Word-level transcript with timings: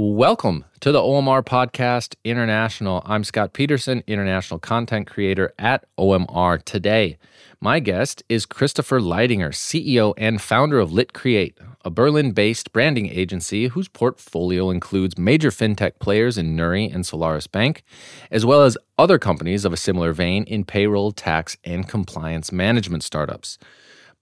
Welcome 0.00 0.64
to 0.78 0.92
the 0.92 1.00
OMR 1.00 1.42
Podcast 1.42 2.14
International. 2.22 3.02
I'm 3.04 3.24
Scott 3.24 3.52
Peterson, 3.52 4.04
International 4.06 4.60
Content 4.60 5.08
Creator 5.08 5.52
at 5.58 5.86
OMR 5.98 6.62
Today. 6.62 7.18
My 7.60 7.80
guest 7.80 8.22
is 8.28 8.46
Christopher 8.46 9.00
Leidinger, 9.00 9.48
CEO 9.48 10.14
and 10.16 10.40
founder 10.40 10.78
of 10.78 10.92
Lit 10.92 11.14
Create, 11.14 11.58
a 11.84 11.90
Berlin 11.90 12.30
based 12.30 12.72
branding 12.72 13.08
agency 13.08 13.66
whose 13.66 13.88
portfolio 13.88 14.70
includes 14.70 15.18
major 15.18 15.50
fintech 15.50 15.98
players 15.98 16.38
in 16.38 16.56
Nuri 16.56 16.94
and 16.94 17.04
Solaris 17.04 17.48
Bank, 17.48 17.82
as 18.30 18.46
well 18.46 18.62
as 18.62 18.78
other 18.98 19.18
companies 19.18 19.64
of 19.64 19.72
a 19.72 19.76
similar 19.76 20.12
vein 20.12 20.44
in 20.44 20.64
payroll, 20.64 21.10
tax, 21.10 21.56
and 21.64 21.88
compliance 21.88 22.52
management 22.52 23.02
startups. 23.02 23.58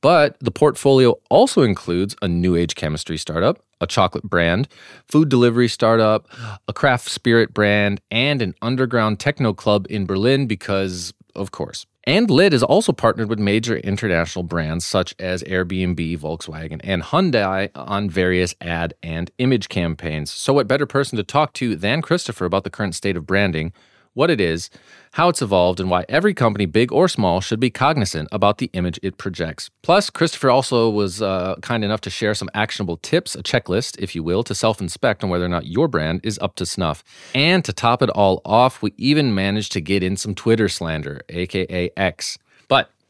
But 0.01 0.39
the 0.41 0.51
portfolio 0.51 1.17
also 1.29 1.63
includes 1.63 2.17
a 2.23 2.29
new 2.29 2.57
age 2.57 2.77
chemistry 2.77 3.19
startup, 3.19 3.63
a 3.81 3.87
chocolate 3.87 4.25
brand, 4.25 4.69
food 5.09 5.29
delivery 5.29 5.69
startup, 5.69 6.27
a 6.69 6.73
craft 6.73 7.09
spirit 7.09 7.53
brand, 7.53 8.01
and 8.11 8.43
an 8.43 8.55
underground 8.63 9.21
techno 9.21 9.53
club 9.53 9.87
in 9.91 10.07
Berlin 10.07 10.47
because, 10.47 11.13
of 11.35 11.51
course. 11.51 11.87
And 12.09 12.31
Lit 12.31 12.55
is 12.55 12.63
also 12.63 12.93
partnered 12.93 13.29
with 13.29 13.41
major 13.41 13.77
international 13.79 14.45
brands 14.45 14.85
such 14.85 15.17
as 15.19 15.43
Airbnb, 15.43 16.19
Volkswagen, 16.19 16.81
and 16.85 17.03
Hyundai 17.03 17.69
on 17.75 18.09
various 18.09 18.55
ad 18.61 18.95
and 19.03 19.29
image 19.39 19.69
campaigns. 19.69 20.31
So, 20.31 20.53
what 20.53 20.69
better 20.69 20.87
person 20.87 21.17
to 21.17 21.25
talk 21.25 21.53
to 21.55 21.75
than 21.75 22.03
Christopher 22.03 22.45
about 22.45 22.63
the 22.63 22.71
current 22.71 22.95
state 22.95 23.17
of 23.17 23.27
branding? 23.27 23.73
What 24.17 24.31
it 24.31 24.41
is, 24.41 24.71
how 25.13 25.29
it's 25.29 25.43
evolved, 25.43 25.79
and 25.79 25.91
why 25.91 26.05
every 26.09 26.33
company, 26.33 26.65
big 26.65 26.91
or 26.91 27.07
small, 27.07 27.41
should 27.41 27.61
be 27.61 27.71
cognizant 27.71 28.29
about 28.33 28.59
the 28.59 28.71
image 28.73 28.99
it 29.03 29.19
projects. 29.19 29.71
Plus, 29.83 30.09
Christopher 30.09 30.51
also 30.51 30.89
was 30.89 31.21
uh, 31.21 31.57
kind 31.61 31.85
enough 31.85 32.01
to 32.01 32.11
share 32.11 32.35
some 32.35 32.49
actionable 32.55 32.97
tips, 32.97 33.35
a 33.35 33.43
checklist, 33.43 33.99
if 33.99 34.15
you 34.15 34.23
will, 34.23 34.43
to 34.43 34.55
self 34.55 34.81
inspect 34.81 35.23
on 35.23 35.31
whether 35.31 35.45
or 35.45 35.49
not 35.49 35.67
your 35.67 35.87
brand 35.87 36.21
is 36.23 36.39
up 36.41 36.55
to 36.57 36.65
snuff. 36.65 37.05
And 37.35 37.63
to 37.67 37.73
top 37.73 38.03
it 38.03 38.11
all 38.11 38.41
off, 38.45 38.81
we 38.81 38.95
even 38.97 39.35
managed 39.35 39.73
to 39.73 39.81
get 39.81 40.03
in 40.03 40.17
some 40.17 40.35
Twitter 40.35 40.69
slander, 40.69 41.21
aka 41.29 41.91
X. 41.97 42.39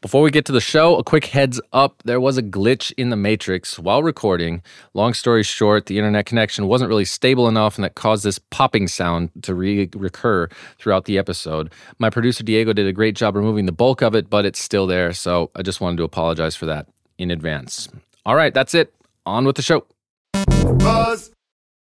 Before 0.07 0.21
we 0.21 0.31
get 0.31 0.45
to 0.45 0.53
the 0.53 0.61
show, 0.61 0.95
a 0.95 1.03
quick 1.03 1.25
heads 1.25 1.59
up. 1.73 2.01
There 2.05 2.21
was 2.21 2.37
a 2.37 2.41
glitch 2.41 2.93
in 2.95 3.09
the 3.09 3.17
Matrix 3.17 3.77
while 3.77 4.01
recording. 4.01 4.63
Long 4.93 5.13
story 5.13 5.43
short, 5.43 5.87
the 5.87 5.97
internet 5.97 6.25
connection 6.25 6.67
wasn't 6.67 6.87
really 6.87 7.03
stable 7.03 7.49
enough, 7.49 7.75
and 7.75 7.83
that 7.83 7.95
caused 7.95 8.23
this 8.23 8.39
popping 8.39 8.87
sound 8.87 9.31
to 9.41 9.53
re- 9.53 9.89
recur 9.93 10.47
throughout 10.79 11.03
the 11.03 11.17
episode. 11.17 11.73
My 11.99 12.09
producer 12.09 12.41
Diego 12.41 12.71
did 12.71 12.87
a 12.87 12.93
great 12.93 13.17
job 13.17 13.35
removing 13.35 13.65
the 13.65 13.73
bulk 13.73 14.01
of 14.01 14.15
it, 14.15 14.29
but 14.29 14.45
it's 14.45 14.59
still 14.59 14.87
there, 14.87 15.11
so 15.11 15.51
I 15.57 15.61
just 15.61 15.81
wanted 15.81 15.97
to 15.97 16.05
apologize 16.05 16.55
for 16.55 16.67
that 16.67 16.87
in 17.17 17.29
advance. 17.29 17.89
All 18.25 18.35
right, 18.35 18.53
that's 18.53 18.73
it. 18.73 18.93
On 19.25 19.43
with 19.43 19.57
the 19.57 19.61
show. 19.61 19.85
Buzz. 20.31 21.31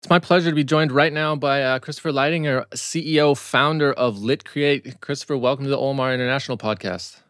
It's 0.02 0.10
my 0.10 0.18
pleasure 0.18 0.50
to 0.50 0.54
be 0.54 0.62
joined 0.62 0.92
right 0.92 1.14
now 1.14 1.36
by 1.36 1.62
uh, 1.62 1.78
Christopher 1.78 2.12
Leidinger, 2.12 2.66
CEO, 2.74 3.34
founder 3.34 3.94
of 3.94 4.18
Lit 4.18 4.44
Create. 4.44 5.00
Christopher, 5.00 5.38
welcome 5.38 5.64
to 5.64 5.70
the 5.70 5.78
OMR 5.78 6.12
International 6.12 6.58
podcast. 6.58 7.20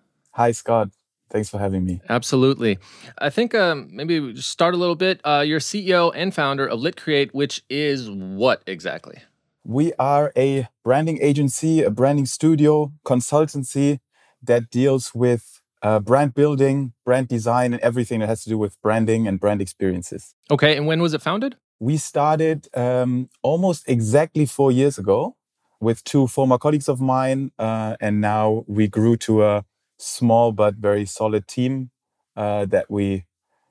Hi, 0.40 0.52
Scott. 0.52 0.88
Thanks 1.28 1.50
for 1.50 1.58
having 1.58 1.84
me. 1.84 2.00
Absolutely. 2.08 2.78
I 3.18 3.28
think 3.28 3.54
um, 3.54 3.90
maybe 3.92 4.34
start 4.36 4.72
a 4.72 4.78
little 4.78 4.94
bit. 4.94 5.20
Uh, 5.22 5.44
you're 5.46 5.60
CEO 5.60 6.10
and 6.14 6.34
founder 6.34 6.66
of 6.66 6.80
Lit 6.80 6.96
Create, 6.96 7.34
which 7.34 7.62
is 7.68 8.10
what 8.10 8.62
exactly? 8.66 9.18
We 9.64 9.92
are 9.98 10.32
a 10.34 10.66
branding 10.82 11.18
agency, 11.20 11.82
a 11.82 11.90
branding 11.90 12.24
studio, 12.24 12.90
consultancy 13.04 14.00
that 14.42 14.70
deals 14.70 15.14
with 15.14 15.60
uh, 15.82 16.00
brand 16.00 16.32
building, 16.32 16.94
brand 17.04 17.28
design, 17.28 17.74
and 17.74 17.82
everything 17.82 18.20
that 18.20 18.30
has 18.30 18.42
to 18.44 18.48
do 18.48 18.56
with 18.56 18.80
branding 18.80 19.28
and 19.28 19.38
brand 19.38 19.60
experiences. 19.60 20.34
Okay. 20.50 20.74
And 20.74 20.86
when 20.86 21.02
was 21.02 21.12
it 21.12 21.20
founded? 21.20 21.56
We 21.80 21.98
started 21.98 22.66
um, 22.74 23.28
almost 23.42 23.86
exactly 23.86 24.46
four 24.46 24.72
years 24.72 24.96
ago 24.96 25.36
with 25.80 26.02
two 26.04 26.26
former 26.26 26.56
colleagues 26.56 26.88
of 26.88 26.98
mine. 26.98 27.52
Uh, 27.58 27.96
and 28.00 28.22
now 28.22 28.64
we 28.66 28.88
grew 28.88 29.18
to 29.18 29.44
a 29.44 29.64
small 30.00 30.52
but 30.52 30.76
very 30.76 31.06
solid 31.06 31.46
team 31.46 31.90
uh, 32.36 32.64
that 32.66 32.90
we, 32.90 33.26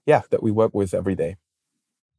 yeah, 0.06 0.22
that 0.30 0.44
we 0.44 0.52
work 0.52 0.74
with 0.74 0.94
every 0.94 1.16
day. 1.16 1.38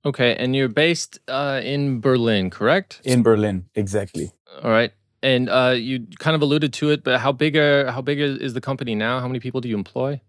Okay, 0.05 0.35
and 0.35 0.57
you're 0.57 0.69
based 0.69 1.19
uh, 1.29 1.61
in 1.63 2.01
Berlin, 2.01 2.49
correct? 2.51 3.01
In 3.05 3.23
Berlin, 3.23 3.67
exactly. 3.75 4.33
All 4.63 4.71
right, 4.71 4.93
and 5.23 5.49
uh, 5.51 5.75
you 5.77 6.07
kind 6.19 6.35
of 6.35 6.43
alluded 6.43 6.73
to 6.75 6.91
it, 6.91 7.05
but 7.05 7.21
how 7.21 7.33
big 7.33 7.57
are, 7.57 7.91
how 7.91 8.01
big 8.01 8.19
is 8.19 8.55
the 8.55 8.61
company 8.61 8.95
now? 8.95 9.21
How 9.21 9.27
many 9.27 9.41
people 9.41 9.61
do 9.61 9.69
you 9.69 9.77
employ? 9.77 10.21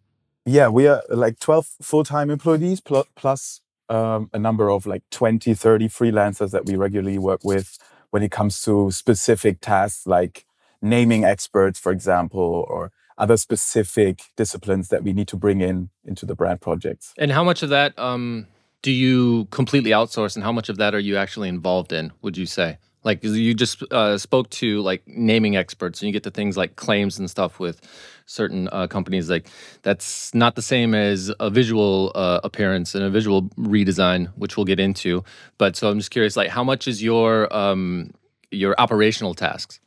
Yeah, 0.45 0.69
we 0.69 0.87
are 0.87 1.03
like 1.09 1.39
12 1.39 1.67
full-time 1.81 2.29
employees 2.29 2.81
plus, 2.81 3.05
plus 3.15 3.61
um, 3.89 4.29
a 4.33 4.39
number 4.39 4.69
of 4.69 4.85
like 4.85 5.03
20, 5.11 5.53
30 5.53 5.87
freelancers 5.87 6.51
that 6.51 6.65
we 6.65 6.75
regularly 6.75 7.19
work 7.19 7.43
with 7.43 7.77
when 8.09 8.23
it 8.23 8.31
comes 8.31 8.61
to 8.63 8.91
specific 8.91 9.61
tasks 9.61 10.07
like 10.07 10.45
naming 10.81 11.23
experts, 11.23 11.79
for 11.79 11.91
example, 11.91 12.65
or 12.67 12.91
other 13.21 13.37
specific 13.37 14.23
disciplines 14.35 14.89
that 14.89 15.03
we 15.03 15.13
need 15.13 15.27
to 15.29 15.37
bring 15.37 15.61
in 15.61 15.89
into 16.03 16.25
the 16.25 16.35
brand 16.35 16.59
projects. 16.59 17.13
And 17.17 17.31
how 17.31 17.43
much 17.43 17.61
of 17.63 17.69
that 17.69 17.97
um, 17.97 18.47
do 18.81 18.91
you 18.91 19.45
completely 19.51 19.91
outsource, 19.91 20.35
and 20.35 20.43
how 20.43 20.51
much 20.51 20.67
of 20.67 20.77
that 20.77 20.93
are 20.95 20.99
you 20.99 21.15
actually 21.15 21.47
involved 21.47 21.93
in? 21.93 22.11
Would 22.23 22.35
you 22.35 22.47
say? 22.47 22.79
Like 23.03 23.23
you 23.23 23.53
just 23.55 23.81
uh, 23.91 24.17
spoke 24.17 24.49
to 24.61 24.81
like 24.81 25.01
naming 25.07 25.55
experts, 25.55 26.01
and 26.01 26.07
you 26.07 26.13
get 26.13 26.23
to 26.23 26.31
things 26.31 26.57
like 26.57 26.75
claims 26.75 27.17
and 27.19 27.29
stuff 27.29 27.59
with 27.59 27.79
certain 28.25 28.69
uh, 28.71 28.87
companies. 28.87 29.29
Like 29.29 29.47
that's 29.81 30.33
not 30.33 30.55
the 30.55 30.61
same 30.61 30.93
as 30.93 31.31
a 31.39 31.49
visual 31.49 32.11
uh, 32.15 32.41
appearance 32.43 32.93
and 32.95 33.03
a 33.03 33.09
visual 33.09 33.43
redesign, 33.57 34.27
which 34.35 34.57
we'll 34.57 34.65
get 34.65 34.79
into. 34.79 35.23
But 35.57 35.75
so 35.75 35.89
I'm 35.89 35.97
just 35.97 36.11
curious, 36.11 36.35
like 36.35 36.49
how 36.49 36.63
much 36.63 36.87
is 36.87 37.01
your 37.01 37.51
um, 37.55 38.11
your 38.51 38.75
operational 38.79 39.33
tasks? 39.33 39.79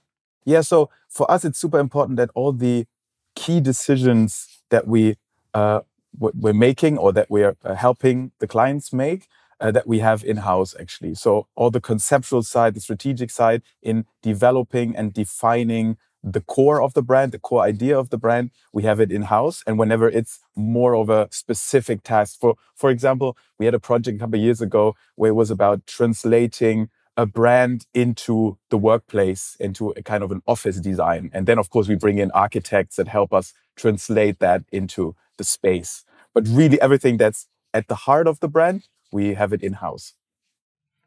Yeah, 0.44 0.61
so 0.61 0.91
for 1.09 1.31
us, 1.31 1.44
it's 1.44 1.59
super 1.59 1.78
important 1.78 2.17
that 2.17 2.31
all 2.34 2.53
the 2.53 2.87
key 3.34 3.61
decisions 3.61 4.49
that 4.71 4.87
we 4.87 5.17
uh, 5.55 5.81
we're 6.19 6.53
making 6.53 6.97
or 6.99 7.12
that 7.12 7.31
we 7.31 7.43
are 7.43 7.56
uh, 7.65 7.75
helping 7.75 8.31
the 8.39 8.47
clients 8.47 8.93
make 8.93 9.28
uh, 9.61 9.71
that 9.71 9.87
we 9.87 9.99
have 9.99 10.25
in 10.25 10.39
house 10.39 10.75
actually. 10.78 11.15
So 11.15 11.47
all 11.55 11.71
the 11.71 11.81
conceptual 11.81 12.43
side, 12.43 12.75
the 12.75 12.81
strategic 12.81 13.31
side 13.31 13.62
in 13.83 14.06
developing 14.23 14.97
and 14.97 15.12
defining 15.12 15.97
the 16.23 16.41
core 16.41 16.81
of 16.81 16.94
the 16.94 17.03
brand, 17.03 17.33
the 17.33 17.39
core 17.39 17.62
idea 17.62 17.99
of 17.99 18.09
the 18.09 18.17
brand, 18.17 18.50
we 18.73 18.83
have 18.84 18.99
it 18.99 19.12
in 19.12 19.23
house. 19.23 19.62
And 19.67 19.78
whenever 19.78 20.09
it's 20.09 20.41
more 20.56 20.97
of 20.97 21.11
a 21.11 21.28
specific 21.31 22.03
task, 22.03 22.41
for 22.41 22.56
for 22.75 22.91
example, 22.91 23.37
we 23.59 23.67
had 23.67 23.75
a 23.75 23.81
project 23.81 24.17
a 24.17 24.21
couple 24.21 24.39
years 24.39 24.61
ago 24.62 24.94
where 25.17 25.31
it 25.31 25.34
was 25.34 25.50
about 25.50 25.87
translating 25.87 26.89
a 27.17 27.27
brand 27.27 27.87
into 27.95 28.59
the 28.71 28.79
workplace, 28.79 29.57
into 29.61 29.91
a 29.91 30.03
kind 30.03 30.25
of 30.25 30.33
an 30.33 30.43
office 30.47 30.81
design. 30.81 31.31
And 31.33 31.47
then, 31.47 31.59
of 31.59 31.71
course, 31.71 31.89
we 31.89 31.95
bring 31.95 32.19
in 32.19 32.31
architects 32.33 32.97
that 32.97 33.09
help 33.09 33.33
us 33.33 33.53
translate 33.77 34.41
that 34.41 34.65
into 34.73 35.15
the 35.39 35.45
space. 35.45 36.05
But 36.33 36.47
really, 36.49 36.81
everything 36.81 37.17
that's 37.17 37.47
at 37.73 37.89
the 37.89 37.95
heart 37.95 38.27
of 38.27 38.41
the 38.41 38.49
brand, 38.49 38.89
we 39.13 39.35
have 39.35 39.53
it 39.53 39.63
in 39.63 39.75
house. 39.75 40.15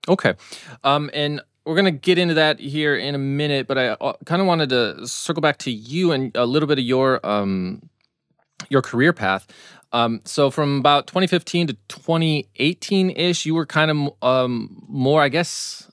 Okay. 0.07 0.35
Um, 0.83 1.09
and 1.13 1.41
we're 1.65 1.75
going 1.75 1.85
to 1.85 1.91
get 1.91 2.17
into 2.17 2.35
that 2.35 2.59
here 2.59 2.95
in 2.95 3.13
a 3.13 3.17
minute, 3.17 3.67
but 3.67 3.77
I 3.77 3.89
uh, 3.89 4.13
kind 4.25 4.41
of 4.41 4.47
wanted 4.47 4.69
to 4.69 5.05
circle 5.05 5.41
back 5.41 5.57
to 5.59 5.71
you 5.71 6.13
and 6.13 6.31
a 6.35 6.45
little 6.45 6.67
bit 6.67 6.79
of 6.79 6.85
your 6.85 7.25
um, 7.25 7.89
your 8.69 8.81
career 8.81 9.11
path. 9.11 9.47
Um, 9.91 10.21
so 10.25 10.49
from 10.49 10.79
about 10.79 11.07
2015 11.07 11.67
to 11.67 11.73
2018 11.87 13.11
ish, 13.11 13.45
you 13.45 13.55
were 13.55 13.65
kind 13.65 13.91
of 13.91 14.13
um, 14.21 14.83
more, 14.87 15.21
I 15.21 15.29
guess, 15.29 15.89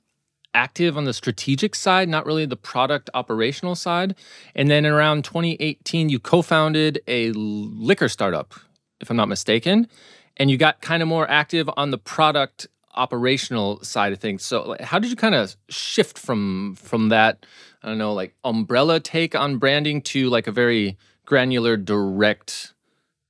active 0.55 0.97
on 0.97 1.05
the 1.05 1.13
strategic 1.13 1.75
side, 1.75 2.09
not 2.09 2.25
really 2.25 2.47
the 2.47 2.57
product 2.57 3.11
operational 3.13 3.75
side. 3.75 4.15
And 4.55 4.71
then 4.71 4.87
around 4.87 5.25
2018, 5.25 6.09
you 6.09 6.19
co 6.19 6.43
founded 6.43 7.01
a 7.07 7.33
liquor 7.33 8.09
startup, 8.09 8.55
if 9.01 9.11
I'm 9.11 9.17
not 9.17 9.29
mistaken. 9.29 9.89
And 10.37 10.51
you 10.51 10.57
got 10.57 10.81
kind 10.81 11.03
of 11.03 11.09
more 11.09 11.29
active 11.31 11.69
on 11.77 11.91
the 11.91 11.99
product 11.99 12.67
operational 12.97 13.83
side 13.83 14.13
of 14.13 14.21
things. 14.21 14.45
So 14.45 14.77
how 14.81 14.99
did 14.99 15.11
you 15.11 15.17
kind 15.17 15.35
of 15.35 15.57
shift 15.69 16.19
from 16.19 16.77
from 16.77 17.09
that 17.09 17.45
I 17.83 17.89
don't 17.89 17.99
know 17.99 18.13
like 18.13 18.35
umbrella 18.45 19.01
take 19.01 19.35
on 19.35 19.59
branding 19.59 20.01
to 20.03 20.31
like 20.31 20.47
a 20.47 20.53
very 20.53 20.97
granular 21.27 21.77
direct 21.77 22.73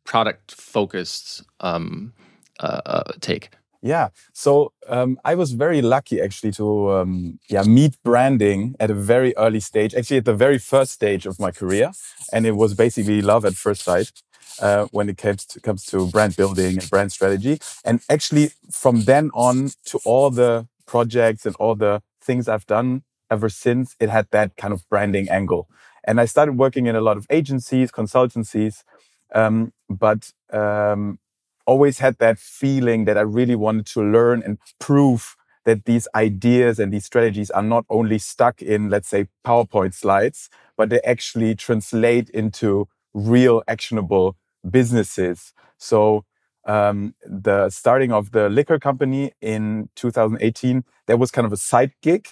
product 0.04 0.52
focused 0.52 1.44
um, 1.60 2.12
uh, 2.60 2.80
uh, 2.84 3.12
take? 3.20 3.50
Yeah. 3.84 4.08
So 4.32 4.72
um, 4.88 5.18
I 5.26 5.34
was 5.34 5.52
very 5.52 5.82
lucky 5.82 6.18
actually 6.18 6.52
to 6.52 6.90
um, 6.92 7.38
yeah 7.50 7.64
meet 7.64 8.02
branding 8.02 8.74
at 8.80 8.90
a 8.90 8.94
very 8.94 9.36
early 9.36 9.60
stage, 9.60 9.94
actually 9.94 10.16
at 10.16 10.24
the 10.24 10.34
very 10.34 10.58
first 10.58 10.92
stage 10.92 11.26
of 11.26 11.38
my 11.38 11.50
career, 11.50 11.92
and 12.32 12.46
it 12.46 12.56
was 12.56 12.72
basically 12.72 13.20
love 13.20 13.44
at 13.44 13.54
first 13.54 13.82
sight. 13.82 14.10
Uh, 14.62 14.86
when 14.92 15.08
it 15.08 15.18
comes 15.18 15.44
to, 15.44 15.60
comes 15.60 15.84
to 15.84 16.06
brand 16.06 16.36
building 16.36 16.78
and 16.78 16.88
brand 16.88 17.10
strategy, 17.12 17.58
and 17.84 18.00
actually 18.08 18.52
from 18.70 19.02
then 19.02 19.30
on 19.34 19.70
to 19.84 19.98
all 20.04 20.30
the 20.30 20.66
projects 20.86 21.44
and 21.44 21.56
all 21.56 21.74
the 21.74 22.00
things 22.22 22.48
I've 22.48 22.66
done 22.66 23.02
ever 23.30 23.48
since, 23.48 23.96
it 23.98 24.08
had 24.08 24.28
that 24.30 24.56
kind 24.56 24.72
of 24.72 24.88
branding 24.88 25.28
angle. 25.28 25.68
And 26.04 26.20
I 26.20 26.26
started 26.26 26.56
working 26.56 26.86
in 26.86 26.94
a 26.94 27.00
lot 27.00 27.16
of 27.16 27.26
agencies, 27.30 27.90
consultancies, 27.90 28.84
um, 29.34 29.72
but 29.90 30.30
um, 30.52 31.18
always 31.66 31.98
had 31.98 32.18
that 32.18 32.38
feeling 32.38 33.04
that 33.06 33.18
I 33.18 33.22
really 33.22 33.56
wanted 33.56 33.86
to 33.86 34.02
learn 34.02 34.42
and 34.42 34.58
prove 34.78 35.36
that 35.64 35.84
these 35.86 36.06
ideas 36.14 36.78
and 36.78 36.92
these 36.92 37.06
strategies 37.06 37.50
are 37.50 37.62
not 37.62 37.84
only 37.88 38.18
stuck 38.18 38.60
in, 38.60 38.90
let's 38.90 39.08
say, 39.08 39.26
PowerPoint 39.46 39.94
slides, 39.94 40.50
but 40.76 40.90
they 40.90 41.00
actually 41.00 41.54
translate 41.54 42.28
into 42.30 42.86
real 43.14 43.62
actionable 43.66 44.36
businesses. 44.68 45.52
So 45.78 46.24
um, 46.66 47.14
the 47.24 47.70
starting 47.70 48.12
of 48.12 48.32
the 48.32 48.48
liquor 48.48 48.78
company 48.78 49.32
in 49.40 49.88
2018, 49.96 50.84
that 51.06 51.18
was 51.18 51.30
kind 51.30 51.46
of 51.46 51.52
a 51.52 51.56
side 51.56 51.92
gig 52.02 52.28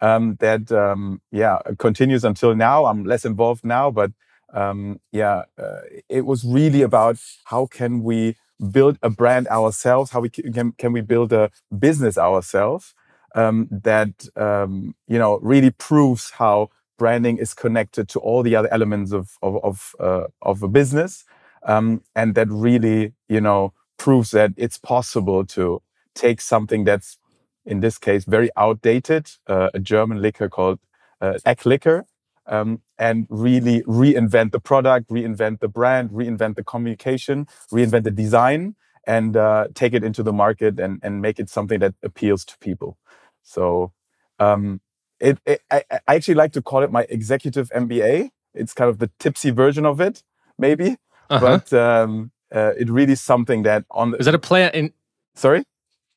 um, 0.00 0.36
that 0.40 0.70
um, 0.72 1.20
yeah 1.32 1.58
continues 1.78 2.24
until 2.24 2.54
now. 2.54 2.86
I'm 2.86 3.04
less 3.04 3.24
involved 3.24 3.64
now, 3.64 3.90
but 3.90 4.12
um, 4.52 5.00
yeah, 5.12 5.42
uh, 5.58 5.80
it 6.08 6.24
was 6.24 6.44
really 6.44 6.82
about 6.82 7.18
how 7.44 7.66
can 7.66 8.02
we 8.02 8.36
build 8.70 8.98
a 9.02 9.10
brand 9.10 9.48
ourselves, 9.48 10.10
how 10.10 10.20
we 10.20 10.28
can 10.30 10.72
can 10.72 10.92
we 10.92 11.00
build 11.00 11.32
a 11.32 11.50
business 11.78 12.18
ourselves 12.18 12.94
um, 13.34 13.68
that 13.70 14.26
um, 14.36 14.94
you 15.06 15.18
know 15.18 15.38
really 15.42 15.70
proves 15.70 16.30
how 16.30 16.70
branding 16.98 17.38
is 17.38 17.54
connected 17.54 18.08
to 18.08 18.18
all 18.20 18.42
the 18.42 18.56
other 18.56 18.72
elements 18.72 19.12
of 19.12 19.30
of 19.42 19.56
of, 19.64 19.94
uh, 20.00 20.26
of 20.42 20.62
a 20.62 20.68
business, 20.68 21.24
um, 21.64 22.02
and 22.14 22.34
that 22.34 22.48
really 22.50 23.12
you 23.28 23.40
know 23.40 23.72
proves 23.98 24.30
that 24.30 24.52
it's 24.56 24.78
possible 24.78 25.44
to 25.44 25.82
take 26.14 26.40
something 26.40 26.84
that's 26.84 27.18
in 27.64 27.80
this 27.80 27.98
case 27.98 28.24
very 28.24 28.50
outdated, 28.56 29.30
uh, 29.46 29.70
a 29.74 29.78
German 29.78 30.22
liquor 30.22 30.48
called 30.48 30.78
uh, 31.20 31.34
Egg 31.44 31.66
Liquor, 31.66 32.06
um, 32.48 32.82
and 32.98 33.26
really 33.28 33.82
reinvent 33.82 34.52
the 34.52 34.60
product, 34.60 35.10
reinvent 35.10 35.60
the 35.60 35.68
brand, 35.68 36.10
reinvent 36.10 36.56
the 36.56 36.64
communication, 36.64 37.46
reinvent 37.72 38.04
the 38.04 38.10
design, 38.10 38.74
and 39.06 39.36
uh, 39.36 39.68
take 39.74 39.94
it 39.94 40.04
into 40.04 40.22
the 40.22 40.32
market 40.32 40.78
and, 40.78 41.00
and 41.02 41.22
make 41.22 41.38
it 41.38 41.48
something 41.48 41.78
that 41.80 41.94
appeals 42.02 42.44
to 42.46 42.58
people. 42.58 42.98
So 43.42 43.92
um, 44.38 44.80
it, 45.20 45.38
it 45.46 45.62
I, 45.70 45.82
I, 46.06 46.14
actually 46.14 46.34
like 46.34 46.52
to 46.52 46.62
call 46.62 46.82
it 46.82 46.92
my 46.92 47.06
executive 47.08 47.70
MBA. 47.70 48.30
It's 48.54 48.74
kind 48.74 48.90
of 48.90 48.98
the 48.98 49.10
tipsy 49.18 49.50
version 49.50 49.86
of 49.86 50.00
it, 50.00 50.22
maybe, 50.58 50.96
uh-huh. 51.30 51.40
but 51.40 51.72
um, 51.72 52.32
uh, 52.54 52.72
it 52.78 52.90
really 52.90 53.12
is 53.12 53.20
something 53.20 53.62
that 53.62 53.84
on. 53.90 54.12
The, 54.12 54.18
is 54.18 54.26
that 54.26 54.34
a 54.34 54.38
play 54.38 54.70
in? 54.72 54.92
Sorry. 55.34 55.64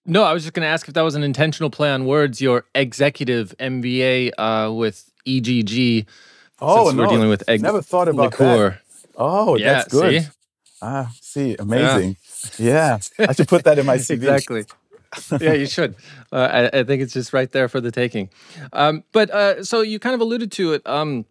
No, 0.06 0.24
I 0.24 0.34
was 0.34 0.44
just 0.44 0.54
going 0.54 0.64
to 0.64 0.70
ask 0.70 0.88
if 0.88 0.96
that 0.96 1.04
was 1.04 1.14
an 1.14 1.22
intentional 1.22 1.70
play 1.70 1.92
on 1.92 2.06
words. 2.06 2.42
Your 2.42 2.66
executive 2.74 3.56
MBA 3.60 4.32
uh, 4.38 4.74
with 4.74 5.11
EGG. 5.26 6.08
Oh 6.60 6.92
no, 6.92 7.04
we're 7.04 7.10
dealing 7.10 7.30
with 7.30 7.48
egg 7.48 7.62
never 7.62 7.82
thought 7.82 8.08
about 8.08 8.32
liqueur. 8.32 8.70
that. 8.72 8.82
Oh, 9.16 9.56
yeah, 9.56 9.74
that's 9.74 9.92
good. 9.92 10.24
See? 10.24 10.30
Ah, 10.82 11.12
see, 11.20 11.56
amazing. 11.58 12.18
Yeah. 12.58 13.00
yeah. 13.20 13.26
I 13.30 13.34
should 13.34 13.48
put 13.48 13.64
that 13.66 13.78
in 13.78 13.86
my 13.86 13.98
CV. 13.98 14.14
exactly. 14.14 14.66
yeah, 15.40 15.54
you 15.54 15.66
should. 15.66 15.96
Uh, 16.32 16.70
I, 16.74 16.80
I, 16.80 16.84
think 16.84 17.02
it's 17.02 17.14
just 17.14 17.34
right 17.34 17.52
there 17.52 17.68
for 17.68 17.82
the 17.82 17.92
taking. 17.92 18.30
Um, 18.72 19.04
but 19.12 19.30
uh, 19.30 19.64
so 19.64 19.82
you 19.82 20.00
kind 20.00 20.16
of 20.16 20.22
alluded 20.22 20.52
to 20.54 20.74
it. 20.74 20.88
Um, 20.88 21.26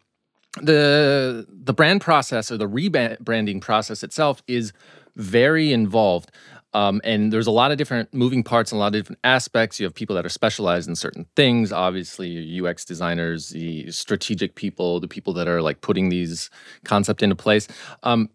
the 0.61 1.47
the 1.49 1.73
brand 1.73 2.01
process 2.01 2.51
or 2.51 2.57
the 2.57 2.69
rebranding 2.69 3.61
process 3.61 4.03
itself 4.03 4.43
is 4.47 4.73
very 5.17 5.73
involved. 5.73 6.31
Um, 6.73 7.01
and 7.03 7.33
there's 7.33 7.47
a 7.47 7.51
lot 7.51 7.73
of 7.73 7.79
different 7.79 8.15
moving 8.15 8.43
parts 8.43 8.71
and 8.71 8.77
a 8.77 8.81
lot 8.81 8.89
of 8.89 8.93
different 8.93 9.19
aspects. 9.25 9.81
You 9.81 9.85
have 9.85 9.95
people 9.95 10.15
that 10.17 10.25
are 10.25 10.31
specialized 10.31 10.89
in 10.89 10.95
certain 10.95 11.27
things, 11.35 11.73
obviously, 11.73 12.61
UX 12.61 12.85
designers, 12.85 13.51
the 13.51 13.91
strategic 13.91 14.55
people, 14.55 15.01
the 15.01 15.09
people 15.09 15.33
that 15.35 15.49
are 15.49 15.63
like 15.63 15.81
putting 15.81 16.09
these 16.09 16.51
concept 16.85 17.23
into 17.23 17.35
place. 17.35 17.67
Um, 18.03 18.31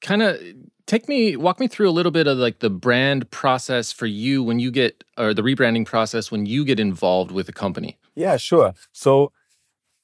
kind 0.00 0.22
of 0.22 0.40
take 0.86 1.08
me, 1.08 1.36
walk 1.36 1.60
me 1.60 1.68
through 1.68 1.88
a 1.88 1.92
little 1.92 2.12
bit 2.12 2.26
of 2.26 2.38
like 2.38 2.60
the 2.60 2.70
brand 2.70 3.30
process 3.30 3.92
for 3.92 4.06
you 4.06 4.42
when 4.42 4.58
you 4.58 4.70
get, 4.70 5.04
or 5.18 5.34
the 5.34 5.42
rebranding 5.42 5.84
process 5.84 6.30
when 6.30 6.46
you 6.46 6.64
get 6.64 6.80
involved 6.80 7.30
with 7.30 7.48
a 7.48 7.52
company. 7.52 7.98
Yeah, 8.14 8.38
sure. 8.38 8.74
So, 8.92 9.32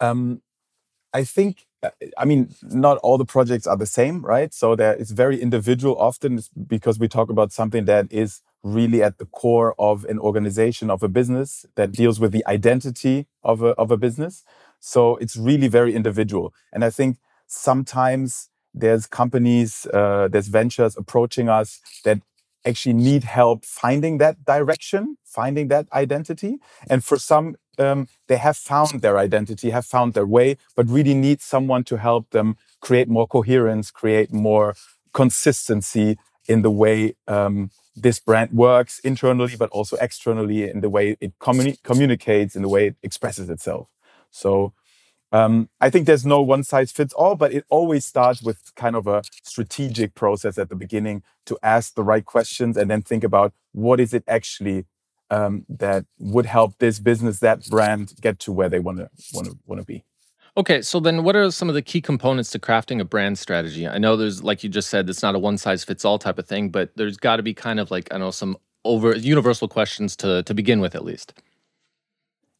um, 0.00 0.42
I 1.14 1.24
think 1.24 1.66
I 2.18 2.24
mean, 2.24 2.54
not 2.62 2.98
all 2.98 3.18
the 3.18 3.24
projects 3.24 3.66
are 3.66 3.76
the 3.76 3.86
same, 3.86 4.24
right? 4.24 4.52
So 4.54 4.76
there 4.76 4.92
it's 4.92 5.10
very 5.10 5.40
individual 5.40 5.96
often 5.98 6.40
because 6.66 6.98
we 6.98 7.08
talk 7.08 7.30
about 7.30 7.52
something 7.52 7.84
that 7.86 8.06
is 8.10 8.42
really 8.62 9.02
at 9.02 9.18
the 9.18 9.26
core 9.26 9.74
of 9.78 10.04
an 10.06 10.18
organization 10.18 10.90
of 10.90 11.02
a 11.02 11.08
business 11.08 11.66
that 11.74 11.92
deals 11.92 12.18
with 12.18 12.32
the 12.32 12.44
identity 12.46 13.26
of 13.42 13.62
a, 13.62 13.68
of 13.82 13.90
a 13.90 13.96
business. 13.96 14.42
So 14.80 15.16
it's 15.16 15.36
really 15.36 15.68
very 15.68 15.94
individual. 15.94 16.52
And 16.72 16.84
I 16.84 16.90
think 16.90 17.18
sometimes 17.46 18.48
there's 18.72 19.06
companies, 19.06 19.86
uh, 19.92 20.28
there's 20.28 20.48
ventures 20.48 20.96
approaching 20.96 21.48
us 21.48 21.80
that 22.04 22.20
actually 22.64 22.94
need 22.94 23.24
help 23.24 23.64
finding 23.64 24.18
that 24.18 24.44
direction, 24.44 25.16
finding 25.24 25.68
that 25.68 25.86
identity. 25.92 26.56
And 26.88 27.04
for 27.04 27.18
some, 27.18 27.56
um, 27.78 28.08
they 28.28 28.36
have 28.36 28.56
found 28.56 29.02
their 29.02 29.18
identity, 29.18 29.70
have 29.70 29.86
found 29.86 30.14
their 30.14 30.26
way, 30.26 30.56
but 30.76 30.88
really 30.88 31.14
need 31.14 31.40
someone 31.40 31.84
to 31.84 31.96
help 31.98 32.30
them 32.30 32.56
create 32.80 33.08
more 33.08 33.26
coherence, 33.26 33.90
create 33.90 34.32
more 34.32 34.74
consistency 35.12 36.18
in 36.46 36.62
the 36.62 36.70
way 36.70 37.14
um, 37.28 37.70
this 37.96 38.18
brand 38.18 38.50
works 38.52 38.98
internally, 39.00 39.56
but 39.56 39.70
also 39.70 39.96
externally 39.96 40.68
in 40.68 40.80
the 40.80 40.90
way 40.90 41.16
it 41.20 41.38
communi- 41.38 41.82
communicates, 41.82 42.56
in 42.56 42.62
the 42.62 42.68
way 42.68 42.88
it 42.88 42.96
expresses 43.02 43.48
itself. 43.48 43.88
So 44.30 44.74
um, 45.32 45.68
I 45.80 45.90
think 45.90 46.06
there's 46.06 46.26
no 46.26 46.42
one 46.42 46.62
size 46.62 46.92
fits 46.92 47.12
all, 47.12 47.34
but 47.34 47.52
it 47.52 47.64
always 47.68 48.04
starts 48.04 48.42
with 48.42 48.74
kind 48.76 48.94
of 48.94 49.06
a 49.06 49.22
strategic 49.42 50.14
process 50.14 50.58
at 50.58 50.68
the 50.68 50.76
beginning 50.76 51.22
to 51.46 51.58
ask 51.62 51.94
the 51.94 52.04
right 52.04 52.24
questions 52.24 52.76
and 52.76 52.90
then 52.90 53.02
think 53.02 53.24
about 53.24 53.52
what 53.72 54.00
is 54.00 54.14
it 54.14 54.22
actually 54.28 54.86
um, 55.34 55.64
that 55.68 56.04
would 56.18 56.46
help 56.46 56.78
this 56.78 56.98
business, 57.00 57.40
that 57.40 57.66
brand, 57.68 58.14
get 58.20 58.38
to 58.40 58.52
where 58.52 58.68
they 58.68 58.78
want 58.78 58.98
to 58.98 59.08
want 59.32 59.46
to 59.48 59.58
want 59.66 59.80
to 59.80 59.84
be. 59.84 60.04
Okay, 60.56 60.82
so 60.82 61.00
then 61.00 61.24
what 61.24 61.34
are 61.34 61.50
some 61.50 61.68
of 61.68 61.74
the 61.74 61.82
key 61.82 62.00
components 62.00 62.50
to 62.52 62.60
crafting 62.60 63.00
a 63.00 63.04
brand 63.04 63.38
strategy? 63.38 63.88
I 63.88 63.98
know 63.98 64.16
there's, 64.16 64.44
like 64.44 64.62
you 64.62 64.70
just 64.70 64.88
said, 64.88 65.10
it's 65.10 65.22
not 65.22 65.34
a 65.34 65.38
one 65.38 65.58
size 65.58 65.82
fits 65.82 66.04
all 66.04 66.16
type 66.16 66.38
of 66.38 66.46
thing, 66.46 66.68
but 66.68 66.96
there's 66.96 67.16
got 67.16 67.36
to 67.36 67.42
be 67.42 67.52
kind 67.52 67.80
of 67.80 67.90
like 67.90 68.06
I 68.14 68.18
know 68.18 68.30
some 68.30 68.56
over 68.84 69.16
universal 69.16 69.66
questions 69.66 70.14
to 70.16 70.42
to 70.44 70.54
begin 70.54 70.80
with 70.80 70.94
at 70.94 71.04
least. 71.04 71.34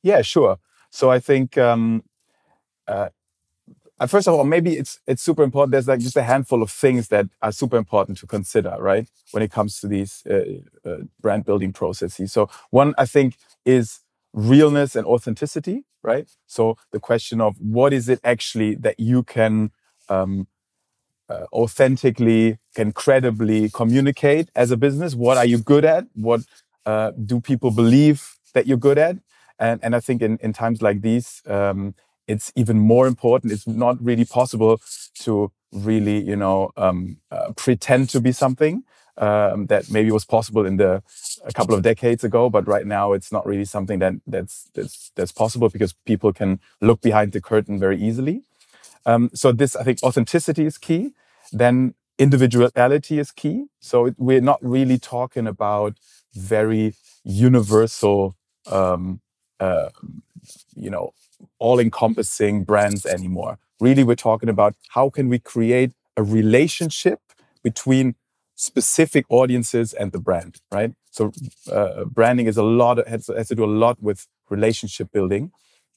Yeah, 0.03 0.23
sure. 0.23 0.59
So 0.91 1.11
I 1.11 1.20
think 1.20 1.56
um, 1.56 2.03
uh, 2.88 3.09
first 4.08 4.26
of 4.26 4.35
all, 4.35 4.44
maybe 4.44 4.76
it's 4.76 4.99
it's 5.06 5.23
super 5.23 5.43
important. 5.43 5.73
There's 5.73 5.88
like 5.88 6.00
just 6.00 6.17
a 6.17 6.23
handful 6.23 6.62
of 6.62 6.70
things 6.70 7.08
that 7.08 7.26
are 7.43 7.52
super 7.52 7.76
important 7.76 8.19
to 8.19 8.26
consider, 8.26 8.76
right, 8.81 9.08
when 9.32 9.43
it 9.43 9.52
comes 9.52 9.81
to 9.81 9.88
these 9.88 10.23
uh, 10.29 10.88
uh, 10.88 10.99
brand 11.20 11.44
building 11.44 11.73
processes. 11.73 12.32
So 12.32 12.49
one, 12.70 12.94
I 12.99 13.06
think, 13.06 13.37
is 13.64 14.00
realness 14.32 14.96
and 14.96 15.06
authenticity, 15.06 15.85
right? 16.02 16.29
So 16.46 16.76
the 16.91 17.01
question 17.01 17.41
of 17.41 17.56
what 17.60 17.93
is 17.93 18.08
it 18.08 18.20
actually 18.24 18.74
that 18.77 18.98
you 18.98 19.22
can 19.22 19.70
um, 20.08 20.48
uh, 21.29 21.44
authentically, 21.53 22.58
can 22.74 22.93
credibly 22.93 23.70
communicate 23.70 24.51
as 24.56 24.70
a 24.70 24.77
business? 24.77 25.15
What 25.15 25.39
are 25.39 25.46
you 25.46 25.58
good 25.58 25.84
at? 25.84 26.05
What 26.15 26.43
uh, 26.84 27.13
do 27.13 27.41
people 27.41 27.70
believe 27.70 28.36
that 28.55 28.67
you're 28.67 28.77
good 28.77 28.98
at? 28.98 29.17
And 29.58 29.79
and 29.84 29.94
I 29.94 30.01
think 30.01 30.20
in 30.20 30.39
in 30.39 30.53
times 30.53 30.82
like 30.82 31.01
these. 31.03 31.43
Um, 31.46 31.94
it's 32.26 32.52
even 32.56 32.78
more 32.78 33.06
important. 33.06 33.52
It's 33.52 33.66
not 33.66 34.02
really 34.02 34.24
possible 34.24 34.81
to 35.20 35.52
really, 35.72 36.22
you 36.22 36.36
know, 36.36 36.70
um, 36.76 37.19
uh, 37.31 37.52
pretend 37.56 38.08
to 38.10 38.20
be 38.20 38.32
something 38.32 38.84
um, 39.19 39.66
that 39.66 39.90
maybe 39.90 40.10
was 40.10 40.24
possible 40.24 40.66
in 40.66 40.76
the 40.76 41.02
a 41.44 41.52
couple 41.52 41.74
of 41.74 41.82
decades 41.82 42.24
ago, 42.24 42.48
but 42.50 42.66
right 42.66 42.86
now 42.86 43.12
it's 43.12 43.31
not 43.31 43.46
really 43.46 43.64
something 43.64 43.98
that 43.98 44.14
that's 44.26 44.70
that's 44.74 45.10
that's 45.14 45.32
possible 45.32 45.69
because 45.69 45.93
people 46.06 46.32
can 46.32 46.60
look 46.81 47.00
behind 47.00 47.32
the 47.32 47.40
curtain 47.40 47.78
very 47.78 47.98
easily. 48.00 48.43
Um, 49.06 49.31
so 49.34 49.52
this, 49.52 49.76
I 49.76 49.82
think, 49.82 49.98
authenticity 50.02 50.64
is 50.64 50.78
key. 50.78 51.12
Then 51.52 51.94
individuality 52.19 53.19
is 53.19 53.31
key. 53.32 53.66
So 53.81 54.14
we're 54.16 54.40
not 54.40 54.58
really 54.62 54.98
talking 54.98 55.46
about 55.46 55.98
very 56.34 56.94
universal, 57.24 58.36
um, 58.66 59.20
uh, 59.60 59.90
you 60.74 60.90
know, 60.90 61.12
all 61.58 61.79
encompassing 61.79 62.65
brands 62.65 63.06
anymore. 63.06 63.58
Really, 63.81 64.05
we're 64.05 64.15
talking 64.15 64.48
about 64.48 64.74
how 64.91 65.10
can 65.10 65.29
we 65.29 65.39
create 65.39 65.93
a 66.17 66.22
relationship 66.22 67.20
between 67.63 68.15
specific 68.55 69.24
audiences 69.29 69.93
and 69.93 70.13
the 70.13 70.20
brand, 70.20 70.60
right? 70.70 70.93
So, 71.10 71.32
uh, 71.70 72.05
branding 72.05 72.46
is 72.46 72.56
a 72.56 72.63
lot, 72.63 73.06
has, 73.08 73.27
has, 73.27 73.48
to 73.48 73.55
do 73.55 73.65
a 73.65 73.67
lot 73.67 74.03
with 74.03 74.27
relationship 74.48 75.10
building. 75.13 75.51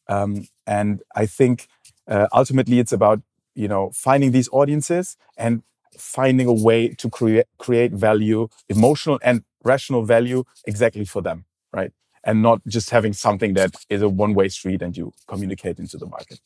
Um, 0.07 0.47
and 0.65 1.01
I 1.15 1.25
think 1.25 1.67
uh, 2.07 2.27
ultimately 2.33 2.79
it's 2.79 2.91
about, 2.93 3.21
you 3.55 3.67
know, 3.67 3.91
finding 3.93 4.31
these 4.31 4.49
audiences 4.51 5.17
and 5.37 5.63
finding 5.97 6.47
a 6.47 6.53
way 6.53 6.89
to 6.89 7.09
create 7.09 7.47
create 7.57 7.91
value, 7.91 8.47
emotional 8.69 9.19
and 9.23 9.43
rational 9.63 10.03
value 10.03 10.43
exactly 10.65 11.05
for 11.05 11.21
them, 11.21 11.45
right? 11.73 11.91
And 12.27 12.41
not 12.41 12.59
just 12.67 12.91
having 12.91 13.13
something 13.13 13.55
that 13.55 13.71
is 13.89 14.01
a 14.03 14.09
one 14.09 14.33
way 14.35 14.49
street 14.49 14.81
and 14.83 14.95
you 14.95 15.11
communicate 15.27 15.79
into 15.79 15.97
the 15.97 16.05
market. 16.05 16.39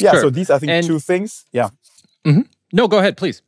Yeah, 0.00 0.12
sure. 0.12 0.22
so 0.22 0.30
these 0.30 0.50
I 0.50 0.58
think 0.58 0.72
and, 0.72 0.86
two 0.86 0.98
things. 0.98 1.44
Yeah. 1.52 1.68
Mm-hmm. 2.24 2.46
No, 2.72 2.88
go 2.88 2.98
ahead, 2.98 3.16
please. 3.16 3.42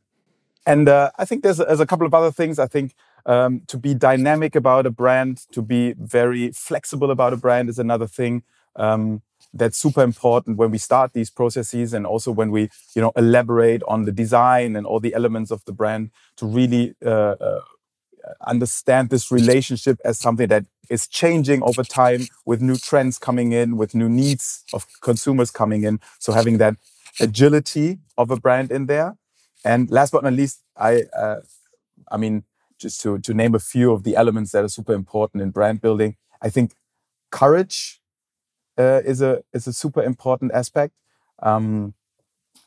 And 0.65 0.87
uh, 0.87 1.09
I 1.21 1.25
think 1.25 1.43
there's, 1.43 1.57
there's 1.57 1.79
a 1.81 1.85
couple 1.85 2.07
of 2.07 2.13
other 2.13 2.31
things. 2.31 2.59
I 2.59 2.67
think 2.67 2.93
Um, 3.27 3.61
to 3.71 3.77
be 3.77 3.95
dynamic 3.95 4.55
about 4.55 4.85
a 4.85 4.91
brand, 4.91 5.37
to 5.51 5.61
be 5.61 5.95
very 5.97 6.51
flexible 6.53 7.09
about 7.09 7.33
a 7.33 7.37
brand 7.37 7.69
is 7.69 7.79
another 7.79 8.07
thing. 8.07 8.43
Um, 8.75 9.21
that's 9.59 9.81
super 9.81 10.03
important 10.03 10.57
when 10.59 10.71
we 10.71 10.77
start 10.77 11.13
these 11.13 11.31
processes 11.33 11.93
and 11.93 12.05
also 12.05 12.31
when 12.39 12.51
we 12.51 12.61
you 12.95 13.01
know 13.01 13.11
elaborate 13.15 13.81
on 13.87 14.05
the 14.05 14.11
design 14.11 14.75
and 14.75 14.85
all 14.85 15.01
the 15.01 15.13
elements 15.15 15.51
of 15.51 15.61
the 15.65 15.73
brand 15.73 16.11
to 16.35 16.45
really 16.45 16.93
uh, 17.03 17.35
uh, 17.47 17.61
understand 18.47 19.09
this 19.09 19.31
relationship 19.31 19.99
as 20.05 20.19
something 20.19 20.47
that 20.47 20.65
is 20.89 21.07
changing 21.07 21.63
over 21.63 21.83
time 21.83 22.27
with 22.45 22.61
new 22.61 22.75
trends 22.75 23.17
coming 23.17 23.51
in 23.51 23.77
with 23.77 23.95
new 23.95 24.09
needs 24.09 24.63
of 24.73 24.85
consumers 25.01 25.51
coming 25.51 25.83
in. 25.83 25.99
So 26.19 26.33
having 26.33 26.57
that 26.59 26.75
agility 27.19 27.99
of 28.17 28.31
a 28.31 28.37
brand 28.37 28.71
in 28.71 28.85
there. 28.85 29.17
And 29.63 29.89
last 29.89 30.11
but 30.11 30.23
not 30.23 30.33
least 30.33 30.61
i 30.77 31.03
uh, 31.17 31.39
i 32.11 32.17
mean 32.17 32.43
just 32.77 33.01
to 33.01 33.17
to 33.19 33.33
name 33.33 33.55
a 33.55 33.59
few 33.59 33.91
of 33.91 34.03
the 34.03 34.15
elements 34.15 34.51
that 34.51 34.63
are 34.63 34.69
super 34.69 34.93
important 34.93 35.41
in 35.41 35.51
brand 35.51 35.81
building. 35.81 36.15
I 36.41 36.49
think 36.49 36.73
courage 37.31 38.01
uh, 38.77 39.01
is 39.05 39.21
a 39.21 39.43
is 39.53 39.67
a 39.67 39.73
super 39.73 40.03
important 40.03 40.51
aspect. 40.53 40.93
Um, 41.41 41.93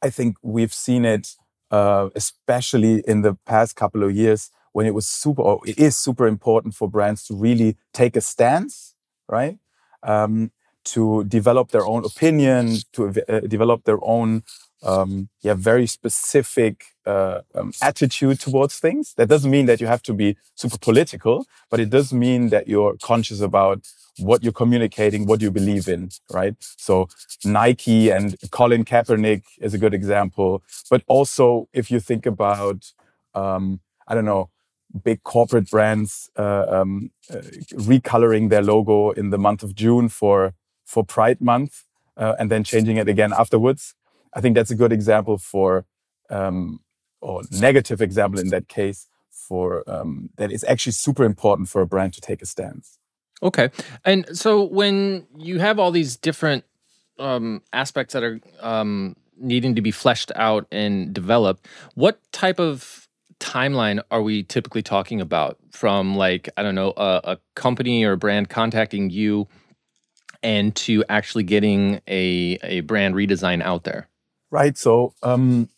I 0.03 0.11
think 0.11 0.37
we've 0.43 0.73
seen 0.73 1.05
it, 1.05 1.35
uh, 1.71 2.09
especially 2.15 3.03
in 3.07 3.23
the 3.23 3.35
past 3.47 3.77
couple 3.77 4.03
of 4.03 4.15
years, 4.15 4.51
when 4.73 4.87
it 4.87 4.95
was 4.95 5.07
super, 5.07 5.43
or 5.43 5.61
it 5.67 5.79
is 5.79 5.97
super 5.97 6.27
important 6.27 6.75
for 6.75 6.89
brands 6.89 7.25
to 7.25 7.35
really 7.35 7.77
take 7.93 8.17
a 8.17 8.21
stance, 8.21 8.95
right? 9.29 9.59
Um, 10.03 10.51
to 10.85 11.25
develop 11.25 11.71
their 11.71 11.87
own 11.87 12.05
opinion, 12.05 12.79
to 12.93 13.13
uh, 13.29 13.41
develop 13.41 13.85
their 13.85 13.99
own, 14.03 14.43
um, 14.83 15.29
yeah, 15.43 15.55
very 15.55 15.87
specific 15.87 16.85
uh, 17.05 17.41
um, 17.55 17.73
attitude 17.83 18.41
towards 18.41 18.79
things. 18.79 19.15
That 19.15 19.29
doesn't 19.29 19.51
mean 19.51 19.67
that 19.67 19.81
you 19.81 19.87
have 19.87 20.03
to 20.03 20.15
be 20.15 20.37
super 20.55 20.79
political, 20.79 21.47
but 21.71 21.81
it 21.81 21.91
does 21.91 22.13
mean 22.13 22.49
that 22.51 22.69
you're 22.69 22.97
conscious 23.03 23.41
about 23.41 23.87
what 24.19 24.43
you're 24.43 24.53
communicating, 24.53 25.27
what 25.27 25.41
you 25.41 25.51
believe 25.51 25.89
in, 25.89 26.11
right? 26.33 26.55
So 26.61 27.09
Nike 27.45 28.11
and 28.11 28.37
Colin 28.51 28.85
Kaepernick 28.85 29.43
is 29.61 29.75
a 29.75 29.79
good 29.79 29.95
example. 29.95 30.63
But 30.91 31.03
also, 31.07 31.69
if 31.73 31.91
you 31.91 32.01
think 32.01 32.27
about, 32.27 32.93
um, 33.35 33.81
I 34.07 34.15
don't 34.15 34.25
know, 34.25 34.51
big 35.05 35.23
corporate 35.23 35.71
brands 35.71 36.31
uh, 36.37 36.67
um, 36.69 37.11
uh, 37.31 37.37
recoloring 37.75 38.49
their 38.49 38.63
logo 38.63 39.11
in 39.11 39.31
the 39.31 39.39
month 39.39 39.63
of 39.63 39.75
June 39.75 40.09
for 40.09 40.55
for 40.85 41.05
Pride 41.05 41.41
Month 41.41 41.85
uh, 42.17 42.35
and 42.39 42.51
then 42.51 42.65
changing 42.65 42.97
it 42.97 43.09
again 43.09 43.33
afterwards. 43.33 43.95
I 44.35 44.41
think 44.41 44.55
that's 44.55 44.71
a 44.71 44.75
good 44.75 44.93
example 44.93 45.39
for, 45.39 45.87
um, 46.31 46.81
or 47.21 47.43
negative 47.51 48.03
example 48.03 48.41
in 48.41 48.49
that 48.49 48.69
case, 48.69 49.09
for 49.31 49.89
um, 49.89 50.31
that 50.37 50.53
it's 50.53 50.65
actually 50.65 50.93
super 50.93 51.25
important 51.25 51.69
for 51.69 51.81
a 51.81 51.87
brand 51.87 52.13
to 52.15 52.21
take 52.21 52.43
a 52.43 52.47
stance. 52.47 52.99
Okay. 53.43 53.71
And 54.05 54.37
so 54.37 54.65
when 54.65 55.27
you 55.37 55.61
have 55.61 55.79
all 55.79 55.91
these 55.91 56.17
different 56.17 56.65
um, 57.19 57.63
aspects 57.73 58.13
that 58.15 58.23
are 58.23 58.41
um, 58.61 59.17
needing 59.39 59.75
to 59.77 59.83
be 59.83 59.91
fleshed 59.91 60.33
out 60.35 60.67
and 60.73 61.13
developed, 61.15 61.67
what 61.95 62.21
type 62.33 62.59
of 62.59 63.08
timeline 63.41 64.03
are 64.11 64.23
we 64.23 64.43
typically 64.43 64.83
talking 64.83 65.21
about 65.21 65.59
from 65.71 66.17
like, 66.17 66.49
I 66.57 66.63
don't 66.63 66.75
know, 66.75 66.93
a, 66.97 67.21
a 67.25 67.39
company 67.55 68.05
or 68.05 68.13
a 68.13 68.17
brand 68.17 68.49
contacting 68.49 69.11
you 69.11 69.49
and 70.43 70.75
to 70.77 71.05
actually 71.09 71.45
getting 71.45 72.01
a, 72.07 72.59
a 72.63 72.81
brand 72.81 73.15
redesign 73.15 73.63
out 73.63 73.85
there? 73.85 74.09
Right. 74.51 74.77
So 74.79 75.15
um, 75.23 75.69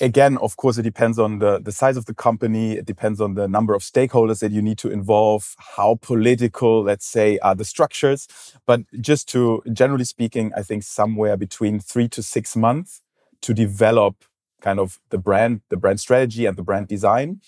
again, 0.00 0.38
of 0.38 0.56
course, 0.56 0.78
it 0.78 0.82
depends 0.82 1.18
on 1.18 1.38
the, 1.38 1.58
the 1.58 1.72
size 1.72 1.96
of 1.96 2.06
the 2.06 2.14
company. 2.14 2.72
It 2.72 2.86
depends 2.86 3.20
on 3.20 3.34
the 3.34 3.48
number 3.48 3.74
of 3.74 3.82
stakeholders 3.82 4.40
that 4.40 4.52
you 4.52 4.62
need 4.62 4.78
to 4.78 4.90
involve, 4.90 5.54
how 5.76 5.98
political, 6.00 6.82
let's 6.82 7.06
say, 7.06 7.38
are 7.38 7.54
the 7.54 7.64
structures. 7.64 8.28
But 8.66 8.82
just 9.00 9.28
to, 9.30 9.62
generally 9.72 10.04
speaking, 10.04 10.52
I 10.56 10.62
think 10.62 10.82
somewhere 10.82 11.36
between 11.36 11.80
three 11.80 12.08
to 12.08 12.22
six 12.22 12.56
months 12.56 13.02
to 13.42 13.54
develop 13.54 14.24
kind 14.60 14.78
of 14.78 14.98
the 15.10 15.18
brand, 15.18 15.60
the 15.68 15.76
brand 15.76 16.00
strategy 16.00 16.46
and 16.46 16.56
the 16.56 16.62
brand 16.62 16.88
design. 16.88 17.40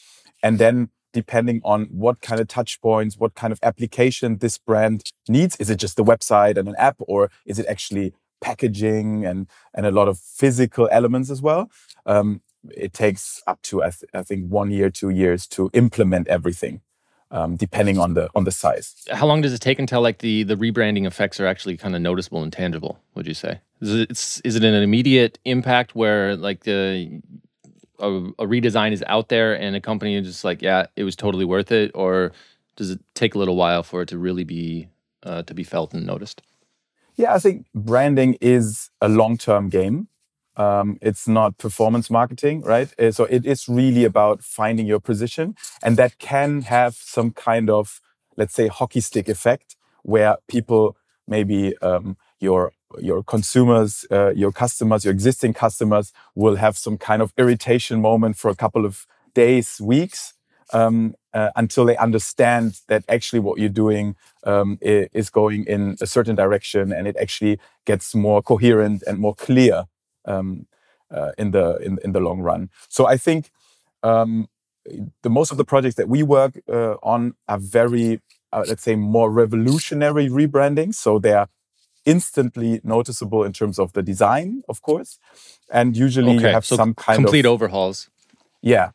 And 0.43 0.59
then 0.59 0.91
depending 1.13 1.61
on 1.65 1.85
what 1.87 2.21
kind 2.21 2.41
of 2.41 2.49
touch 2.49 2.81
points, 2.81 3.17
what 3.17 3.35
kind 3.35 3.53
of 3.53 3.59
application 3.63 4.39
this 4.39 4.59
brand 4.59 5.03
needs. 5.29 5.57
Is 5.57 5.71
it 5.71 5.77
just 5.77 5.97
the 5.97 6.05
website 6.05 6.57
and 6.57 6.69
an 6.69 6.77
app, 6.79 6.97
or 7.01 7.31
is 7.47 7.59
it 7.59 7.67
actually 7.67 8.13
packaging 8.41 9.25
and 9.25 9.49
and 9.75 9.87
a 9.87 9.91
lot 9.91 10.09
of 10.09 10.19
physical 10.19 10.89
elements 10.93 11.31
as 11.31 11.41
well? 11.43 11.71
um, 12.09 12.41
it 12.71 12.93
takes 12.93 13.43
up 13.47 13.63
to 13.63 13.83
I, 13.83 13.91
th 13.91 14.05
I, 14.13 14.23
think 14.23 14.51
one 14.51 14.71
year, 14.71 14.91
two 14.91 15.11
years 15.11 15.47
to 15.49 15.71
implement 15.73 16.27
everything, 16.29 16.81
um, 17.31 17.57
depending 17.57 17.99
on 17.99 18.15
the 18.15 18.29
on 18.35 18.45
the 18.45 18.51
size. 18.51 18.87
How 19.13 19.27
long 19.27 19.41
does 19.43 19.53
it 19.53 19.61
take 19.61 19.79
until 19.79 20.01
like 20.01 20.19
the 20.19 20.43
the 20.43 20.57
rebranding 20.57 21.07
effects 21.07 21.39
are 21.41 21.47
actually 21.47 21.77
kind 21.77 21.95
of 21.95 22.03
noticeable 22.03 22.43
and 22.43 22.53
tangible? 22.53 22.99
Would 23.15 23.27
you 23.27 23.35
say 23.35 23.61
is 23.81 23.95
it 23.95 24.11
is 24.45 24.57
it 24.57 24.65
an 24.65 24.75
immediate 24.75 25.39
impact 25.45 25.95
where 25.95 26.37
like 26.37 26.65
the 26.65 27.21
a, 28.01 28.09
a 28.09 28.47
redesign 28.47 28.93
is 28.93 29.05
out 29.07 29.29
there 29.29 29.55
and 29.55 29.77
a 29.77 29.81
company 29.81 30.15
is 30.15 30.27
just 30.27 30.45
like 30.45 30.63
yeah 30.63 30.87
it 30.97 31.05
was 31.05 31.17
totally 31.17 31.45
worth 31.45 31.73
it, 31.73 31.91
or 31.95 32.33
does 32.77 32.91
it 32.91 33.01
take 33.15 33.35
a 33.35 33.39
little 33.39 33.57
while 33.57 33.83
for 33.83 34.03
it 34.03 34.09
to 34.09 34.19
really 34.19 34.45
be 34.45 34.89
uh, 35.23 35.43
to 35.43 35.55
be 35.55 35.65
felt 35.65 35.95
and 35.95 36.07
noticed? 36.07 36.43
Yeah, 37.17 37.35
I 37.35 37.41
think 37.41 37.67
branding 37.75 38.37
is 38.41 38.91
a 39.01 39.09
long 39.09 39.37
term 39.37 39.69
game. 39.69 40.09
Um, 40.57 40.99
it's 41.01 41.29
not 41.29 41.59
performance 41.59 42.11
marketing, 42.11 42.63
right? 42.63 42.93
Uh, 42.99 43.13
so 43.13 43.25
it 43.25 43.47
is 43.47 43.69
really 43.69 44.05
about 44.05 44.43
finding 44.43 44.87
your 44.87 45.01
position. 45.01 45.55
And 45.83 45.97
that 45.97 46.19
can 46.19 46.63
have 46.63 46.95
some 46.95 47.31
kind 47.31 47.71
of, 47.71 48.01
let's 48.37 48.55
say, 48.55 48.67
hockey 48.67 49.01
stick 49.01 49.29
effect 49.29 49.77
where 50.03 50.37
people, 50.49 50.97
maybe 51.29 51.77
um, 51.79 52.17
your 52.41 52.73
your 52.99 53.23
consumers, 53.23 54.07
uh, 54.11 54.33
your 54.35 54.53
customers, 54.53 55.05
your 55.05 55.13
existing 55.13 55.53
customers 55.53 56.13
will 56.35 56.57
have 56.57 56.77
some 56.77 56.97
kind 56.99 57.23
of 57.23 57.33
irritation 57.37 58.01
moment 58.01 58.37
for 58.37 58.51
a 58.51 58.55
couple 58.55 58.85
of 58.85 59.07
days, 59.35 59.81
weeks, 59.81 60.35
um, 60.73 61.15
uh, 61.33 61.51
until 61.57 61.85
they 61.85 61.97
understand 61.97 62.81
that 62.89 63.05
actually 63.09 63.41
what 63.41 63.59
you're 63.59 63.69
doing 63.69 64.17
um, 64.45 64.79
is 64.81 65.31
going 65.31 65.65
in 65.67 65.97
a 66.01 66.07
certain 66.07 66.35
direction 66.35 66.93
and 66.93 67.07
it 67.07 67.17
actually 67.17 67.59
gets 67.85 68.15
more 68.15 68.43
coherent 68.43 69.03
and 69.07 69.19
more 69.19 69.35
clear 69.35 69.85
um, 70.25 70.67
uh, 71.11 71.33
in 71.39 71.53
the 71.53 71.77
in, 71.79 71.99
in 72.05 72.13
the 72.13 72.21
long 72.21 72.41
run. 72.41 72.71
So 72.89 73.07
I 73.07 73.17
think 73.17 73.51
um, 74.03 74.49
the 75.23 75.31
most 75.31 75.51
of 75.51 75.59
the 75.59 75.65
projects 75.65 75.97
that 75.97 76.09
we 76.09 76.23
work 76.23 76.61
uh, 76.69 76.95
on 77.03 77.35
are 77.47 77.59
very 77.59 78.21
uh, 78.53 78.65
let's 78.67 78.83
say 78.83 78.97
more 78.97 79.31
revolutionary 79.31 80.29
rebranding. 80.29 80.95
So 80.95 81.19
they 81.19 81.33
are 81.33 81.49
instantly 82.09 82.81
noticeable 82.83 83.45
in 83.45 83.53
terms 83.53 83.79
of 83.79 83.93
the 83.93 84.03
design, 84.03 84.63
of 84.69 84.81
course, 84.81 85.19
and 85.71 85.97
usually 85.97 86.37
okay. 86.37 86.49
you 86.49 86.55
have 86.55 86.65
so 86.65 86.77
some 86.77 86.95
kind 86.95 87.17
complete 87.17 87.21
of 87.21 87.25
complete 87.25 87.47
overhauls. 87.47 88.11
Yeah, 88.63 88.91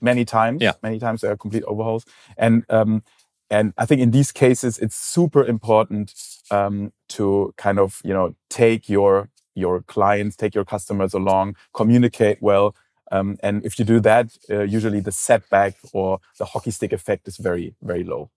many 0.00 0.24
times. 0.24 0.60
Yeah, 0.60 0.74
many 0.82 0.98
times 0.98 1.22
there 1.22 1.32
are 1.32 1.36
complete 1.36 1.64
overhauls, 1.64 2.04
and 2.36 2.64
um, 2.68 3.02
and 3.50 3.72
I 3.78 3.86
think 3.86 4.02
in 4.02 4.10
these 4.10 4.32
cases 4.32 4.78
it's 4.78 4.96
super 4.96 5.42
important 5.44 6.14
um, 6.50 6.92
to 7.16 7.54
kind 7.56 7.78
of 7.78 8.00
you 8.04 8.12
know 8.12 8.36
take 8.50 8.88
your 8.88 9.30
your 9.54 9.82
clients, 9.82 10.36
take 10.36 10.54
your 10.54 10.66
customers 10.66 11.14
along, 11.14 11.56
communicate 11.72 12.38
well. 12.42 12.74
Um, 13.10 13.36
and 13.42 13.64
if 13.64 13.78
you 13.78 13.84
do 13.84 14.00
that, 14.00 14.26
uh, 14.50 14.62
usually 14.62 15.00
the 15.00 15.12
setback 15.12 15.74
or 15.92 16.18
the 16.38 16.46
hockey 16.46 16.70
stick 16.70 16.92
effect 16.92 17.28
is 17.28 17.36
very, 17.36 17.74
very 17.82 18.04
low. 18.04 18.30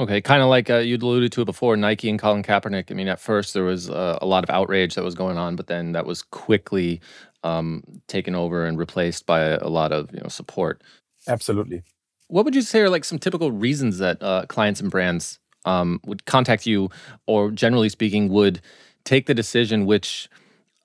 Okay, 0.00 0.22
kind 0.22 0.42
of 0.42 0.48
like 0.48 0.70
uh, 0.70 0.78
you'd 0.78 1.02
alluded 1.02 1.30
to 1.32 1.42
it 1.42 1.44
before, 1.44 1.76
Nike 1.76 2.08
and 2.08 2.18
Colin 2.18 2.42
Kaepernick. 2.42 2.90
I 2.90 2.94
mean, 2.94 3.06
at 3.06 3.20
first 3.20 3.52
there 3.52 3.64
was 3.64 3.90
uh, 3.90 4.18
a 4.22 4.26
lot 4.26 4.42
of 4.42 4.48
outrage 4.48 4.94
that 4.94 5.04
was 5.04 5.14
going 5.14 5.36
on, 5.36 5.56
but 5.56 5.66
then 5.66 5.92
that 5.92 6.06
was 6.06 6.22
quickly 6.22 7.02
um, 7.44 7.84
taken 8.06 8.34
over 8.34 8.64
and 8.64 8.78
replaced 8.78 9.26
by 9.26 9.40
a, 9.40 9.68
lot 9.68 9.92
of 9.92 10.10
you 10.14 10.20
know 10.20 10.28
support. 10.28 10.82
Absolutely. 11.28 11.82
What 12.28 12.46
would 12.46 12.54
you 12.54 12.62
say 12.62 12.80
are 12.80 12.88
like 12.88 13.04
some 13.04 13.18
typical 13.18 13.52
reasons 13.52 13.98
that 13.98 14.22
uh, 14.22 14.46
clients 14.48 14.80
and 14.80 14.90
brands 14.90 15.38
um, 15.66 16.00
would 16.06 16.24
contact 16.24 16.64
you, 16.64 16.88
or 17.26 17.50
generally 17.50 17.90
speaking, 17.90 18.30
would 18.30 18.62
take 19.04 19.26
the 19.26 19.34
decision 19.34 19.84
which 19.84 20.30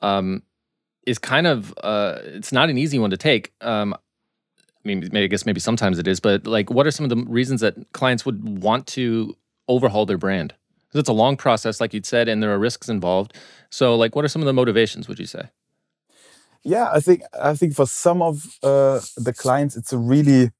um, 0.01 0.43
is 1.07 1.19
kind 1.19 1.47
of 1.47 1.73
uh, 1.81 2.19
it's 2.25 2.51
not 2.51 2.69
an 2.69 2.77
easy 2.77 2.99
one 2.99 3.11
to 3.11 3.17
take. 3.17 3.53
Um, 3.61 3.95
mean, 4.85 5.09
maybe, 5.11 5.25
I 5.25 5.27
guess 5.27 5.45
maybe 5.45 5.59
sometimes 5.59 5.99
it 5.99 6.07
is, 6.07 6.19
but 6.19 6.45
like, 6.47 6.69
what 6.69 6.87
are 6.87 6.91
some 6.91 7.03
of 7.03 7.09
the 7.09 7.23
reasons 7.27 7.61
that 7.61 7.75
clients 7.93 8.25
would 8.25 8.61
want 8.61 8.87
to 8.87 9.35
overhaul 9.67 10.05
their 10.05 10.17
brand? 10.17 10.53
Because 10.87 10.99
it's 10.99 11.09
a 11.09 11.13
long 11.13 11.37
process, 11.37 11.81
like 11.81 11.93
you'd 11.93 12.05
said, 12.05 12.27
and 12.27 12.41
there 12.41 12.53
are 12.53 12.59
risks 12.59 12.89
involved. 12.89 13.33
So, 13.69 13.95
like, 13.95 14.15
what 14.15 14.23
are 14.23 14.29
some 14.29 14.41
of 14.41 14.45
the 14.45 14.53
motivations? 14.53 15.07
Would 15.07 15.19
you 15.19 15.25
say? 15.25 15.49
Yeah, 16.63 16.89
I 16.91 16.99
think 16.99 17.21
I 17.39 17.53
think 17.53 17.75
for 17.75 17.85
some 17.85 18.21
of 18.21 18.57
uh, 18.63 19.01
the 19.17 19.33
clients, 19.33 19.75
it's 19.75 19.93
a 19.93 19.97
really 19.97 20.51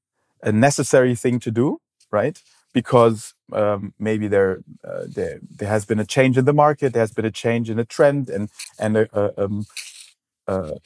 a 0.42 0.52
necessary 0.52 1.16
thing 1.16 1.40
to 1.40 1.50
do, 1.50 1.80
right? 2.12 2.40
Because 2.72 3.34
um, 3.52 3.92
maybe 3.98 4.28
there, 4.28 4.62
uh, 4.84 5.04
there 5.08 5.40
there 5.50 5.68
has 5.68 5.84
been 5.84 5.98
a 5.98 6.04
change 6.04 6.38
in 6.38 6.44
the 6.44 6.52
market, 6.52 6.92
there 6.92 7.02
has 7.02 7.12
been 7.12 7.24
a 7.24 7.30
change 7.30 7.70
in 7.70 7.76
the 7.76 7.84
trend, 7.84 8.28
and 8.28 8.50
and 8.78 8.96
a, 8.96 9.08
a, 9.18 9.44
um, 9.44 9.66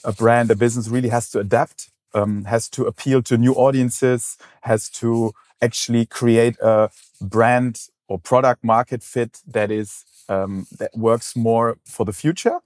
a 0.04 0.12
brand, 0.12 0.50
a 0.50 0.56
business 0.56 0.88
really 0.88 1.10
has 1.10 1.28
to 1.30 1.38
adapt, 1.38 1.90
um, 2.14 2.44
has 2.44 2.68
to 2.70 2.84
appeal 2.84 3.22
to 3.22 3.36
new 3.36 3.52
audiences, 3.54 4.36
has 4.62 4.88
to 4.90 5.32
actually 5.62 6.06
create 6.06 6.56
a 6.60 6.90
brand 7.20 7.88
or 8.08 8.18
product 8.18 8.64
market 8.64 9.02
fit 9.02 9.40
that 9.46 9.70
is 9.70 10.04
um, 10.28 10.66
that 10.78 10.90
works 10.96 11.36
more 11.36 11.78
for 11.84 12.04
the 12.04 12.12
future. 12.12 12.60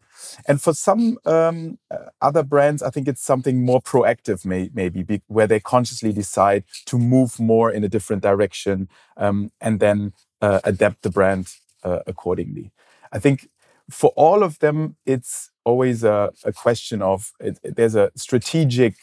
And 0.47 0.61
for 0.61 0.73
some 0.73 1.19
um, 1.25 1.79
uh, 1.91 2.11
other 2.21 2.43
brands, 2.43 2.83
I 2.83 2.91
think 2.91 3.09
it's 3.09 3.23
something 3.23 3.65
more 3.65 3.81
proactive, 3.81 4.45
may, 4.45 4.71
maybe, 4.73 5.03
be, 5.03 5.23
where 5.27 5.47
they 5.47 5.61
consciously 5.61 6.13
decide 6.13 6.65
to 6.87 6.99
move 6.99 7.41
more 7.41 7.71
in 7.71 7.85
a 7.85 7.89
different 7.89 8.23
direction 8.23 8.89
um, 9.17 9.51
and 9.61 9.81
then 9.81 10.13
uh, 10.41 10.61
adapt 10.65 11.03
the 11.03 11.11
brand 11.11 11.55
uh, 11.83 12.01
accordingly. 12.07 12.71
I 13.13 13.19
think 13.19 13.49
for 13.91 14.13
all 14.17 14.43
of 14.43 14.59
them, 14.61 14.97
it's 15.05 15.51
always 15.65 16.05
a, 16.05 16.33
a 16.45 16.53
question 16.53 17.03
of 17.03 17.33
it, 17.41 17.59
there's 17.63 17.95
a 17.95 18.11
strategic 18.15 18.95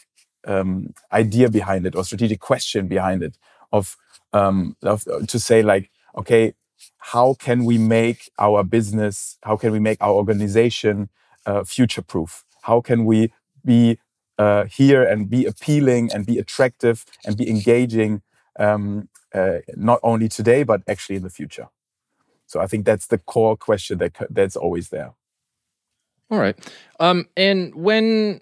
um, 0.46 0.92
idea 1.12 1.48
behind 1.48 1.86
it 1.86 1.94
or 1.94 2.04
strategic 2.04 2.40
question 2.40 2.88
behind 2.88 3.22
it 3.22 3.36
of, 3.72 3.96
um, 4.32 4.76
of 4.82 5.04
to 5.28 5.38
say 5.38 5.62
like, 5.62 5.90
okay, 6.16 6.54
how 6.98 7.34
can 7.34 7.64
we 7.64 7.78
make 7.78 8.30
our 8.38 8.62
business, 8.64 9.38
how 9.42 9.56
can 9.56 9.72
we 9.72 9.78
make 9.78 9.98
our 10.00 10.12
organization 10.12 11.08
uh, 11.46 11.64
future 11.64 12.02
proof? 12.02 12.44
How 12.62 12.80
can 12.80 13.04
we 13.04 13.32
be 13.64 13.98
uh, 14.38 14.64
here 14.64 15.02
and 15.02 15.28
be 15.28 15.44
appealing 15.46 16.10
and 16.12 16.26
be 16.26 16.38
attractive 16.38 17.04
and 17.24 17.36
be 17.36 17.48
engaging 17.48 18.22
um, 18.58 19.08
uh, 19.34 19.58
not 19.76 20.00
only 20.02 20.28
today 20.28 20.62
but 20.62 20.82
actually 20.88 21.16
in 21.16 21.22
the 21.22 21.30
future? 21.30 21.68
So 22.46 22.60
I 22.60 22.66
think 22.66 22.84
that's 22.84 23.06
the 23.06 23.18
core 23.18 23.56
question 23.56 23.98
that 23.98 24.12
that's 24.30 24.56
always 24.56 24.90
there. 24.90 25.14
All 26.30 26.38
right, 26.38 26.56
um, 27.00 27.26
and 27.36 27.74
when 27.74 28.40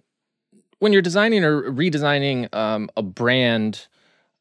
when 0.80 0.92
you're 0.92 1.02
designing 1.02 1.44
or 1.44 1.70
redesigning 1.70 2.52
um, 2.54 2.90
a 2.96 3.02
brand 3.02 3.86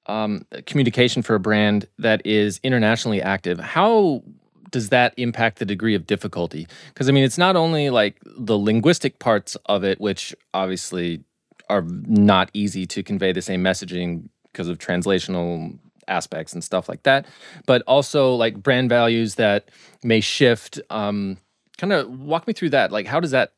um, 0.08 0.46
communication 0.66 1.22
for 1.22 1.36
a 1.36 1.40
brand 1.40 1.88
that 2.00 2.26
is 2.26 2.60
internationally 2.64 3.22
active, 3.22 3.60
how 3.60 4.24
does 4.72 4.90
that 4.90 5.14
impact 5.18 5.60
the 5.60 5.66
degree 5.66 5.96
of 5.96 6.08
difficulty? 6.08 6.68
Because 6.88 7.08
I 7.08 7.12
mean, 7.12 7.24
it's 7.24 7.38
not 7.38 7.56
only 7.56 7.90
like 7.90 8.18
the 8.26 8.58
linguistic 8.58 9.20
parts 9.20 9.56
of 9.68 9.84
it, 9.84 10.00
which 10.00 10.36
obviously 10.54 11.24
are 11.70 11.84
not 11.84 12.50
easy 12.54 12.86
to 12.88 13.04
convey 13.04 13.32
the 13.32 13.42
same 13.42 13.64
messaging 13.64 14.30
because 14.52 14.68
of 14.68 14.80
translational 14.80 15.78
aspects 16.08 16.54
and 16.54 16.64
stuff 16.64 16.90
like 16.90 17.04
that, 17.04 17.28
but 17.68 17.84
also 17.84 18.34
like 18.34 18.62
brand 18.64 18.90
values 18.90 19.36
that 19.36 19.70
may 20.04 20.20
shift. 20.20 20.80
Um, 20.90 21.38
kind 21.78 21.94
of 21.94 22.10
walk 22.20 22.48
me 22.48 22.54
through 22.54 22.72
that. 22.72 22.92
Like, 22.92 23.06
how 23.06 23.20
does 23.20 23.32
that 23.32 23.54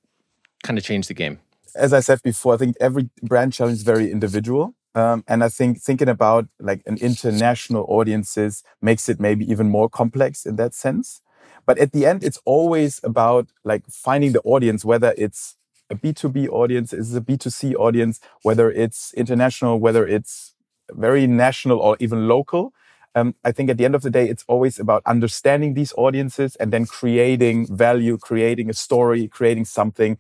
kind 0.64 0.78
of 0.78 0.84
change 0.84 1.08
the 1.08 1.14
game? 1.14 1.40
As 1.76 1.94
I 1.94 2.00
said 2.00 2.22
before, 2.24 2.54
I 2.54 2.58
think 2.58 2.76
every 2.80 3.10
brand 3.24 3.54
challenge 3.54 3.78
is 3.78 3.84
very 3.84 4.12
individual. 4.12 4.76
Um, 4.94 5.24
and 5.28 5.44
I 5.44 5.50
think 5.50 5.82
thinking 5.82 6.10
about 6.10 6.48
like 6.60 6.82
an 6.86 6.98
international 6.98 7.86
audiences 7.88 8.64
makes 8.82 9.08
it 9.08 9.20
maybe 9.20 9.50
even 9.50 9.70
more 9.70 9.90
complex 9.90 10.46
in 10.46 10.58
that 10.58 10.74
sense. 10.74 11.22
But 11.66 11.78
at 11.78 11.94
the 11.94 12.06
end, 12.06 12.24
it's 12.24 12.40
always 12.46 13.00
about 13.04 13.48
like 13.64 13.84
finding 13.90 14.34
the 14.34 14.42
audience, 14.42 14.84
whether 14.84 15.14
it's 15.18 15.56
a 15.90 15.96
B2B 15.96 16.48
audience, 16.48 16.92
is 16.92 17.16
a 17.16 17.22
B2C 17.22 17.74
audience, 17.76 18.20
whether 18.42 18.70
it's 18.70 19.14
international, 19.14 19.80
whether 19.80 20.06
it's 20.06 20.54
very 20.92 21.26
national 21.28 21.80
or 21.80 21.96
even 22.00 22.28
local. 22.28 22.74
Um, 23.16 23.36
I 23.44 23.52
think 23.52 23.70
at 23.70 23.78
the 23.78 23.86
end 23.86 23.96
of 23.96 24.02
the 24.02 24.10
day, 24.10 24.28
it's 24.28 24.44
always 24.48 24.80
about 24.80 25.04
understanding 25.06 25.74
these 25.74 25.94
audiences 25.98 26.56
and 26.58 26.72
then 26.72 26.86
creating 26.86 27.74
value, 27.74 28.18
creating 28.18 28.70
a 28.70 28.74
story, 28.74 29.28
creating 29.28 29.66
something 29.66 30.18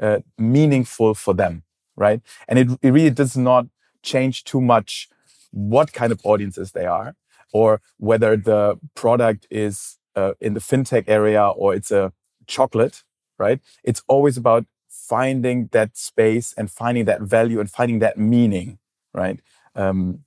uh, 0.00 0.20
meaningful 0.38 1.14
for 1.14 1.34
them, 1.34 1.62
right? 1.96 2.20
And 2.48 2.58
it, 2.58 2.78
it 2.82 2.90
really 2.90 3.10
does 3.10 3.36
not 3.36 3.66
change 4.02 4.44
too 4.44 4.60
much 4.60 5.08
what 5.50 5.92
kind 5.92 6.12
of 6.12 6.20
audiences 6.24 6.72
they 6.72 6.86
are 6.86 7.14
or 7.52 7.80
whether 7.98 8.36
the 8.36 8.78
product 8.94 9.46
is 9.50 9.98
uh, 10.16 10.32
in 10.40 10.54
the 10.54 10.60
fintech 10.60 11.04
area 11.08 11.44
or 11.44 11.74
it's 11.74 11.90
a 11.90 12.12
chocolate, 12.46 13.02
right? 13.38 13.60
It's 13.84 14.02
always 14.08 14.36
about 14.36 14.66
finding 14.88 15.68
that 15.72 15.96
space 15.96 16.54
and 16.56 16.70
finding 16.70 17.04
that 17.04 17.20
value 17.20 17.60
and 17.60 17.70
finding 17.70 17.98
that 18.00 18.18
meaning, 18.18 18.78
right? 19.12 19.40
Um, 19.74 20.20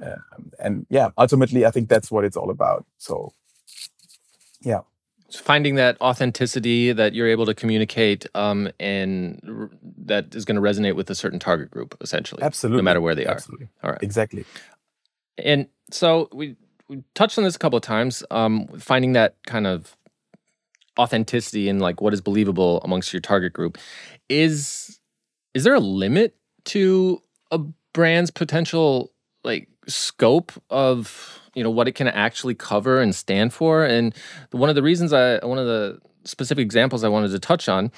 uh, 0.00 0.16
and 0.58 0.86
yeah, 0.88 1.10
ultimately, 1.18 1.66
I 1.66 1.70
think 1.70 1.88
that's 1.88 2.10
what 2.10 2.24
it's 2.24 2.36
all 2.36 2.50
about. 2.50 2.86
So, 2.98 3.32
yeah 4.62 4.80
finding 5.36 5.76
that 5.76 6.00
authenticity 6.00 6.92
that 6.92 7.14
you're 7.14 7.28
able 7.28 7.46
to 7.46 7.54
communicate 7.54 8.26
um, 8.34 8.68
and 8.78 9.40
r- 9.46 9.70
that 10.04 10.34
is 10.34 10.44
going 10.44 10.56
to 10.56 10.62
resonate 10.62 10.96
with 10.96 11.08
a 11.10 11.14
certain 11.14 11.38
target 11.38 11.70
group 11.70 11.96
essentially 12.00 12.42
absolutely 12.42 12.78
no 12.78 12.82
matter 12.82 13.00
where 13.00 13.14
they 13.14 13.26
are. 13.26 13.34
absolutely. 13.34 13.68
all 13.82 13.90
right 13.90 14.02
exactly 14.02 14.44
and 15.38 15.68
so 15.90 16.28
we, 16.32 16.56
we 16.88 17.02
touched 17.14 17.38
on 17.38 17.44
this 17.44 17.56
a 17.56 17.58
couple 17.58 17.76
of 17.76 17.82
times 17.82 18.22
um, 18.30 18.66
finding 18.78 19.12
that 19.12 19.36
kind 19.46 19.66
of 19.66 19.96
authenticity 20.98 21.68
and 21.68 21.80
like 21.80 22.00
what 22.00 22.12
is 22.12 22.20
believable 22.20 22.80
amongst 22.84 23.12
your 23.12 23.20
target 23.20 23.52
group 23.52 23.78
is 24.28 25.00
is 25.54 25.64
there 25.64 25.74
a 25.74 25.80
limit 25.80 26.36
to 26.64 27.22
a 27.50 27.58
brand's 27.92 28.30
potential 28.30 29.12
like 29.44 29.68
scope 29.86 30.52
of 30.68 31.39
you 31.54 31.62
know 31.62 31.70
what 31.70 31.88
it 31.88 31.92
can 31.92 32.08
actually 32.08 32.54
cover 32.54 33.00
and 33.00 33.14
stand 33.14 33.52
for. 33.52 33.84
And 33.84 34.14
one 34.50 34.68
of 34.68 34.74
the 34.74 34.82
reasons 34.82 35.12
I 35.12 35.44
one 35.44 35.58
of 35.58 35.66
the 35.66 36.00
specific 36.24 36.62
examples 36.62 37.04
I 37.04 37.08
wanted 37.08 37.30
to 37.30 37.38
touch 37.38 37.68
on 37.68 37.90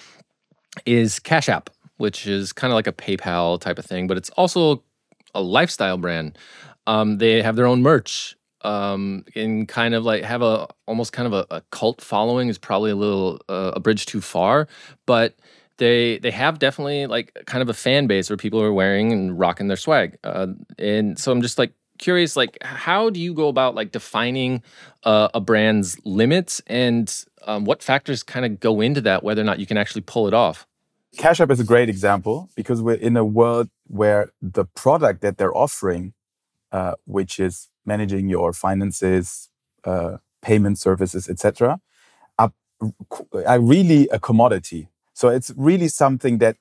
is 0.87 1.19
Cash 1.19 1.49
App, 1.49 1.71
which 1.97 2.27
is 2.27 2.53
kind 2.53 2.73
of 2.73 2.77
like 2.77 2.87
a 2.87 2.93
PayPal 2.93 3.61
type 3.61 3.79
of 3.79 3.85
thing, 3.85 4.07
but 4.07 4.17
it's 4.17 4.31
also 4.31 4.83
a 5.35 5.43
lifestyle 5.43 5.99
brand. 5.99 6.39
Um, 6.87 7.19
they 7.19 7.43
have 7.43 7.57
their 7.57 7.67
own 7.67 7.83
merch 7.83 8.37
um, 8.63 9.25
and 9.35 9.69
kind 9.69 9.95
of 9.95 10.05
like 10.05 10.25
have 10.25 10.43
a 10.43 10.69
almost 10.87 11.13
kind 11.13 11.27
of 11.27 11.33
a, 11.33 11.57
a 11.57 11.61
cult 11.71 12.01
following 12.01 12.49
is 12.49 12.59
probably 12.59 12.91
a 12.91 12.97
little 12.97 13.41
uh, 13.49 13.73
a 13.75 13.81
bridge 13.81 14.07
too 14.07 14.21
far, 14.21 14.69
but 15.07 15.35
they 15.79 16.19
they 16.19 16.31
have 16.31 16.59
definitely 16.59 17.07
like 17.07 17.37
kind 17.47 17.63
of 17.63 17.69
a 17.69 17.75
fan 17.75 18.07
base 18.07 18.31
where 18.31 18.37
people 18.37 18.61
are 18.63 18.73
wearing 18.73 19.13
and 19.13 19.39
rocking 19.39 19.69
their 19.69 19.77
swag. 19.77 20.17
Uh, 20.23 20.49
and 20.79 21.19
so 21.19 21.33
I'm 21.33 21.43
just 21.43 21.59
like 21.59 21.73
curious 22.03 22.37
like 22.37 22.59
how 22.63 23.09
do 23.09 23.21
you 23.21 23.33
go 23.33 23.49
about 23.49 23.75
like 23.75 23.93
defining 23.93 24.63
uh, 25.05 25.29
a 25.33 25.41
brand's 25.41 25.99
limits? 26.05 26.61
And 26.67 27.07
um, 27.47 27.65
what 27.65 27.83
factors 27.83 28.23
kind 28.23 28.45
of 28.45 28.61
go 28.61 28.81
into 28.81 29.01
that 29.03 29.23
whether 29.23 29.41
or 29.41 29.45
not 29.45 29.59
you 29.61 29.67
can 29.67 29.79
actually 29.79 30.03
pull 30.03 30.27
it 30.29 30.35
off? 30.35 30.67
Cash 31.17 31.41
app 31.41 31.51
is 31.51 31.61
a 31.61 31.65
great 31.65 31.89
example 31.89 32.51
because 32.57 32.83
we're 32.83 33.03
in 33.09 33.17
a 33.17 33.25
world 33.25 33.69
where 33.87 34.33
the 34.41 34.65
product 34.65 35.21
that 35.23 35.39
they're 35.39 35.57
offering 35.57 36.13
uh, 36.73 36.95
which 37.05 37.39
is 37.39 37.69
managing 37.85 38.29
your 38.29 38.53
finances 38.53 39.51
uh, 39.85 40.17
payment 40.43 40.79
services 40.79 41.29
etc 41.29 41.81
are, 42.39 42.53
are 43.47 43.61
really 43.61 44.09
a 44.09 44.19
commodity. 44.19 44.89
So 45.15 45.29
it's 45.29 45.53
really 45.57 45.89
something 45.89 46.39
that 46.39 46.57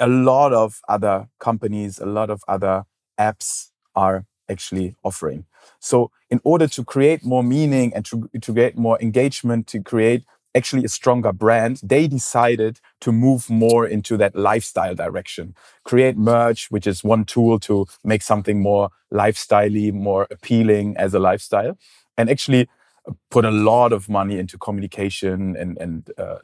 a 0.00 0.08
lot 0.08 0.52
of 0.52 0.80
other 0.88 1.28
companies 1.38 1.98
a 1.98 2.06
lot 2.06 2.28
of 2.28 2.42
other 2.48 2.84
apps 3.18 3.70
are 3.94 4.26
actually 4.48 4.94
offering. 5.02 5.46
So, 5.80 6.10
in 6.30 6.40
order 6.44 6.66
to 6.68 6.84
create 6.84 7.24
more 7.24 7.42
meaning 7.42 7.92
and 7.94 8.04
to, 8.06 8.28
to 8.40 8.52
create 8.52 8.76
more 8.76 9.00
engagement, 9.00 9.66
to 9.68 9.82
create 9.82 10.24
actually 10.56 10.84
a 10.84 10.88
stronger 10.88 11.32
brand, 11.32 11.80
they 11.82 12.08
decided 12.08 12.80
to 13.00 13.12
move 13.12 13.50
more 13.50 13.86
into 13.86 14.16
that 14.16 14.34
lifestyle 14.34 14.94
direction. 14.94 15.54
Create 15.84 16.16
merch, 16.16 16.70
which 16.70 16.86
is 16.86 17.04
one 17.04 17.24
tool 17.24 17.60
to 17.60 17.86
make 18.02 18.22
something 18.22 18.60
more 18.60 18.88
lifestyley, 19.12 19.92
more 19.92 20.26
appealing 20.30 20.96
as 20.96 21.14
a 21.14 21.18
lifestyle, 21.18 21.76
and 22.16 22.30
actually 22.30 22.68
uh, 23.06 23.12
put 23.30 23.44
a 23.44 23.50
lot 23.50 23.92
of 23.92 24.08
money 24.08 24.38
into 24.38 24.56
communication 24.58 25.56
and 25.56 25.76
and 25.78 26.10
uh, 26.18 26.38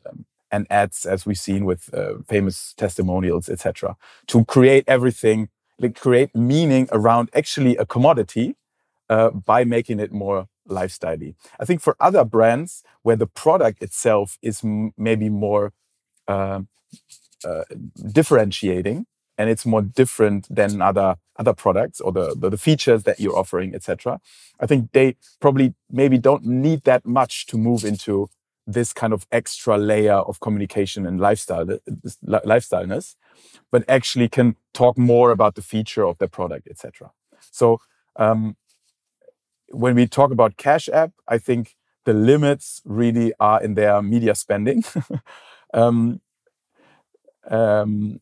and 0.53 0.67
ads, 0.71 1.07
as 1.07 1.25
we've 1.25 1.39
seen 1.39 1.65
with 1.65 1.93
uh, 1.95 2.19
famous 2.29 2.75
testimonials, 2.77 3.49
etc., 3.49 3.97
to 4.27 4.45
create 4.45 4.85
everything 4.87 5.49
like 5.83 5.99
create 5.99 6.35
meaning 6.35 6.89
around 6.93 7.31
actually 7.35 7.77
a 7.77 7.85
commodity 7.85 8.57
uh, 9.11 9.31
by 9.31 9.65
making 9.65 10.01
it 10.01 10.13
more 10.13 10.49
lifestyley. 10.69 11.35
I 11.59 11.65
think 11.65 11.81
for 11.81 11.97
other 12.01 12.25
brands 12.25 12.83
where 13.03 13.17
the 13.17 13.27
product 13.27 13.83
itself 13.83 14.39
is 14.43 14.63
maybe 14.97 15.29
more 15.29 15.73
uh, 16.29 16.61
uh, 17.45 17.65
differentiating 18.11 19.07
and 19.37 19.51
it's 19.51 19.67
more 19.67 19.83
different 19.83 20.47
than 20.55 20.81
other 20.81 21.17
other 21.37 21.55
products 21.55 22.01
or 22.01 22.13
the, 22.13 22.35
the, 22.39 22.51
the 22.51 22.59
features 22.59 23.05
that 23.05 23.19
you're 23.19 23.37
offering, 23.37 23.75
etc. 23.75 24.21
I 24.61 24.67
think 24.67 24.93
they 24.93 25.17
probably 25.41 25.75
maybe 25.91 26.19
don't 26.19 26.45
need 26.45 26.85
that 26.85 27.07
much 27.07 27.47
to 27.47 27.57
move 27.57 27.85
into 27.85 28.29
this 28.67 28.93
kind 28.93 29.13
of 29.13 29.27
extra 29.33 29.77
layer 29.77 30.15
of 30.15 30.39
communication 30.41 31.07
and 31.07 31.19
lifestyle 31.19 31.67
lifestyleness 32.25 33.17
but 33.71 33.85
actually 33.89 34.29
can 34.29 34.57
talk 34.73 34.99
more 34.99 35.31
about 35.31 35.55
the 35.55 35.63
feature 35.63 36.05
of 36.05 36.19
the 36.19 36.29
product, 36.29 36.69
etc. 36.69 37.11
So 37.51 37.81
um, 38.17 38.57
when 39.69 39.95
we 39.95 40.07
talk 40.07 40.31
about 40.31 40.57
Cash 40.57 40.89
App, 40.89 41.13
I 41.29 41.39
think 41.39 41.77
the 42.05 42.13
limits 42.13 42.83
really 42.85 43.33
are 43.41 43.63
in 43.63 43.75
their 43.75 44.03
media 44.03 44.35
spending. 44.35 44.85
um, 45.75 46.21
um, 47.51 48.21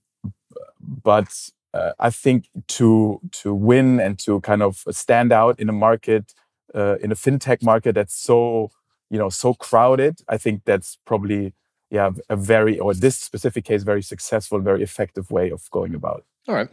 but 0.81 1.51
uh, 1.75 1.92
I 1.99 2.11
think 2.11 2.49
to 2.68 3.20
to 3.33 3.55
win 3.55 4.01
and 4.01 4.18
to 4.20 4.40
kind 4.40 4.62
of 4.62 4.85
stand 4.90 5.33
out 5.33 5.61
in 5.61 5.68
a 5.68 5.73
market 5.73 6.35
uh, 6.75 6.96
in 7.03 7.12
a 7.12 7.14
fintech 7.14 7.62
market 7.62 7.94
that's 7.94 8.14
so 8.14 8.70
you 9.11 9.18
know 9.18 9.29
so 9.29 9.55
crowded, 9.55 10.20
I 10.29 10.37
think 10.37 10.62
that's 10.64 10.99
probably 11.05 11.55
yeah 11.90 12.11
a 12.29 12.37
very 12.37 12.79
or 12.79 12.94
this 12.94 13.16
specific 13.16 13.64
case 13.64 13.83
very 13.83 14.03
successful, 14.03 14.59
very 14.61 14.83
effective 14.83 15.31
way 15.31 15.50
of 15.50 15.70
going 15.70 15.94
about. 15.94 16.24
All 16.48 16.55
right. 16.55 16.68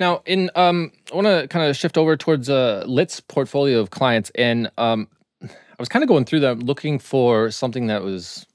Now, 0.00 0.22
in 0.26 0.50
um, 0.54 0.92
I 1.12 1.14
want 1.16 1.26
to 1.26 1.46
kind 1.48 1.68
of 1.68 1.76
shift 1.76 1.96
over 1.98 2.16
towards 2.16 2.48
uh, 2.48 2.84
Lit's 2.86 3.20
portfolio 3.20 3.78
of 3.78 3.90
clients, 3.90 4.30
and 4.34 4.70
um, 4.78 5.08
I 5.42 5.48
was 5.78 5.88
kind 5.88 6.02
of 6.02 6.08
going 6.08 6.24
through 6.24 6.40
them 6.40 6.60
looking 6.60 6.98
for 6.98 7.50
something 7.50 7.86
that 7.86 8.02
was 8.02 8.46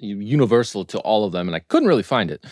universal 0.00 0.84
to 0.86 0.98
all 1.00 1.24
of 1.24 1.32
them, 1.32 1.48
and 1.48 1.54
I 1.54 1.58
couldn't 1.60 1.88
really 1.88 2.02
find 2.02 2.30
it. 2.30 2.44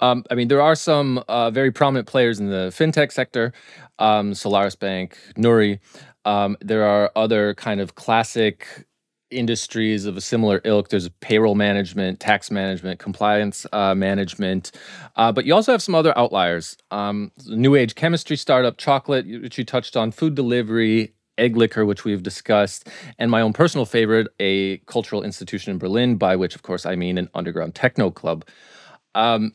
Um, 0.00 0.24
I 0.30 0.34
mean, 0.34 0.48
there 0.48 0.62
are 0.62 0.74
some 0.74 1.22
uh, 1.28 1.50
very 1.50 1.70
prominent 1.70 2.08
players 2.08 2.40
in 2.40 2.48
the 2.48 2.72
fintech 2.74 3.12
sector, 3.12 3.52
um, 3.98 4.34
Solaris 4.34 4.74
Bank, 4.76 5.18
Nuri. 5.36 5.78
Um, 6.24 6.56
there 6.60 6.84
are 6.84 7.12
other 7.14 7.54
kind 7.54 7.80
of 7.80 7.94
classic 7.94 8.86
industries 9.34 10.06
of 10.06 10.16
a 10.16 10.20
similar 10.20 10.60
ilk. 10.64 10.88
There's 10.88 11.08
payroll 11.20 11.54
management, 11.54 12.20
tax 12.20 12.50
management, 12.50 13.00
compliance 13.00 13.66
uh, 13.72 13.94
management, 13.94 14.72
uh, 15.16 15.32
but 15.32 15.44
you 15.44 15.54
also 15.54 15.72
have 15.72 15.82
some 15.82 15.94
other 15.94 16.16
outliers. 16.16 16.76
Um, 16.90 17.32
new 17.46 17.74
age 17.74 17.94
chemistry 17.94 18.36
startup, 18.36 18.78
chocolate, 18.78 19.26
which 19.26 19.58
you 19.58 19.64
touched 19.64 19.96
on, 19.96 20.10
food 20.12 20.34
delivery, 20.34 21.14
egg 21.38 21.56
liquor, 21.56 21.84
which 21.84 22.04
we've 22.04 22.22
discussed, 22.22 22.88
and 23.18 23.30
my 23.30 23.40
own 23.40 23.52
personal 23.52 23.84
favorite, 23.84 24.28
a 24.40 24.78
cultural 24.86 25.22
institution 25.22 25.72
in 25.72 25.78
Berlin, 25.78 26.16
by 26.16 26.36
which, 26.36 26.54
of 26.54 26.62
course, 26.62 26.86
I 26.86 26.96
mean 26.96 27.18
an 27.18 27.28
underground 27.34 27.74
techno 27.74 28.10
club. 28.10 28.44
Um, 29.14 29.52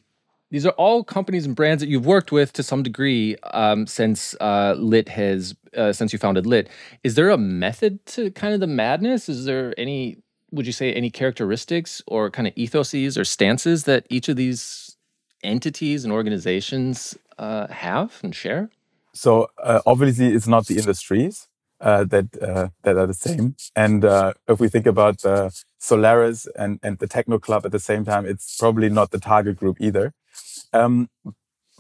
these 0.51 0.65
are 0.65 0.71
all 0.71 1.03
companies 1.03 1.45
and 1.45 1.55
brands 1.55 1.81
that 1.81 1.89
you've 1.89 2.05
worked 2.05 2.31
with 2.31 2.53
to 2.53 2.63
some 2.63 2.83
degree 2.83 3.35
um, 3.53 3.85
since 3.85 4.35
uh, 4.41 4.75
Lit 4.77 5.09
has 5.09 5.55
uh, 5.77 5.93
since 5.93 6.11
you 6.11 6.19
founded 6.19 6.45
Lit. 6.45 6.69
Is 7.03 7.15
there 7.15 7.29
a 7.29 7.37
method 7.37 8.05
to 8.07 8.31
kind 8.31 8.53
of 8.53 8.59
the 8.59 8.67
madness? 8.67 9.29
Is 9.29 9.45
there 9.45 9.73
any? 9.77 10.17
Would 10.51 10.65
you 10.65 10.73
say 10.73 10.91
any 10.93 11.11
characteristics 11.11 12.01
or 12.07 12.31
kind 12.31 12.47
of 12.47 12.55
ethoses 12.55 13.19
or 13.19 13.23
stances 13.23 13.83
that 13.83 14.07
each 14.09 14.29
of 14.29 14.35
these 14.35 14.97
entities 15.43 16.03
and 16.03 16.11
organizations 16.11 17.15
uh, 17.37 17.67
have 17.67 18.19
and 18.23 18.33
share? 18.33 18.71
So 19.13 19.49
uh, 19.61 19.81
obviously, 19.85 20.33
it's 20.33 20.47
not 20.47 20.65
the 20.65 20.77
industries 20.77 21.47
uh, 21.81 22.03
that 22.05 22.41
uh, 22.41 22.69
that 22.83 22.97
are 22.97 23.07
the 23.07 23.13
same. 23.13 23.55
And 23.75 24.03
uh, 24.03 24.33
if 24.47 24.59
we 24.59 24.67
think 24.67 24.87
about 24.87 25.23
uh, 25.23 25.49
Solaris 25.77 26.47
and 26.55 26.79
and 26.81 26.97
the 26.97 27.07
Techno 27.07 27.37
Club 27.37 27.65
at 27.65 27.71
the 27.71 27.79
same 27.79 28.03
time, 28.05 28.25
it's 28.25 28.57
probably 28.57 28.89
not 28.89 29.11
the 29.11 29.19
target 29.19 29.57
group 29.57 29.77
either. 29.79 30.13
Um, 30.73 31.09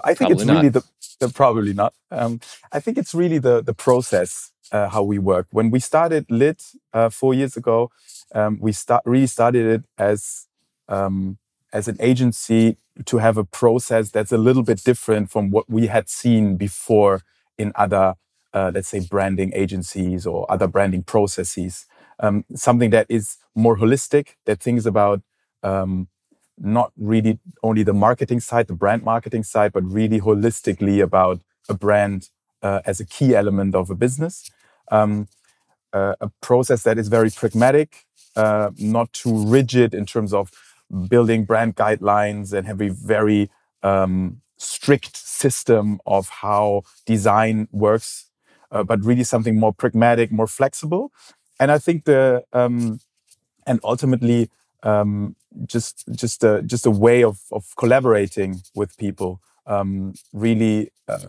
I 0.03 0.13
think 0.13 0.29
probably 0.29 0.43
it's 0.43 0.51
really 0.51 0.69
the, 0.69 0.83
the, 1.19 1.29
probably 1.29 1.73
not. 1.73 1.93
Um, 2.11 2.39
I 2.71 2.79
think 2.79 2.97
it's 2.97 3.13
really 3.13 3.37
the 3.37 3.61
the 3.61 3.73
process 3.73 4.51
uh, 4.71 4.89
how 4.89 5.03
we 5.03 5.19
work. 5.19 5.47
When 5.51 5.71
we 5.71 5.79
started 5.79 6.25
Lit 6.29 6.63
uh, 6.93 7.09
four 7.09 7.33
years 7.33 7.57
ago, 7.57 7.91
um, 8.33 8.59
we 8.61 8.71
start 8.71 9.03
really 9.05 9.27
started 9.27 9.65
it 9.65 9.83
as 9.97 10.47
um, 10.87 11.37
as 11.73 11.87
an 11.87 11.97
agency 11.99 12.77
to 13.05 13.17
have 13.17 13.37
a 13.37 13.43
process 13.43 14.11
that's 14.11 14.31
a 14.31 14.37
little 14.37 14.63
bit 14.63 14.83
different 14.83 15.29
from 15.29 15.51
what 15.51 15.69
we 15.69 15.87
had 15.87 16.09
seen 16.09 16.55
before 16.57 17.21
in 17.57 17.71
other 17.75 18.15
uh, 18.53 18.71
let's 18.73 18.87
say, 18.87 18.99
branding 18.99 19.51
agencies 19.53 20.25
or 20.25 20.49
other 20.51 20.67
branding 20.67 21.03
processes. 21.03 21.85
Um, 22.19 22.45
something 22.55 22.89
that 22.89 23.05
is 23.09 23.37
more 23.55 23.77
holistic, 23.77 24.35
that 24.45 24.59
thinks 24.59 24.85
about 24.85 25.21
um, 25.63 26.07
not 26.59 26.91
really 26.97 27.39
only 27.63 27.83
the 27.83 27.93
marketing 27.93 28.39
side, 28.39 28.67
the 28.67 28.73
brand 28.73 29.03
marketing 29.03 29.43
side, 29.43 29.73
but 29.73 29.83
really 29.83 30.19
holistically 30.19 31.01
about 31.01 31.39
a 31.67 31.73
brand 31.73 32.29
uh, 32.61 32.81
as 32.85 32.99
a 32.99 33.05
key 33.05 33.35
element 33.35 33.75
of 33.75 33.89
a 33.89 33.95
business. 33.95 34.49
Um, 34.91 35.27
uh, 35.93 36.15
a 36.21 36.29
process 36.41 36.83
that 36.83 36.97
is 36.97 37.07
very 37.07 37.29
pragmatic, 37.29 38.05
uh, 38.35 38.71
not 38.77 39.11
too 39.13 39.45
rigid 39.45 39.93
in 39.93 40.05
terms 40.05 40.33
of 40.33 40.51
building 41.07 41.45
brand 41.45 41.75
guidelines 41.75 42.53
and 42.53 42.67
having 42.67 42.93
very 42.93 43.49
um, 43.83 44.41
strict 44.57 45.15
system 45.15 45.99
of 46.05 46.29
how 46.29 46.83
design 47.05 47.67
works 47.71 48.29
uh, 48.71 48.83
but 48.83 49.03
really 49.03 49.23
something 49.23 49.59
more 49.59 49.73
pragmatic, 49.73 50.31
more 50.31 50.47
flexible. 50.47 51.11
And 51.59 51.71
I 51.71 51.77
think 51.77 52.05
the 52.05 52.43
um, 52.53 52.99
and 53.65 53.79
ultimately 53.83 54.49
um, 54.83 55.35
just 55.65 56.05
just 56.11 56.43
a 56.43 56.61
just 56.61 56.85
a 56.85 56.91
way 56.91 57.23
of 57.23 57.39
of 57.51 57.65
collaborating 57.77 58.61
with 58.75 58.97
people. 58.97 59.41
Um, 59.65 60.13
really, 60.33 60.89
uh, 61.07 61.19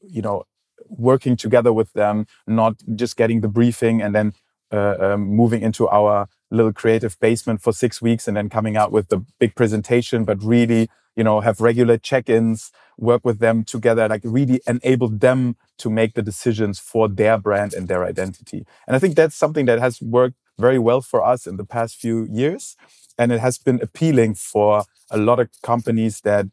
you 0.00 0.22
know, 0.22 0.44
working 0.88 1.36
together 1.36 1.72
with 1.72 1.92
them, 1.92 2.26
not 2.46 2.76
just 2.94 3.16
getting 3.16 3.40
the 3.40 3.48
briefing 3.48 4.00
and 4.00 4.14
then 4.14 4.32
uh, 4.72 4.96
um, 5.00 5.26
moving 5.26 5.62
into 5.62 5.88
our 5.88 6.28
little 6.50 6.72
creative 6.72 7.18
basement 7.20 7.60
for 7.60 7.72
six 7.72 8.00
weeks 8.00 8.28
and 8.28 8.36
then 8.36 8.48
coming 8.48 8.76
out 8.76 8.92
with 8.92 9.08
the 9.08 9.24
big 9.40 9.54
presentation, 9.54 10.24
but 10.24 10.42
really, 10.42 10.88
you 11.16 11.24
know, 11.24 11.40
have 11.40 11.60
regular 11.60 11.98
check-ins, 11.98 12.70
work 12.96 13.24
with 13.24 13.40
them 13.40 13.64
together, 13.64 14.08
like 14.08 14.22
really 14.24 14.60
enable 14.66 15.08
them 15.08 15.56
to 15.78 15.90
make 15.90 16.14
the 16.14 16.22
decisions 16.22 16.78
for 16.78 17.08
their 17.08 17.38
brand 17.38 17.74
and 17.74 17.88
their 17.88 18.04
identity. 18.04 18.64
And 18.86 18.94
I 18.94 18.98
think 18.98 19.16
that's 19.16 19.34
something 19.34 19.66
that 19.66 19.80
has 19.80 20.00
worked 20.00 20.36
very 20.58 20.78
well 20.78 21.00
for 21.00 21.24
us 21.24 21.46
in 21.46 21.56
the 21.56 21.64
past 21.64 21.96
few 21.96 22.28
years. 22.30 22.76
And 23.18 23.32
it 23.32 23.40
has 23.40 23.58
been 23.58 23.80
appealing 23.80 24.34
for 24.34 24.84
a 25.10 25.16
lot 25.18 25.38
of 25.38 25.48
companies 25.62 26.20
that 26.22 26.46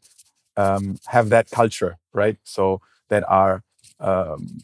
um, 0.56 0.98
have 1.06 1.28
that 1.30 1.50
culture, 1.50 1.98
right? 2.12 2.36
So 2.44 2.80
that 3.08 3.24
are, 3.28 3.62
um, 4.00 4.60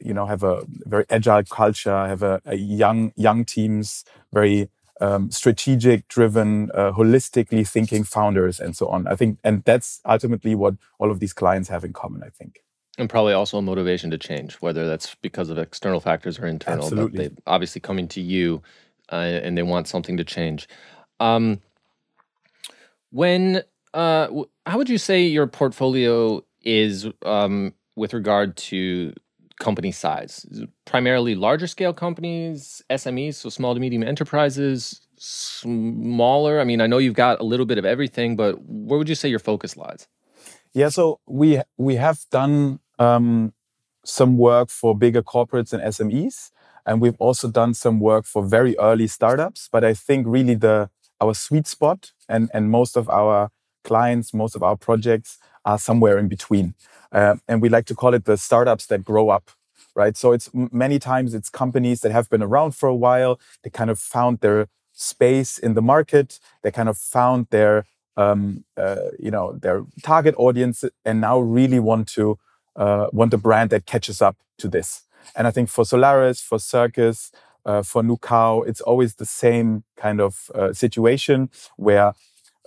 you 0.00 0.14
know, 0.14 0.26
have 0.26 0.42
a 0.42 0.64
very 0.86 1.04
agile 1.10 1.42
culture, 1.44 2.06
have 2.06 2.22
a, 2.22 2.40
a 2.44 2.56
young 2.56 3.12
young 3.16 3.44
teams, 3.44 4.04
very 4.32 4.70
um, 5.00 5.30
strategic 5.30 6.06
driven, 6.08 6.70
uh, 6.72 6.92
holistically 6.92 7.68
thinking 7.68 8.04
founders 8.04 8.60
and 8.60 8.76
so 8.76 8.86
on. 8.88 9.06
I 9.06 9.16
think, 9.16 9.38
and 9.42 9.64
that's 9.64 10.00
ultimately 10.04 10.54
what 10.54 10.74
all 10.98 11.10
of 11.10 11.18
these 11.18 11.32
clients 11.32 11.68
have 11.68 11.84
in 11.84 11.92
common, 11.92 12.22
I 12.22 12.28
think. 12.28 12.60
And 12.98 13.08
probably 13.08 13.32
also 13.32 13.58
a 13.58 13.62
motivation 13.62 14.10
to 14.10 14.18
change, 14.18 14.54
whether 14.56 14.86
that's 14.86 15.14
because 15.16 15.48
of 15.48 15.56
external 15.56 16.00
factors 16.00 16.38
or 16.38 16.46
internal. 16.46 16.84
Absolutely. 16.84 17.28
But 17.28 17.36
they 17.36 17.42
obviously 17.46 17.80
coming 17.80 18.06
to 18.08 18.20
you 18.20 18.62
uh, 19.10 19.16
and 19.16 19.56
they 19.56 19.62
want 19.62 19.88
something 19.88 20.16
to 20.18 20.24
change. 20.24 20.68
Um, 21.18 21.60
when, 23.10 23.62
uh, 23.94 24.28
how 24.66 24.78
would 24.78 24.90
you 24.90 24.98
say 24.98 25.22
your 25.22 25.46
portfolio 25.46 26.44
is 26.62 27.06
um, 27.24 27.74
with 27.96 28.12
regard 28.12 28.56
to 28.56 29.14
company 29.58 29.92
size? 29.92 30.46
Primarily 30.84 31.34
larger 31.34 31.66
scale 31.66 31.92
companies, 31.92 32.82
SMEs, 32.90 33.34
so 33.34 33.48
small 33.48 33.74
to 33.74 33.80
medium 33.80 34.02
enterprises, 34.02 35.00
smaller? 35.16 36.60
I 36.60 36.64
mean, 36.64 36.80
I 36.80 36.86
know 36.86 36.98
you've 36.98 37.14
got 37.14 37.40
a 37.40 37.44
little 37.44 37.66
bit 37.66 37.78
of 37.78 37.84
everything, 37.84 38.36
but 38.36 38.62
where 38.64 38.98
would 38.98 39.08
you 39.08 39.14
say 39.14 39.28
your 39.28 39.38
focus 39.38 39.76
lies? 39.76 40.08
Yeah, 40.74 40.88
so 40.88 41.20
we 41.26 41.60
we 41.76 41.96
have 41.96 42.20
done 42.30 42.80
um, 42.98 43.52
some 44.04 44.38
work 44.38 44.70
for 44.70 44.96
bigger 44.96 45.22
corporates 45.22 45.72
and 45.72 45.82
SMEs, 45.82 46.50
and 46.86 47.00
we've 47.00 47.16
also 47.18 47.50
done 47.50 47.74
some 47.74 48.00
work 48.00 48.24
for 48.26 48.42
very 48.44 48.76
early 48.78 49.06
startups. 49.06 49.68
But 49.70 49.84
I 49.84 49.94
think 49.94 50.26
really 50.26 50.54
the 50.54 50.90
our 51.20 51.34
sweet 51.34 51.66
spot 51.66 52.12
and 52.28 52.50
and 52.54 52.70
most 52.70 52.96
of 52.96 53.08
our 53.10 53.50
clients, 53.84 54.32
most 54.32 54.56
of 54.56 54.62
our 54.62 54.76
projects 54.76 55.38
are 55.64 55.78
somewhere 55.78 56.18
in 56.18 56.28
between. 56.28 56.74
Uh, 57.12 57.36
and 57.48 57.60
we 57.62 57.68
like 57.68 57.86
to 57.86 57.94
call 57.94 58.14
it 58.14 58.24
the 58.24 58.36
startups 58.36 58.86
that 58.86 59.04
grow 59.04 59.28
up, 59.28 59.50
right? 59.94 60.16
So 60.16 60.32
it's 60.32 60.50
many 60.54 60.98
times 60.98 61.34
it's 61.34 61.50
companies 61.50 62.00
that 62.00 62.12
have 62.12 62.30
been 62.30 62.42
around 62.42 62.72
for 62.74 62.88
a 62.88 62.94
while. 62.94 63.38
They 63.62 63.70
kind 63.70 63.90
of 63.90 63.98
found 63.98 64.40
their 64.40 64.68
space 64.92 65.58
in 65.58 65.74
the 65.74 65.82
market. 65.82 66.40
They 66.62 66.70
kind 66.70 66.88
of 66.88 66.96
found 66.98 67.48
their, 67.50 67.84
um, 68.16 68.64
uh, 68.76 68.96
you 69.18 69.30
know, 69.30 69.52
their 69.52 69.84
target 70.02 70.34
audience, 70.36 70.84
and 71.04 71.20
now 71.20 71.38
really 71.38 71.78
want 71.78 72.08
to 72.08 72.38
uh, 72.76 73.06
want 73.12 73.34
a 73.34 73.38
brand 73.38 73.70
that 73.70 73.86
catches 73.86 74.22
up 74.22 74.36
to 74.58 74.68
this. 74.68 75.02
And 75.36 75.46
I 75.46 75.50
think 75.50 75.68
for 75.68 75.84
Solaris, 75.84 76.40
for 76.40 76.58
Circus, 76.58 77.30
uh, 77.64 77.82
for 77.82 78.02
Nucao, 78.02 78.66
it's 78.66 78.80
always 78.80 79.14
the 79.14 79.26
same 79.26 79.84
kind 79.96 80.20
of 80.20 80.50
uh, 80.54 80.72
situation 80.72 81.50
where 81.76 82.14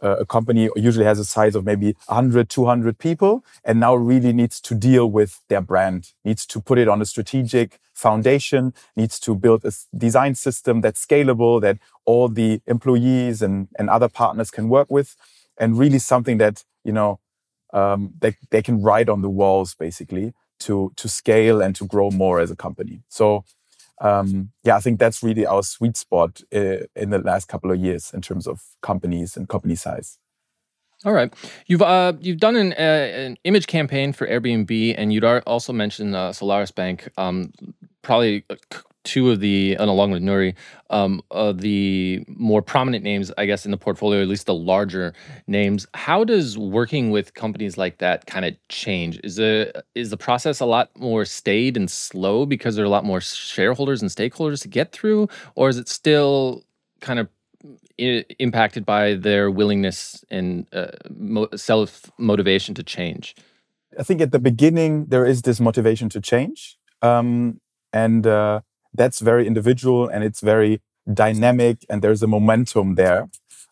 uh, 0.02 0.18
a 0.20 0.26
company 0.26 0.70
usually 0.76 1.06
has 1.06 1.20
a 1.20 1.26
size 1.26 1.56
of 1.56 1.66
maybe 1.66 1.96
100, 2.08 2.50
200 2.50 2.98
people, 2.98 3.44
and 3.64 3.80
now 3.80 3.96
really 3.96 4.34
needs 4.34 4.60
to 4.62 4.76
deal 4.76 5.10
with 5.10 5.42
their 5.48 5.62
brand, 5.62 6.12
needs 6.24 6.46
to 6.46 6.60
put 6.60 6.78
it 6.78 6.88
on 6.88 7.02
a 7.02 7.06
strategic 7.06 7.80
foundation, 7.94 8.74
needs 8.96 9.20
to 9.20 9.36
build 9.36 9.64
a 9.64 9.72
design 9.98 10.36
system 10.36 10.82
that's 10.82 11.06
scalable, 11.06 11.62
that 11.62 11.78
all 12.06 12.28
the 12.28 12.62
employees 12.68 13.42
and, 13.42 13.68
and 13.80 13.90
other 13.90 14.10
partners 14.10 14.52
can 14.52 14.68
work 14.70 14.90
with, 14.90 15.16
and 15.58 15.78
really 15.78 16.00
something 16.00 16.38
that, 16.38 16.64
you 16.84 16.92
know, 16.92 17.20
um, 17.74 18.14
they, 18.20 18.36
they 18.52 18.62
can 18.62 18.82
write 18.82 19.10
on 19.10 19.22
the 19.22 19.30
walls 19.30 19.76
basically 19.76 20.34
to, 20.60 20.92
to 20.96 21.10
scale 21.10 21.62
and 21.62 21.76
to 21.76 21.86
grow 21.86 22.10
more 22.12 22.40
as 22.40 22.52
a 22.52 22.56
company. 22.56 23.04
So 23.10 23.44
um, 24.02 24.52
yeah, 24.64 24.76
I 24.76 24.80
think 24.80 25.00
that's 25.00 25.24
really 25.24 25.46
our 25.46 25.64
sweet 25.64 25.98
spot 25.98 26.42
uh, 26.54 26.86
in 26.96 27.10
the 27.12 27.20
last 27.20 27.48
couple 27.48 27.72
of 27.72 27.80
years 27.80 28.12
in 28.14 28.22
terms 28.22 28.48
of 28.48 28.62
companies 28.82 29.38
and 29.38 29.48
company 29.48 29.76
size. 29.76 30.18
All 31.04 31.14
right, 31.14 31.34
you've 31.68 31.82
uh, 31.82 32.14
you've 32.20 32.40
done 32.40 32.56
an, 32.56 32.74
uh, 32.74 32.76
an 32.82 33.38
image 33.44 33.68
campaign 33.68 34.12
for 34.12 34.28
Airbnb, 34.28 34.96
and 34.98 35.14
you'd 35.14 35.24
also 35.24 35.72
mentioned 35.72 36.16
uh, 36.16 36.34
Solaris 36.34 36.72
Bank. 36.72 37.10
Um, 37.18 37.52
probably 38.02 38.44
uh, 38.50 38.56
two 39.06 39.32
of 39.32 39.40
the, 39.40 39.78
and 39.80 39.90
along 39.90 40.12
with 40.12 40.22
Nuri, 40.22 40.56
um, 40.90 41.22
uh, 41.32 41.54
the 41.54 42.26
more 42.28 42.62
prominent 42.62 43.04
names, 43.04 43.32
I 43.38 43.46
guess, 43.46 43.64
in 43.64 43.72
the 43.72 43.78
portfolio, 43.78 44.22
at 44.22 44.28
least 44.28 44.48
the 44.48 44.54
larger 44.54 45.14
names. 45.48 45.88
How 45.94 46.24
does 46.26 46.58
working 46.58 47.12
with 47.12 47.34
companies 47.34 47.78
like 47.78 48.00
that 48.00 48.26
kind 48.26 48.44
of 48.44 48.56
change? 48.68 49.20
Is 49.24 49.38
the 49.38 49.84
is 49.96 50.10
the 50.10 50.18
process 50.18 50.60
a 50.60 50.66
lot 50.66 50.90
more 50.98 51.24
staid 51.24 51.78
and 51.78 51.90
slow 51.90 52.46
because 52.46 52.76
there 52.76 52.84
are 52.84 52.88
a 52.88 52.92
lot 52.92 53.06
more 53.06 53.22
shareholders 53.22 54.02
and 54.02 54.12
stakeholders 54.12 54.62
to 54.64 54.68
get 54.68 54.92
through, 54.92 55.30
or 55.56 55.70
is 55.70 55.78
it 55.78 55.88
still 55.88 56.64
kind 57.00 57.20
of 57.20 57.30
I- 58.00 58.26
impacted 58.40 58.86
by 58.86 59.14
their 59.14 59.50
willingness 59.50 60.26
and 60.30 60.68
uh, 60.74 60.88
mo- 61.10 61.50
self 61.56 62.12
motivation 62.18 62.76
to 62.76 62.84
change? 62.84 63.36
I 63.98 64.04
think 64.04 64.22
at 64.22 64.32
the 64.32 64.40
beginning 64.40 65.06
there 65.06 65.26
is 65.26 65.44
this 65.44 65.60
motivation 65.60 66.10
to 66.10 66.20
change, 66.20 66.78
um, 67.02 67.62
and 67.94 68.28
uh, 68.28 68.62
that's 68.96 69.20
very 69.20 69.48
individual 69.48 70.08
and 70.08 70.24
it's 70.24 70.42
very 70.42 70.82
dynamic, 71.12 71.86
and 71.90 72.02
there's 72.02 72.24
a 72.24 72.28
momentum 72.28 72.96
there. 72.96 73.30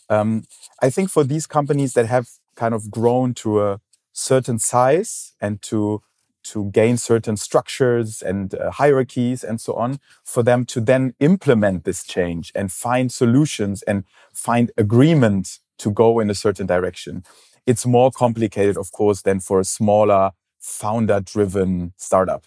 Um, 0.09 0.43
I 0.81 0.89
think 0.89 1.09
for 1.09 1.23
these 1.23 1.47
companies 1.47 1.93
that 1.93 2.05
have 2.05 2.27
kind 2.55 2.73
of 2.73 2.91
grown 2.91 3.33
to 3.35 3.63
a 3.63 3.79
certain 4.11 4.59
size 4.59 5.33
and 5.41 5.61
to 5.63 6.01
to 6.43 6.69
gain 6.71 6.97
certain 6.97 7.37
structures 7.37 8.21
and 8.21 8.53
uh, 8.55 8.69
hierarchies 8.69 9.45
and 9.45 9.61
so 9.61 9.73
on 9.75 9.97
for 10.25 10.43
them 10.43 10.65
to 10.65 10.81
then 10.81 11.13
implement 11.21 11.85
this 11.85 12.03
change 12.03 12.51
and 12.53 12.69
find 12.69 13.13
solutions 13.13 13.81
and 13.83 14.03
find 14.33 14.69
agreement 14.77 15.59
to 15.77 15.89
go 15.89 16.19
in 16.19 16.29
a 16.29 16.35
certain 16.35 16.67
direction 16.67 17.23
it's 17.65 17.85
more 17.85 18.11
complicated 18.11 18.77
of 18.77 18.91
course 18.91 19.21
than 19.21 19.39
for 19.39 19.59
a 19.61 19.63
smaller 19.63 20.31
founder 20.59 21.21
driven 21.21 21.93
startup 21.95 22.45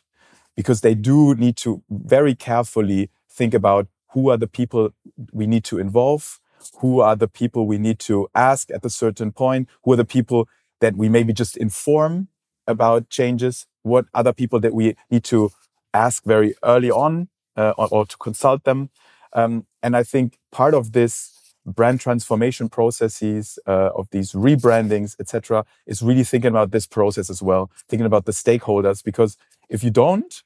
because 0.56 0.80
they 0.80 0.94
do 0.94 1.34
need 1.34 1.56
to 1.56 1.82
very 1.90 2.34
carefully 2.34 3.10
think 3.28 3.54
about 3.54 3.86
who 4.12 4.30
are 4.30 4.36
the 4.36 4.46
people 4.46 4.90
we 5.32 5.46
need 5.46 5.64
to 5.64 5.78
involve 5.78 6.40
who 6.80 7.00
are 7.00 7.14
the 7.14 7.28
people 7.28 7.66
we 7.66 7.78
need 7.78 7.98
to 7.98 8.28
ask 8.34 8.70
at 8.70 8.84
a 8.84 8.90
certain 8.90 9.30
point 9.30 9.68
who 9.84 9.92
are 9.92 9.96
the 9.96 10.04
people 10.04 10.48
that 10.80 10.96
we 10.96 11.08
maybe 11.08 11.32
just 11.32 11.56
inform 11.56 12.28
about 12.66 13.08
changes 13.10 13.66
what 13.82 14.06
other 14.14 14.32
people 14.32 14.58
that 14.60 14.74
we 14.74 14.96
need 15.10 15.22
to 15.24 15.50
ask 15.94 16.24
very 16.24 16.54
early 16.64 16.90
on 16.90 17.28
uh, 17.56 17.72
or, 17.78 17.88
or, 17.90 18.06
to 18.06 18.16
consult 18.18 18.64
them. 18.64 18.90
Um, 19.32 19.66
and 19.82 19.96
I 19.96 20.02
think 20.02 20.38
part 20.50 20.74
of 20.74 20.92
this 20.92 21.35
brand 21.66 22.00
transformation 22.00 22.68
processes 22.68 23.58
uh, 23.66 23.90
of 23.94 24.08
these 24.10 24.32
rebrandings, 24.32 25.16
etc., 25.18 25.64
is 25.86 26.02
really 26.02 26.24
thinking 26.24 26.50
about 26.50 26.70
this 26.70 26.86
process 26.86 27.28
as 27.28 27.42
well, 27.42 27.70
thinking 27.88 28.06
about 28.06 28.24
the 28.24 28.32
stakeholders. 28.32 29.02
Because 29.02 29.36
if 29.68 29.82
you 29.82 29.90
don't, 29.90 30.42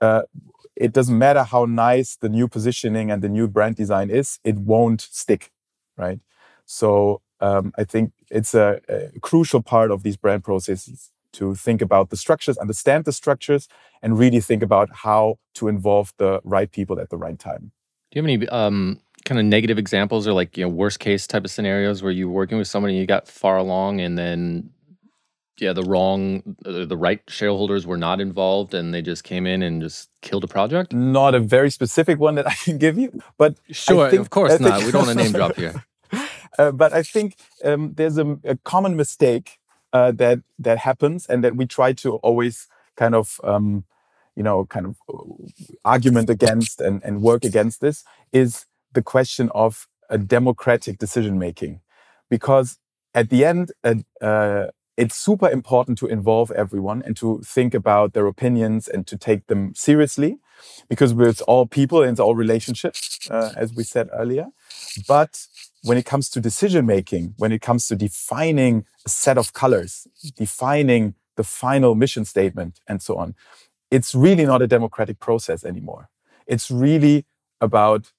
uh, 0.00 0.22
it 0.76 0.92
doesn't 0.92 1.18
matter 1.18 1.42
how 1.42 1.64
nice 1.64 2.16
the 2.16 2.28
new 2.28 2.48
positioning 2.48 3.10
and 3.10 3.22
the 3.22 3.28
new 3.28 3.48
brand 3.48 3.76
design 3.76 4.10
is, 4.10 4.38
it 4.44 4.56
won't 4.56 5.00
stick, 5.00 5.50
right? 5.96 6.20
So 6.66 7.20
um, 7.40 7.72
I 7.76 7.84
think 7.84 8.12
it's 8.30 8.54
a, 8.54 8.80
a 8.88 9.20
crucial 9.20 9.62
part 9.62 9.90
of 9.90 10.02
these 10.02 10.16
brand 10.16 10.44
processes 10.44 11.10
to 11.34 11.54
think 11.54 11.82
about 11.82 12.10
the 12.10 12.16
structures, 12.16 12.56
understand 12.58 13.04
the 13.04 13.12
structures, 13.12 13.68
and 14.02 14.18
really 14.18 14.40
think 14.40 14.62
about 14.62 14.88
how 14.92 15.38
to 15.54 15.68
involve 15.68 16.12
the 16.16 16.40
right 16.44 16.70
people 16.70 17.00
at 17.00 17.10
the 17.10 17.16
right 17.16 17.38
time. 17.38 17.72
Do 18.10 18.20
you 18.20 18.22
have 18.22 18.26
any 18.26 18.48
um, 18.48 19.00
kind 19.24 19.38
of 19.38 19.46
negative 19.46 19.78
examples 19.78 20.26
or 20.28 20.32
like 20.32 20.56
you 20.56 20.64
know 20.64 20.68
worst 20.68 21.00
case 21.00 21.26
type 21.26 21.44
of 21.44 21.50
scenarios 21.50 22.02
where 22.02 22.12
you're 22.12 22.28
working 22.28 22.58
with 22.58 22.68
somebody 22.68 22.94
and 22.94 23.00
you 23.00 23.06
got 23.06 23.26
far 23.26 23.56
along 23.56 24.00
and 24.00 24.18
then 24.18 24.70
yeah 25.58 25.72
the 25.72 25.82
wrong 25.82 26.42
the 26.64 26.96
right 26.96 27.22
shareholders 27.28 27.86
were 27.86 27.96
not 27.96 28.20
involved 28.20 28.74
and 28.74 28.92
they 28.92 29.00
just 29.00 29.24
came 29.24 29.46
in 29.46 29.62
and 29.62 29.80
just 29.80 30.10
killed 30.20 30.44
a 30.44 30.48
project? 30.48 30.92
Not 30.92 31.34
a 31.34 31.40
very 31.40 31.70
specific 31.70 32.18
one 32.18 32.34
that 32.34 32.46
I 32.46 32.54
can 32.54 32.78
give 32.78 32.98
you, 32.98 33.20
but 33.38 33.56
sure, 33.70 34.10
think, 34.10 34.20
of 34.20 34.30
course 34.30 34.60
not. 34.60 34.84
we 34.84 34.90
don't 34.90 35.06
want 35.06 35.18
to 35.18 35.24
name 35.24 35.32
drop 35.32 35.56
here. 35.56 35.84
Uh, 36.56 36.70
but 36.70 36.92
I 36.92 37.02
think 37.02 37.34
um, 37.64 37.94
there's 37.94 38.16
a, 38.16 38.38
a, 38.44 38.56
common 38.62 38.94
mistake 38.94 39.58
uh, 39.92 40.12
that 40.12 40.38
that 40.60 40.78
happens 40.78 41.26
and 41.26 41.42
that 41.42 41.56
we 41.56 41.66
try 41.66 41.92
to 41.94 42.14
always 42.18 42.68
kind 42.94 43.16
of 43.16 43.40
um, 43.42 43.84
you 44.36 44.42
know 44.44 44.64
kind 44.66 44.86
of 44.86 44.96
uh, 45.12 45.18
argument 45.84 46.30
against 46.30 46.80
and, 46.80 47.02
and 47.02 47.22
work 47.22 47.44
against 47.44 47.80
this 47.80 48.04
is 48.32 48.66
the 48.94 49.02
question 49.02 49.50
of 49.54 49.86
a 50.10 50.18
democratic 50.18 50.98
decision 50.98 51.38
making 51.38 51.80
because 52.30 52.78
at 53.14 53.30
the 53.30 53.44
end 53.44 53.72
uh, 53.84 53.94
uh, 54.20 54.66
it's 54.96 55.16
super 55.16 55.48
important 55.48 55.98
to 55.98 56.06
involve 56.06 56.50
everyone 56.52 57.02
and 57.04 57.16
to 57.16 57.40
think 57.44 57.74
about 57.74 58.12
their 58.12 58.26
opinions 58.26 58.86
and 58.86 59.06
to 59.06 59.16
take 59.16 59.46
them 59.46 59.74
seriously 59.74 60.38
because 60.88 61.12
we're 61.12 61.34
all 61.48 61.66
people 61.66 62.02
and 62.02 62.12
it's 62.12 62.20
all 62.20 62.34
relationships 62.34 63.28
uh, 63.30 63.52
as 63.56 63.74
we 63.74 63.82
said 63.82 64.08
earlier 64.12 64.46
but 65.08 65.46
when 65.84 65.98
it 65.98 66.06
comes 66.06 66.30
to 66.30 66.40
decision 66.40 66.86
making, 66.86 67.34
when 67.36 67.52
it 67.52 67.60
comes 67.60 67.86
to 67.88 67.94
defining 67.94 68.86
a 69.04 69.10
set 69.10 69.36
of 69.36 69.52
colors, 69.52 70.06
defining 70.34 71.14
the 71.36 71.44
final 71.44 71.94
mission 71.94 72.24
statement, 72.24 72.80
and 72.88 73.02
so 73.02 73.16
on, 73.16 73.34
it's 73.90 74.14
really 74.14 74.46
not 74.46 74.62
a 74.62 74.66
democratic 74.66 75.20
process 75.20 75.62
anymore. 75.62 76.08
It's 76.46 76.70
really 76.70 77.26
about 77.60 78.12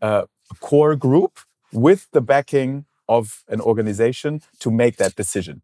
a 0.00 0.26
core 0.60 0.96
group 0.96 1.40
with 1.72 2.08
the 2.12 2.20
backing 2.20 2.86
of 3.08 3.44
an 3.48 3.60
organization 3.60 4.42
to 4.60 4.70
make 4.70 4.96
that 4.96 5.14
decision. 5.16 5.62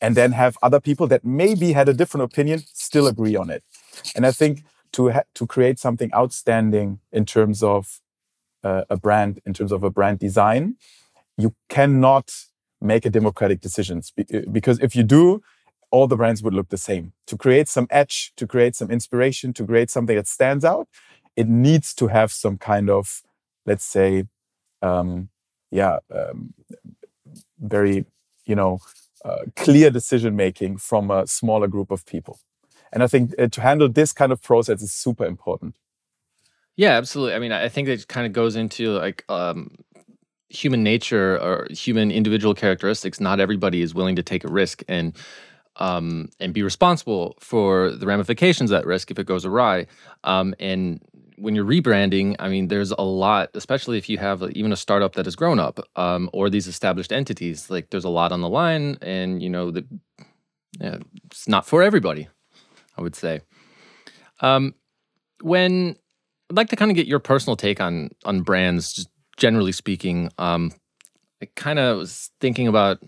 And 0.00 0.16
then 0.16 0.32
have 0.32 0.58
other 0.62 0.80
people 0.80 1.06
that 1.08 1.24
maybe 1.24 1.72
had 1.72 1.88
a 1.88 1.94
different 1.94 2.24
opinion 2.24 2.62
still 2.72 3.06
agree 3.06 3.36
on 3.36 3.50
it. 3.50 3.62
And 4.16 4.26
I 4.26 4.32
think 4.32 4.64
to, 4.92 5.22
to 5.34 5.46
create 5.46 5.78
something 5.78 6.12
outstanding 6.12 6.98
in 7.12 7.24
terms 7.24 7.62
of 7.62 8.00
uh, 8.64 8.84
a 8.90 8.96
brand 8.96 9.40
in 9.44 9.54
terms 9.54 9.72
of 9.72 9.82
a 9.82 9.90
brand 9.90 10.18
design, 10.18 10.76
you 11.36 11.54
cannot 11.68 12.32
make 12.80 13.06
a 13.06 13.10
democratic 13.10 13.60
decisions 13.60 14.12
uh, 14.18 14.40
because 14.50 14.78
if 14.80 14.94
you 14.96 15.02
do, 15.02 15.42
all 15.90 16.06
the 16.06 16.16
brands 16.16 16.42
would 16.42 16.54
look 16.54 16.70
the 16.70 16.78
same. 16.78 17.12
To 17.26 17.36
create 17.36 17.68
some 17.68 17.86
edge, 17.90 18.32
to 18.36 18.46
create 18.46 18.74
some 18.74 18.90
inspiration, 18.90 19.52
to 19.54 19.66
create 19.66 19.90
something 19.90 20.16
that 20.16 20.26
stands 20.26 20.64
out, 20.64 20.88
it 21.36 21.48
needs 21.48 21.94
to 21.94 22.08
have 22.08 22.32
some 22.32 22.56
kind 22.58 22.90
of, 22.90 23.22
let's 23.66 23.84
say, 23.84 24.24
um, 24.80 25.28
yeah, 25.70 25.98
um, 26.14 26.54
very, 27.58 28.04
you 28.44 28.54
know, 28.54 28.78
uh, 29.24 29.44
clear 29.56 29.90
decision 29.90 30.36
making 30.36 30.76
from 30.78 31.10
a 31.10 31.26
smaller 31.26 31.68
group 31.68 31.90
of 31.90 32.04
people. 32.04 32.38
And 32.92 33.02
I 33.02 33.06
think 33.06 33.34
uh, 33.38 33.48
to 33.48 33.60
handle 33.60 33.88
this 33.88 34.12
kind 34.12 34.32
of 34.32 34.42
process 34.42 34.82
is 34.82 34.92
super 34.92 35.24
important. 35.24 35.76
Yeah, 36.76 36.96
absolutely. 36.96 37.34
I 37.34 37.38
mean, 37.38 37.52
I 37.52 37.68
think 37.68 37.88
it 37.88 38.08
kind 38.08 38.26
of 38.26 38.32
goes 38.32 38.56
into 38.56 38.92
like 38.92 39.24
um, 39.28 39.76
human 40.48 40.82
nature 40.82 41.38
or 41.40 41.66
human 41.70 42.10
individual 42.10 42.54
characteristics. 42.54 43.20
Not 43.20 43.40
everybody 43.40 43.82
is 43.82 43.94
willing 43.94 44.16
to 44.16 44.22
take 44.22 44.44
a 44.44 44.48
risk 44.48 44.82
and 44.88 45.16
um, 45.76 46.28
and 46.38 46.52
be 46.52 46.62
responsible 46.62 47.34
for 47.40 47.92
the 47.92 48.06
ramifications 48.06 48.70
of 48.70 48.78
that 48.78 48.86
risk 48.86 49.10
if 49.10 49.18
it 49.18 49.26
goes 49.26 49.46
awry. 49.46 49.86
Um, 50.24 50.54
and 50.60 51.00
when 51.42 51.56
you're 51.56 51.64
rebranding, 51.64 52.36
I 52.38 52.48
mean, 52.48 52.68
there's 52.68 52.92
a 52.92 53.02
lot, 53.02 53.50
especially 53.54 53.98
if 53.98 54.08
you 54.08 54.16
have 54.18 54.42
even 54.52 54.72
a 54.72 54.76
startup 54.76 55.14
that 55.14 55.26
has 55.26 55.34
grown 55.34 55.58
up 55.58 55.80
um, 55.96 56.30
or 56.32 56.48
these 56.48 56.68
established 56.68 57.12
entities. 57.12 57.68
Like, 57.68 57.90
there's 57.90 58.04
a 58.04 58.08
lot 58.08 58.30
on 58.30 58.40
the 58.40 58.48
line, 58.48 58.96
and 59.02 59.42
you 59.42 59.50
know, 59.50 59.72
the, 59.72 59.84
yeah, 60.80 60.98
it's 61.26 61.48
not 61.48 61.66
for 61.66 61.82
everybody. 61.82 62.28
I 62.96 63.02
would 63.02 63.16
say. 63.16 63.40
Um, 64.40 64.74
when 65.40 65.96
I'd 66.50 66.56
like 66.56 66.68
to 66.68 66.76
kind 66.76 66.90
of 66.90 66.96
get 66.96 67.06
your 67.06 67.18
personal 67.18 67.56
take 67.56 67.80
on 67.80 68.10
on 68.24 68.42
brands, 68.42 68.92
just 68.92 69.08
generally 69.36 69.72
speaking. 69.72 70.30
Um, 70.38 70.72
I 71.42 71.48
kind 71.56 71.78
of 71.78 71.98
was 71.98 72.30
thinking 72.40 72.68
about 72.68 72.98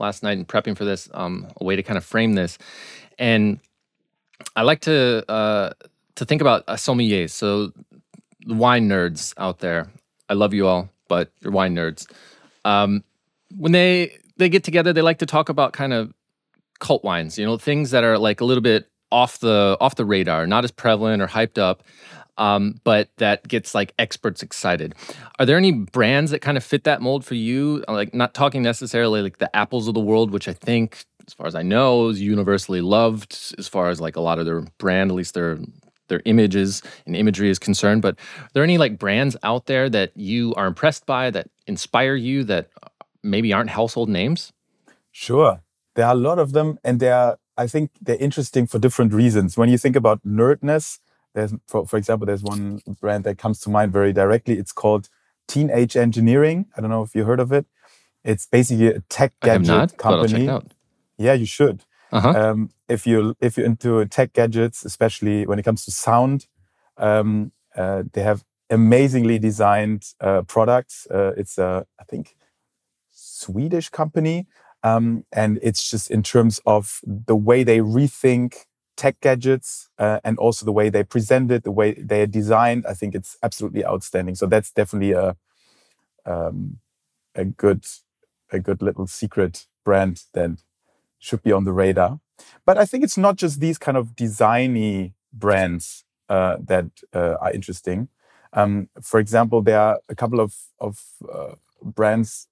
last 0.00 0.22
night 0.24 0.36
and 0.38 0.48
prepping 0.48 0.76
for 0.76 0.84
this 0.84 1.08
um, 1.14 1.46
a 1.60 1.64
way 1.64 1.76
to 1.76 1.82
kind 1.82 1.96
of 1.96 2.04
frame 2.04 2.34
this, 2.34 2.58
and 3.18 3.60
I 4.56 4.62
like 4.62 4.80
to 4.82 5.24
uh, 5.30 5.70
to 6.16 6.24
think 6.24 6.40
about 6.40 6.66
sommeliers. 6.66 7.30
So 7.30 7.72
the 8.46 8.54
wine 8.54 8.88
nerds 8.88 9.34
out 9.38 9.58
there, 9.58 9.88
I 10.28 10.34
love 10.34 10.54
you 10.54 10.66
all, 10.66 10.90
but 11.08 11.30
you're 11.40 11.52
wine 11.52 11.74
nerds. 11.74 12.10
Um, 12.64 13.04
when 13.56 13.72
they 13.72 14.16
they 14.36 14.48
get 14.48 14.64
together, 14.64 14.92
they 14.92 15.02
like 15.02 15.18
to 15.18 15.26
talk 15.26 15.48
about 15.48 15.72
kind 15.72 15.92
of 15.92 16.12
cult 16.80 17.04
wines. 17.04 17.38
You 17.38 17.46
know, 17.46 17.56
things 17.56 17.90
that 17.92 18.04
are 18.04 18.18
like 18.18 18.40
a 18.40 18.44
little 18.44 18.62
bit 18.62 18.88
off 19.12 19.38
the 19.38 19.76
off 19.80 19.94
the 19.94 20.04
radar, 20.04 20.46
not 20.46 20.64
as 20.64 20.70
prevalent 20.70 21.22
or 21.22 21.26
hyped 21.26 21.58
up 21.58 21.82
um, 22.36 22.80
but 22.84 23.10
that 23.18 23.46
gets 23.46 23.74
like 23.74 23.94
experts 23.98 24.42
excited. 24.42 24.94
Are 25.38 25.46
there 25.46 25.56
any 25.56 25.72
brands 25.72 26.30
that 26.30 26.40
kind 26.40 26.56
of 26.56 26.64
fit 26.64 26.84
that 26.84 27.00
mold 27.00 27.24
for 27.24 27.34
you? 27.34 27.84
Like, 27.88 28.14
not 28.14 28.34
talking 28.34 28.62
necessarily 28.62 29.22
like 29.22 29.38
the 29.38 29.54
apples 29.54 29.88
of 29.88 29.94
the 29.94 30.00
world, 30.00 30.30
which 30.30 30.48
I 30.48 30.52
think, 30.52 31.04
as 31.26 31.34
far 31.34 31.46
as 31.46 31.54
I 31.54 31.62
know, 31.62 32.08
is 32.08 32.20
universally 32.20 32.80
loved 32.80 33.54
as 33.58 33.68
far 33.68 33.88
as 33.88 34.00
like 34.00 34.16
a 34.16 34.20
lot 34.20 34.38
of 34.38 34.46
their 34.46 34.62
brand, 34.78 35.10
at 35.10 35.14
least 35.14 35.34
their 35.34 35.58
their 36.08 36.22
images 36.24 36.82
and 37.06 37.16
imagery 37.16 37.50
is 37.50 37.58
concerned. 37.58 38.02
But 38.02 38.14
are 38.38 38.50
there 38.52 38.62
any 38.62 38.78
like 38.78 38.98
brands 38.98 39.36
out 39.42 39.66
there 39.66 39.88
that 39.90 40.12
you 40.16 40.54
are 40.54 40.66
impressed 40.66 41.06
by 41.06 41.30
that 41.30 41.48
inspire 41.66 42.14
you 42.14 42.44
that 42.44 42.70
uh, 42.82 42.88
maybe 43.22 43.52
aren't 43.52 43.70
household 43.70 44.08
names? 44.08 44.52
Sure. 45.10 45.60
There 45.94 46.06
are 46.06 46.12
a 46.12 46.16
lot 46.16 46.38
of 46.38 46.52
them, 46.52 46.78
and 46.82 46.98
they 46.98 47.10
are, 47.10 47.38
I 47.56 47.66
think 47.68 47.90
they're 48.00 48.16
interesting 48.16 48.66
for 48.66 48.78
different 48.78 49.12
reasons. 49.12 49.56
When 49.56 49.68
you 49.68 49.78
think 49.78 49.96
about 49.96 50.20
nerdness, 50.24 50.98
there's, 51.34 51.54
for, 51.66 51.86
for 51.86 51.96
example, 51.96 52.26
there's 52.26 52.42
one 52.42 52.80
brand 53.00 53.24
that 53.24 53.38
comes 53.38 53.60
to 53.60 53.70
mind 53.70 53.92
very 53.92 54.12
directly. 54.12 54.58
It's 54.58 54.72
called 54.72 55.08
Teenage 55.46 55.96
Engineering. 55.96 56.66
I 56.76 56.80
don't 56.80 56.90
know 56.90 57.02
if 57.02 57.14
you 57.14 57.24
heard 57.24 57.40
of 57.40 57.52
it. 57.52 57.66
It's 58.24 58.46
basically 58.46 58.88
a 58.88 59.00
tech 59.08 59.34
gadget 59.40 59.66
not, 59.66 59.96
company. 59.98 60.50
Yeah, 61.18 61.34
you 61.34 61.46
should. 61.46 61.84
Uh-huh. 62.14 62.50
Um, 62.50 62.70
if 62.88 63.06
you 63.06 63.34
if 63.40 63.56
you're 63.56 63.66
into 63.66 64.04
tech 64.06 64.32
gadgets, 64.32 64.84
especially 64.84 65.46
when 65.46 65.58
it 65.58 65.64
comes 65.64 65.84
to 65.84 65.90
sound, 65.90 66.46
um, 66.96 67.52
uh, 67.76 68.04
they 68.12 68.22
have 68.22 68.44
amazingly 68.70 69.38
designed 69.38 70.04
uh, 70.20 70.42
products. 70.42 71.06
Uh, 71.10 71.32
it's 71.36 71.58
a 71.58 71.86
I 72.00 72.04
think 72.04 72.36
Swedish 73.10 73.88
company, 73.90 74.46
um, 74.84 75.24
and 75.32 75.58
it's 75.62 75.90
just 75.90 76.10
in 76.10 76.22
terms 76.22 76.60
of 76.66 77.00
the 77.04 77.36
way 77.36 77.64
they 77.64 77.80
rethink 77.80 78.66
tech 78.96 79.20
gadgets 79.20 79.88
uh, 79.98 80.20
and 80.22 80.38
also 80.38 80.64
the 80.64 80.72
way 80.72 80.88
they 80.88 81.02
present 81.02 81.50
it, 81.50 81.64
the 81.64 81.72
way 81.72 81.94
they 81.94 82.22
are 82.22 82.26
designed. 82.26 82.86
I 82.86 82.94
think 82.94 83.16
it's 83.16 83.36
absolutely 83.42 83.84
outstanding. 83.84 84.36
So 84.36 84.46
that's 84.46 84.70
definitely 84.70 85.12
a 85.12 85.36
um, 86.26 86.78
a 87.34 87.44
good 87.44 87.84
a 88.52 88.60
good 88.60 88.82
little 88.82 89.08
secret 89.08 89.66
brand 89.84 90.22
that 90.34 90.50
should 91.24 91.42
be 91.42 91.52
on 91.52 91.64
the 91.64 91.72
radar. 91.72 92.20
But 92.66 92.78
I 92.78 92.84
think 92.84 93.04
it's 93.04 93.18
not 93.18 93.36
just 93.36 93.60
these 93.60 93.78
kind 93.78 93.96
of 93.96 94.14
designy 94.14 95.14
brands 95.32 96.04
uh, 96.28 96.56
that 96.60 96.86
uh, 97.12 97.36
are 97.40 97.52
interesting. 97.52 98.08
Um, 98.52 98.88
for 99.02 99.18
example, 99.20 99.62
there 99.62 99.80
are 99.80 99.98
a 100.08 100.14
couple 100.14 100.40
of 100.40 100.54
of 100.78 101.02
uh, 101.32 101.54
brands 101.82 102.48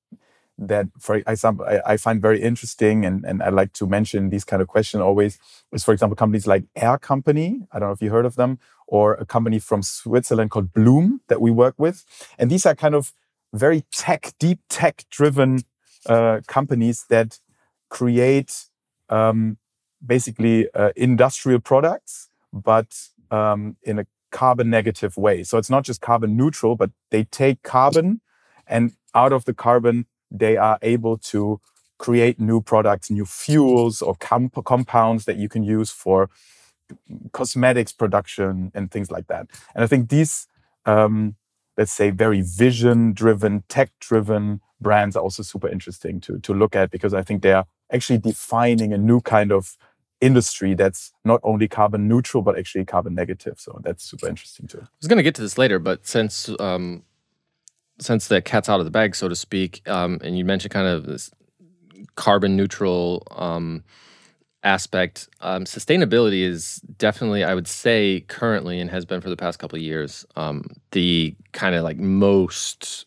that, 0.58 0.86
for 0.98 1.16
example, 1.16 1.64
I, 1.64 1.80
I, 1.92 1.96
find 1.96 2.20
very 2.20 2.40
interesting, 2.42 3.04
and 3.04 3.24
and 3.24 3.42
I 3.42 3.48
like 3.48 3.72
to 3.74 3.86
mention 3.86 4.30
these 4.30 4.44
kind 4.44 4.62
of 4.62 4.68
questions 4.68 5.00
always. 5.00 5.38
Is 5.72 5.84
for 5.84 5.92
example 5.92 6.16
companies 6.16 6.46
like 6.46 6.64
Air 6.76 6.98
Company. 6.98 7.66
I 7.72 7.78
don't 7.78 7.88
know 7.88 7.92
if 7.92 8.02
you 8.02 8.10
heard 8.10 8.26
of 8.26 8.34
them, 8.34 8.58
or 8.86 9.14
a 9.14 9.24
company 9.24 9.58
from 9.58 9.82
Switzerland 9.82 10.50
called 10.50 10.72
Bloom 10.72 11.20
that 11.28 11.40
we 11.40 11.50
work 11.50 11.74
with, 11.78 12.04
and 12.38 12.50
these 12.50 12.66
are 12.66 12.74
kind 12.74 12.94
of 12.94 13.12
very 13.54 13.84
tech, 13.92 14.32
deep 14.38 14.60
tech 14.68 15.04
driven 15.10 15.60
uh, 16.06 16.40
companies 16.46 17.04
that 17.08 17.38
create 17.92 18.52
um, 19.10 19.58
basically 20.04 20.56
uh, 20.74 20.92
industrial 20.96 21.60
products, 21.60 22.30
but 22.52 22.90
um, 23.30 23.76
in 23.82 23.98
a 23.98 24.06
carbon 24.30 24.70
negative 24.70 25.16
way. 25.16 25.44
So 25.44 25.58
it's 25.58 25.68
not 25.70 25.84
just 25.84 26.00
carbon 26.00 26.34
neutral, 26.34 26.74
but 26.74 26.90
they 27.10 27.24
take 27.24 27.62
carbon 27.62 28.22
and 28.66 28.92
out 29.14 29.32
of 29.32 29.44
the 29.44 29.52
carbon, 29.52 30.06
they 30.30 30.56
are 30.56 30.78
able 30.80 31.18
to 31.32 31.60
create 31.98 32.40
new 32.40 32.62
products, 32.62 33.10
new 33.10 33.26
fuels 33.26 34.00
or 34.00 34.14
comp- 34.16 34.64
compounds 34.64 35.26
that 35.26 35.36
you 35.36 35.48
can 35.48 35.62
use 35.62 35.90
for 35.90 36.30
cosmetics 37.32 37.92
production 37.92 38.72
and 38.74 38.90
things 38.90 39.10
like 39.10 39.26
that. 39.26 39.46
And 39.74 39.84
I 39.84 39.86
think 39.86 40.08
these, 40.08 40.46
um, 40.86 41.36
let's 41.76 41.92
say, 41.92 42.10
very 42.10 42.40
vision 42.40 43.12
driven, 43.12 43.64
tech 43.68 43.90
driven 44.00 44.60
brands 44.80 45.16
are 45.16 45.22
also 45.22 45.42
super 45.42 45.68
interesting 45.68 46.20
to, 46.20 46.38
to 46.40 46.54
look 46.54 46.74
at 46.74 46.90
because 46.90 47.14
I 47.14 47.22
think 47.22 47.42
they 47.42 47.52
are 47.52 47.66
actually 47.92 48.18
defining 48.18 48.92
a 48.92 48.98
new 48.98 49.20
kind 49.20 49.52
of 49.52 49.76
industry 50.20 50.72
that's 50.74 51.12
not 51.24 51.40
only 51.42 51.66
carbon 51.66 52.08
neutral 52.08 52.42
but 52.42 52.56
actually 52.58 52.84
carbon 52.84 53.14
negative. 53.14 53.58
So 53.58 53.80
that's 53.82 54.04
super 54.04 54.28
interesting 54.28 54.66
too. 54.66 54.78
I 54.80 54.88
was 55.00 55.08
going 55.08 55.16
to 55.16 55.22
get 55.22 55.34
to 55.34 55.42
this 55.42 55.58
later, 55.58 55.78
but 55.78 56.06
since 56.06 56.48
um, 56.60 57.02
since 57.98 58.28
the 58.28 58.40
cat's 58.40 58.68
out 58.68 58.80
of 58.80 58.86
the 58.86 58.90
bag, 58.90 59.14
so 59.14 59.28
to 59.28 59.36
speak, 59.36 59.86
um, 59.88 60.18
and 60.22 60.38
you 60.38 60.44
mentioned 60.44 60.72
kind 60.72 60.86
of 60.86 61.06
this 61.06 61.30
carbon 62.16 62.56
neutral 62.56 63.26
um, 63.30 63.84
aspect, 64.64 65.28
um, 65.40 65.64
sustainability 65.64 66.42
is 66.42 66.76
definitely, 66.98 67.44
I 67.44 67.54
would 67.54 67.68
say, 67.68 68.24
currently 68.28 68.80
and 68.80 68.90
has 68.90 69.04
been 69.04 69.20
for 69.20 69.30
the 69.30 69.36
past 69.36 69.58
couple 69.58 69.76
of 69.76 69.82
years, 69.82 70.24
um, 70.36 70.66
the 70.92 71.34
kind 71.52 71.74
of 71.74 71.84
like 71.84 71.98
most 71.98 73.04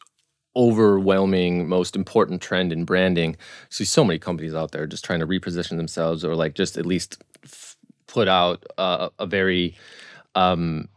overwhelming, 0.55 1.67
most 1.67 1.95
important 1.95 2.41
trend 2.41 2.71
in 2.71 2.85
branding. 2.85 3.35
See 3.69 3.85
so 3.85 4.03
many 4.03 4.19
companies 4.19 4.53
out 4.53 4.71
there 4.71 4.87
just 4.87 5.05
trying 5.05 5.19
to 5.19 5.27
reposition 5.27 5.77
themselves 5.77 6.23
or 6.23 6.35
like 6.35 6.55
just 6.55 6.77
at 6.77 6.85
least 6.85 7.21
f- 7.43 7.75
put 8.07 8.27
out 8.27 8.65
uh, 8.77 9.09
a 9.19 9.25
very 9.25 9.75
um, 10.35 10.87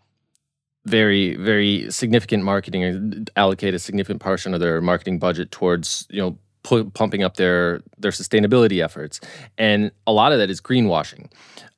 very 0.85 1.37
very 1.37 1.91
significant 1.91 2.45
marketing 2.45 3.27
allocate 3.37 3.75
a 3.75 3.79
significant 3.79 4.21
portion 4.21 4.55
of 4.55 4.61
their 4.61 4.81
marketing 4.81 5.19
budget 5.19 5.51
towards 5.51 6.07
you 6.11 6.21
know 6.21 6.39
pu- 6.63 6.91
pumping 6.91 7.23
up 7.23 7.37
their 7.37 7.83
their 7.99 8.11
sustainability 8.13 8.83
efforts. 8.83 9.21
And 9.57 9.91
a 10.07 10.13
lot 10.13 10.33
of 10.33 10.39
that 10.39 10.51
is 10.51 10.61
greenwashing. 10.61 11.31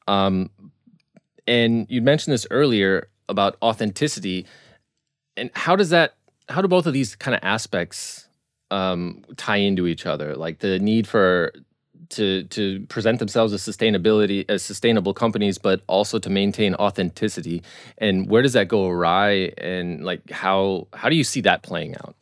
Um, 0.06 0.50
and 1.46 1.86
you 1.88 2.02
mentioned 2.02 2.32
this 2.34 2.46
earlier 2.50 3.08
about 3.28 3.56
authenticity. 3.62 4.46
And 5.36 5.50
how 5.54 5.76
does 5.76 5.90
that 5.90 6.14
how 6.50 6.60
do 6.60 6.68
both 6.68 6.86
of 6.86 6.92
these 6.92 7.14
kind 7.16 7.34
of 7.34 7.40
aspects 7.42 8.28
um, 8.70 9.24
tie 9.36 9.56
into 9.56 9.86
each 9.86 10.04
other? 10.04 10.36
Like 10.36 10.58
the 10.58 10.78
need 10.78 11.06
for 11.06 11.52
to 12.10 12.42
to 12.44 12.80
present 12.88 13.18
themselves 13.20 13.52
as 13.52 13.62
sustainability 13.62 14.44
as 14.48 14.62
sustainable 14.62 15.14
companies, 15.14 15.58
but 15.58 15.82
also 15.86 16.18
to 16.18 16.28
maintain 16.28 16.74
authenticity. 16.74 17.62
And 17.98 18.28
where 18.28 18.42
does 18.42 18.52
that 18.52 18.68
go 18.68 18.88
awry? 18.88 19.52
And 19.58 20.04
like 20.04 20.30
how 20.30 20.88
how 20.92 21.08
do 21.08 21.16
you 21.16 21.24
see 21.24 21.40
that 21.42 21.62
playing 21.62 21.96
out? 21.96 22.16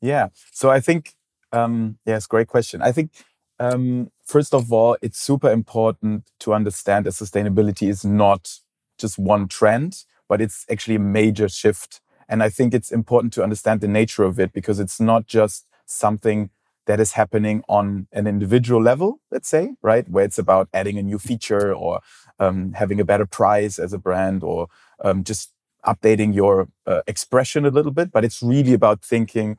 Yeah. 0.00 0.28
So 0.52 0.70
I 0.70 0.80
think 0.80 1.14
um, 1.52 1.98
yes, 2.06 2.26
great 2.26 2.48
question. 2.48 2.82
I 2.82 2.92
think 2.92 3.10
um, 3.58 4.10
first 4.24 4.54
of 4.54 4.72
all, 4.72 4.96
it's 5.02 5.18
super 5.18 5.50
important 5.50 6.24
to 6.40 6.52
understand 6.52 7.06
that 7.06 7.12
sustainability 7.12 7.88
is 7.88 8.04
not 8.04 8.58
just 8.98 9.18
one 9.18 9.48
trend, 9.48 10.04
but 10.28 10.40
it's 10.40 10.66
actually 10.70 10.96
a 10.96 11.00
major 11.00 11.48
shift 11.48 12.01
and 12.32 12.42
I 12.42 12.48
think 12.48 12.72
it's 12.72 12.90
important 12.90 13.34
to 13.34 13.42
understand 13.42 13.82
the 13.82 13.88
nature 13.88 14.24
of 14.24 14.40
it 14.40 14.54
because 14.54 14.80
it's 14.80 14.98
not 14.98 15.26
just 15.26 15.66
something 15.84 16.48
that 16.86 16.98
is 16.98 17.12
happening 17.12 17.62
on 17.68 18.06
an 18.10 18.26
individual 18.26 18.80
level, 18.80 19.20
let's 19.30 19.50
say, 19.50 19.74
right? 19.82 20.08
Where 20.08 20.24
it's 20.24 20.38
about 20.38 20.70
adding 20.72 20.96
a 20.96 21.02
new 21.02 21.18
feature 21.18 21.74
or 21.74 22.00
um, 22.40 22.72
having 22.72 22.98
a 23.00 23.04
better 23.04 23.26
price 23.26 23.78
as 23.78 23.92
a 23.92 23.98
brand 23.98 24.42
or 24.42 24.68
um, 25.04 25.24
just 25.24 25.52
updating 25.84 26.34
your 26.34 26.68
uh, 26.86 27.02
expression 27.06 27.66
a 27.66 27.70
little 27.70 27.92
bit. 27.92 28.10
But 28.10 28.24
it's 28.24 28.42
really 28.42 28.72
about 28.72 29.04
thinking 29.04 29.58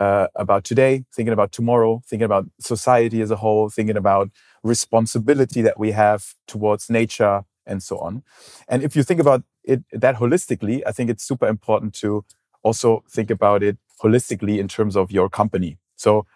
uh, 0.00 0.28
about 0.34 0.64
today, 0.64 1.04
thinking 1.14 1.34
about 1.34 1.52
tomorrow, 1.52 2.00
thinking 2.06 2.24
about 2.24 2.46
society 2.58 3.20
as 3.20 3.30
a 3.30 3.36
whole, 3.36 3.68
thinking 3.68 3.98
about 3.98 4.30
responsibility 4.62 5.60
that 5.60 5.78
we 5.78 5.90
have 5.90 6.34
towards 6.46 6.88
nature 6.88 7.42
and 7.68 7.82
so 7.82 7.98
on. 7.98 8.22
And 8.68 8.82
if 8.82 8.96
you 8.96 9.02
think 9.02 9.20
about 9.20 9.42
it 9.64 9.84
that 9.92 10.16
holistically, 10.16 10.82
I 10.86 10.92
think 10.92 11.10
it's 11.10 11.24
super 11.24 11.46
important 11.46 11.94
to 11.96 12.24
also 12.62 13.04
think 13.08 13.30
about 13.30 13.62
it 13.62 13.76
holistically 14.02 14.58
in 14.58 14.68
terms 14.68 14.96
of 14.96 15.10
your 15.12 15.28
company. 15.28 15.78
So 15.96 16.26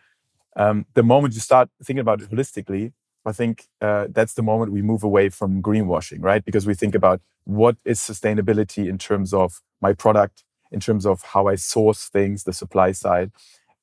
um, 0.57 0.87
the 0.95 1.03
moment 1.03 1.35
you 1.35 1.41
start 1.41 1.69
thinking 1.83 2.01
about 2.01 2.23
it 2.23 2.31
holistically, 2.31 2.93
I 3.25 3.33
think 3.33 3.69
uh, 3.81 4.09
that's 4.11 4.35
the 4.35 4.43
moment 4.43 4.73
we 4.73 4.83
move 4.83 5.05
away 5.05 5.29
from 5.29 5.63
greenwashing, 5.63 6.23
right? 6.23 6.45
Because 6.45 6.67
we 6.67 6.75
think 6.75 6.95
about 6.95 7.21
what 7.45 7.77
is 7.85 8.01
sustainability 8.01 8.89
in 8.89 8.99
terms 8.99 9.33
of 9.33 9.63
my 9.81 9.93
product, 9.93 10.45
in 10.71 10.81
terms 10.81 11.07
of 11.07 11.23
how 11.23 11.47
I 11.47 11.55
source 11.55 12.09
things, 12.09 12.45
the 12.45 12.53
supply 12.53 12.93
side, 12.93 13.31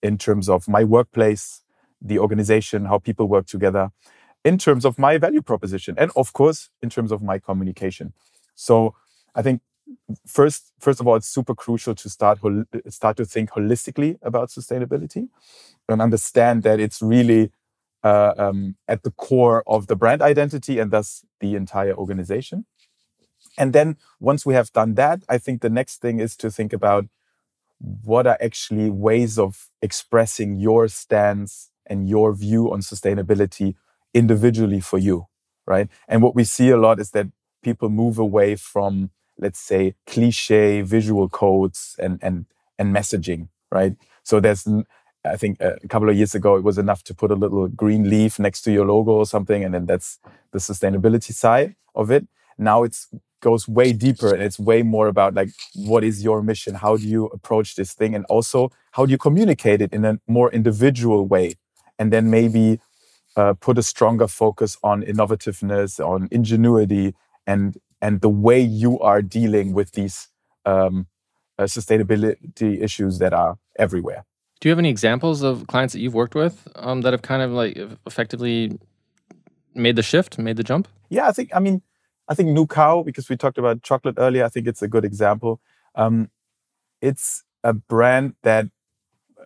in 0.04 0.18
terms 0.18 0.50
of 0.50 0.68
my 0.68 0.84
workplace, 0.84 1.62
the 2.02 2.20
organization, 2.20 2.86
how 2.86 3.00
people 3.00 3.28
work 3.28 3.48
together, 3.48 3.92
in 4.44 4.58
terms 4.58 4.86
of 4.86 4.98
my 4.98 5.18
value 5.18 5.42
proposition, 5.42 5.96
and 5.98 6.12
of 6.16 6.34
course, 6.34 6.70
in 6.82 6.90
terms 6.90 7.12
of 7.12 7.22
my 7.22 7.40
communication. 7.40 8.14
So 8.56 8.96
I 9.36 9.42
think 9.42 9.62
first 10.26 10.72
first 10.80 11.00
of 11.00 11.08
all, 11.08 11.16
it's 11.16 11.28
super 11.28 11.56
crucial 11.56 11.96
to 11.96 12.10
start 12.10 12.40
start 12.90 13.18
to 13.18 13.26
think 13.26 13.52
holistically 13.52 14.18
about 14.22 14.50
sustainability 14.50 15.28
and 15.88 16.02
understand 16.02 16.64
that 16.64 16.80
it's 16.80 17.02
really 17.02 17.52
uh, 18.04 18.34
um, 18.38 18.76
at 18.88 19.04
the 19.04 19.12
core 19.12 19.64
of 19.68 19.88
the 19.88 19.96
brand 19.96 20.22
identity 20.22 20.80
and 20.80 20.92
thus 20.92 21.26
the 21.40 21.56
entire 21.56 21.94
organization. 21.94 22.66
And 23.58 23.74
then 23.74 23.98
once 24.20 24.46
we 24.46 24.54
have 24.54 24.72
done 24.72 24.96
that, 24.96 25.24
I 25.28 25.38
think 25.38 25.62
the 25.62 25.70
next 25.70 26.02
thing 26.02 26.20
is 26.20 26.38
to 26.38 26.50
think 26.50 26.72
about 26.74 27.06
what 27.80 28.28
are 28.28 28.38
actually 28.42 28.90
ways 28.90 29.40
of 29.40 29.70
expressing 29.82 30.56
your 30.58 30.88
stance 30.88 31.72
and 31.86 32.08
your 32.08 32.34
view 32.34 32.72
on 32.72 32.82
sustainability 32.82 33.76
individually 34.14 34.80
for 34.80 34.98
you, 34.98 35.28
right? 35.68 35.88
And 36.08 36.22
what 36.22 36.36
we 36.36 36.44
see 36.44 36.70
a 36.70 36.78
lot 36.78 37.00
is 37.00 37.12
that 37.12 37.28
people 37.64 37.90
move 37.90 38.18
away 38.18 38.56
from 38.56 39.12
let's 39.38 39.60
say 39.60 39.96
cliche 40.06 40.82
visual 40.82 41.30
codes 41.30 41.96
and 42.00 42.20
and 42.22 42.46
and 42.78 42.96
messaging 42.96 43.50
right? 43.72 43.96
So 44.24 44.40
there's 44.40 44.68
i 45.26 45.36
think 45.36 45.62
uh, 45.62 45.76
a 45.84 45.88
couple 45.88 46.10
of 46.10 46.16
years 46.16 46.34
ago 46.34 46.56
it 46.56 46.64
was 46.64 46.78
enough 46.78 47.04
to 47.04 47.14
put 47.14 47.30
a 47.30 47.36
little 47.36 47.68
green 47.68 48.10
leaf 48.10 48.40
next 48.40 48.62
to 48.62 48.72
your 48.72 48.86
logo 48.86 49.12
or 49.12 49.26
something 49.26 49.64
and 49.66 49.74
then 49.74 49.86
that's 49.86 50.18
the 50.52 50.60
sustainability 50.60 51.34
side 51.34 51.76
of 51.96 52.10
it. 52.12 52.28
Now 52.58 52.84
it's 52.84 53.08
goes 53.42 53.68
way 53.70 53.94
deeper 53.94 54.34
and 54.34 54.44
it's 54.44 54.60
way 54.60 54.82
more 54.82 55.08
about 55.08 55.34
like 55.34 55.50
what 55.76 56.04
is 56.04 56.24
your 56.24 56.42
mission? 56.42 56.76
How 56.76 56.98
do 56.98 57.08
you 57.08 57.28
approach 57.28 57.76
this 57.76 57.94
thing? 57.94 58.14
And 58.16 58.26
also 58.26 58.72
how 58.92 59.06
do 59.06 59.12
you 59.12 59.18
communicate 59.18 59.82
it 59.82 59.94
in 59.94 60.04
a 60.06 60.20
more 60.28 60.52
individual 60.52 61.26
way? 61.26 61.56
And 61.98 62.12
then 62.12 62.30
maybe 62.30 62.80
uh, 63.36 63.54
put 63.60 63.78
a 63.78 63.84
stronger 63.84 64.28
focus 64.28 64.78
on 64.84 65.04
innovativeness, 65.04 66.00
on 66.00 66.28
ingenuity, 66.32 67.16
and 67.46 67.78
and 68.02 68.22
the 68.22 68.30
way 68.30 68.60
you 68.60 69.00
are 69.00 69.22
dealing 69.22 69.74
with 69.74 69.92
these 69.92 70.30
um, 70.66 71.08
uh, 71.58 71.64
sustainability 71.64 72.82
issues 72.82 73.20
that 73.20 73.34
are 73.34 73.58
everywhere. 73.78 74.26
Do 74.60 74.68
you 74.68 74.72
have 74.72 74.80
any 74.80 74.90
examples 74.90 75.42
of 75.42 75.68
clients 75.68 75.94
that 75.94 76.00
you've 76.00 76.14
worked 76.14 76.36
with 76.36 76.68
um, 76.76 77.02
that 77.02 77.14
have 77.14 77.22
kind 77.22 77.42
of 77.42 77.52
like 77.52 77.78
effectively 78.06 78.78
made 79.74 79.96
the 79.96 80.04
shift, 80.04 80.38
made 80.38 80.58
the 80.58 80.64
jump? 80.64 80.88
Yeah, 81.10 81.28
I 81.28 81.32
think. 81.32 81.50
I 81.54 81.60
mean, 81.60 81.82
I 82.28 82.36
think 82.36 82.50
Nucao 82.50 83.06
because 83.06 83.30
we 83.30 83.38
talked 83.38 83.58
about 83.58 83.84
chocolate 83.84 84.16
earlier. 84.18 84.46
I 84.46 84.50
think 84.50 84.68
it's 84.68 84.82
a 84.82 84.88
good 84.88 85.06
example. 85.06 85.60
Um, 85.96 86.30
it's 87.02 87.44
a 87.64 87.74
brand 87.74 88.36
that 88.44 88.68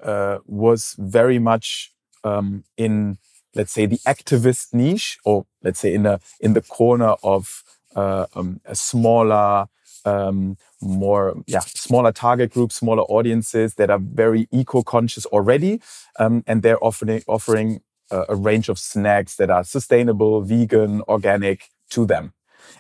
uh, 0.04 0.40
was 0.46 0.96
very 1.00 1.40
much 1.40 1.94
um, 2.24 2.64
in, 2.78 3.18
let's 3.56 3.72
say, 3.72 3.86
the 3.86 4.00
activist 4.08 4.74
niche, 4.74 5.18
or 5.26 5.46
let's 5.64 5.80
say 5.80 5.94
in 5.94 6.06
a 6.06 6.20
in 6.40 6.54
the 6.54 6.62
corner 6.62 7.16
of 7.24 7.64
uh, 7.96 8.26
um, 8.36 8.60
a 8.66 8.76
smaller, 8.76 9.68
um, 10.06 10.58
more 10.82 11.36
yeah, 11.48 11.60
smaller 11.60 12.12
target 12.12 12.52
groups, 12.52 12.76
smaller 12.76 13.04
audiences 13.04 13.76
that 13.76 13.90
are 13.90 14.00
very 14.00 14.48
eco-conscious 14.52 15.26
already, 15.28 15.82
um, 16.20 16.44
and 16.48 16.62
they're 16.64 16.84
offering 16.84 17.24
offering 17.28 17.82
a, 18.12 18.26
a 18.30 18.36
range 18.36 18.70
of 18.70 18.80
snacks 18.80 19.36
that 19.36 19.50
are 19.50 19.64
sustainable, 19.64 20.42
vegan, 20.42 21.02
organic 21.08 21.70
to 21.90 22.06
them. 22.06 22.34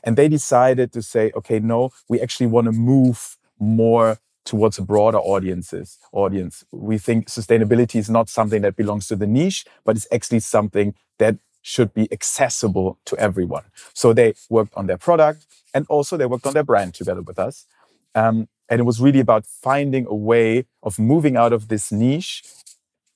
And 0.04 0.18
they 0.18 0.28
decided 0.28 0.92
to 0.94 1.02
say, 1.02 1.32
okay, 1.36 1.60
no, 1.60 1.92
we 2.10 2.22
actually 2.22 2.48
want 2.48 2.66
to 2.66 2.72
move 2.72 3.38
more 3.60 4.18
towards 4.46 4.78
a 4.78 4.82
broader 4.82 5.20
audiences 5.20 5.98
audience. 6.12 6.64
We 6.72 6.98
think 6.98 7.28
sustainability 7.28 7.98
is 7.98 8.10
not 8.10 8.30
something 8.30 8.62
that 8.62 8.76
belongs 8.76 9.08
to 9.08 9.16
the 9.16 9.28
niche, 9.28 9.66
but 9.86 9.96
it's 9.96 10.08
actually 10.12 10.42
something 10.42 10.96
that 11.18 11.38
should 11.62 11.94
be 11.94 12.12
accessible 12.12 13.00
to 13.06 13.18
everyone. 13.18 13.64
So 13.94 14.14
they 14.14 14.34
worked 14.50 14.74
on 14.76 14.88
their 14.88 14.98
product 14.98 15.46
and 15.74 15.86
also 15.88 16.18
they 16.18 16.26
worked 16.26 16.46
on 16.46 16.54
their 16.54 16.64
brand 16.64 16.94
together 16.94 17.22
with 17.22 17.40
us. 17.40 17.66
Um, 18.14 18.48
and 18.70 18.80
it 18.80 18.84
was 18.84 19.00
really 19.00 19.20
about 19.20 19.46
finding 19.46 20.06
a 20.08 20.16
way 20.16 20.66
of 20.82 21.00
moving 21.00 21.38
out 21.38 21.54
of 21.54 21.70
this 21.70 21.92
niche, 21.92 22.44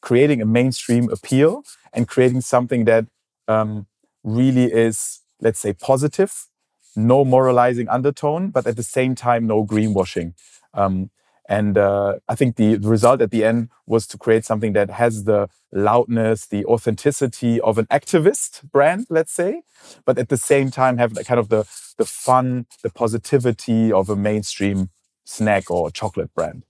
creating 0.01 0.41
a 0.41 0.45
mainstream 0.45 1.09
appeal, 1.09 1.63
and 1.93 2.07
creating 2.07 2.41
something 2.41 2.85
that 2.85 3.05
um, 3.47 3.87
really 4.23 4.65
is, 4.65 5.21
let's 5.41 5.59
say, 5.59 5.73
positive, 5.73 6.47
no 6.95 7.25
moralizing 7.25 7.87
undertone, 7.89 8.49
but 8.49 8.65
at 8.65 8.75
the 8.75 8.83
same 8.83 9.15
time, 9.15 9.47
no 9.47 9.65
greenwashing. 9.65 10.33
Um, 10.73 11.09
and 11.47 11.77
uh, 11.77 12.15
I 12.27 12.35
think 12.35 12.57
the 12.57 12.77
result 12.77 13.21
at 13.21 13.31
the 13.31 13.45
end 13.45 13.69
was 13.85 14.05
to 14.07 14.17
create 14.17 14.43
something 14.43 14.73
that 14.73 14.89
has 14.89 15.23
the 15.23 15.47
loudness, 15.71 16.45
the 16.45 16.65
authenticity 16.65 17.61
of 17.61 17.77
an 17.77 17.85
activist 17.85 18.69
brand, 18.71 19.07
let's 19.09 19.31
say, 19.31 19.61
but 20.05 20.17
at 20.17 20.29
the 20.29 20.37
same 20.37 20.71
time 20.71 20.97
have 20.97 21.13
kind 21.25 21.39
of 21.39 21.49
the, 21.49 21.65
the 21.97 22.05
fun, 22.05 22.65
the 22.83 22.89
positivity 22.89 23.91
of 23.91 24.09
a 24.09 24.15
mainstream 24.15 24.89
snack 25.23 25.71
or 25.71 25.89
chocolate 25.89 26.33
brand. 26.35 26.63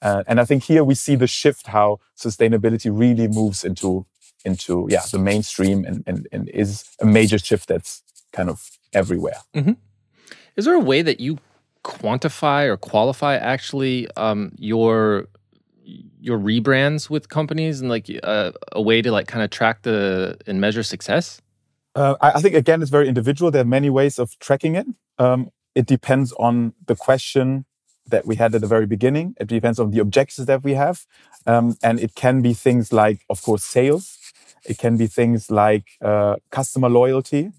Uh, 0.00 0.22
and 0.26 0.40
I 0.40 0.44
think 0.44 0.64
here 0.64 0.84
we 0.84 0.94
see 0.94 1.16
the 1.16 1.26
shift 1.26 1.68
how 1.68 2.00
sustainability 2.16 2.90
really 2.92 3.28
moves 3.28 3.64
into 3.64 4.06
into 4.44 4.86
yeah 4.90 5.00
the 5.10 5.18
mainstream 5.18 5.86
and, 5.86 6.04
and, 6.06 6.28
and 6.30 6.50
is 6.50 6.84
a 7.00 7.06
major 7.06 7.38
shift 7.38 7.66
that's 7.66 8.02
kind 8.30 8.50
of 8.50 8.70
everywhere. 8.92 9.38
Mm-hmm. 9.54 9.72
Is 10.56 10.66
there 10.66 10.74
a 10.74 10.80
way 10.80 11.00
that 11.00 11.20
you 11.20 11.38
quantify 11.84 12.66
or 12.66 12.76
qualify 12.76 13.36
actually 13.36 14.08
um, 14.16 14.52
your 14.58 15.28
your 16.20 16.38
rebrands 16.38 17.10
with 17.10 17.28
companies 17.28 17.80
and 17.80 17.90
like 17.90 18.10
uh, 18.22 18.50
a 18.72 18.80
way 18.80 19.02
to 19.02 19.12
like 19.12 19.28
kind 19.28 19.44
of 19.44 19.50
track 19.50 19.82
the 19.82 20.36
and 20.46 20.60
measure 20.60 20.82
success? 20.82 21.40
Uh, 21.94 22.16
I, 22.20 22.32
I, 22.32 22.40
think 22.40 22.54
again 22.54 22.82
it's 22.82 22.90
very 22.90 23.06
individual. 23.06 23.50
There 23.50 23.62
are 23.62 23.76
many 23.78 23.90
ways 23.90 24.18
of 24.18 24.36
tracking 24.40 24.74
it. 24.74 24.86
Um, 25.18 25.50
it 25.74 25.86
depends 25.86 26.32
on 26.32 26.72
the 26.86 26.96
question 26.96 27.66
that 28.08 28.26
we 28.26 28.36
had 28.36 28.54
at 28.54 28.60
the 28.60 28.66
very 28.66 28.86
beginning. 28.86 29.34
It 29.38 29.46
depends 29.46 29.78
on 29.78 29.90
the 29.90 30.00
objectives 30.00 30.46
that 30.46 30.64
we 30.64 30.74
have, 30.74 31.06
um, 31.46 31.76
and 31.82 32.00
it 32.00 32.14
can 32.14 32.42
be 32.42 32.52
things 32.54 32.92
like, 32.92 33.24
of 33.30 33.42
course, 33.42 33.64
sales. 33.64 34.18
It 34.64 34.78
can 34.78 34.96
be 34.96 35.06
things 35.06 35.50
like 35.50 35.84
uh, 36.02 36.36
customer 36.50 36.88
loyalty, 36.88 37.52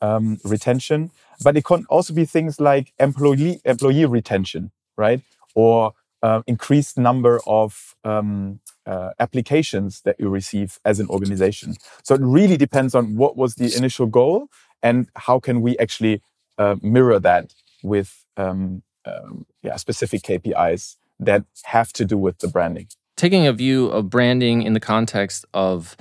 um, 0.00 0.38
retention. 0.44 1.10
But 1.42 1.56
it 1.56 1.64
can 1.64 1.84
also 1.88 2.14
be 2.14 2.24
things 2.24 2.60
like 2.60 2.92
employee 2.98 3.60
employee 3.64 4.06
retention, 4.06 4.70
right? 4.96 5.20
Or 5.54 5.92
uh, 6.22 6.42
increased 6.46 6.96
number 6.96 7.40
of 7.46 7.94
um, 8.04 8.60
uh, 8.86 9.10
applications 9.18 10.02
that 10.02 10.16
you 10.18 10.28
receive 10.28 10.78
as 10.84 11.00
an 11.00 11.08
organization. 11.08 11.74
So 12.04 12.14
it 12.14 12.20
really 12.22 12.56
depends 12.56 12.94
on 12.94 13.16
what 13.16 13.36
was 13.36 13.56
the 13.56 13.74
initial 13.76 14.06
goal 14.06 14.48
and 14.82 15.08
how 15.16 15.40
can 15.40 15.60
we 15.60 15.76
actually 15.78 16.22
uh, 16.58 16.76
mirror 16.82 17.18
that 17.18 17.54
with 17.82 18.24
um, 18.36 18.82
um, 19.04 19.46
yeah, 19.62 19.76
specific 19.76 20.22
KPIs 20.22 20.96
that 21.20 21.44
have 21.64 21.92
to 21.94 22.04
do 22.04 22.16
with 22.16 22.38
the 22.38 22.48
branding. 22.48 22.88
Taking 23.16 23.46
a 23.46 23.52
view 23.52 23.88
of 23.88 24.10
branding 24.10 24.62
in 24.62 24.72
the 24.72 24.80
context 24.80 25.44
of 25.54 25.96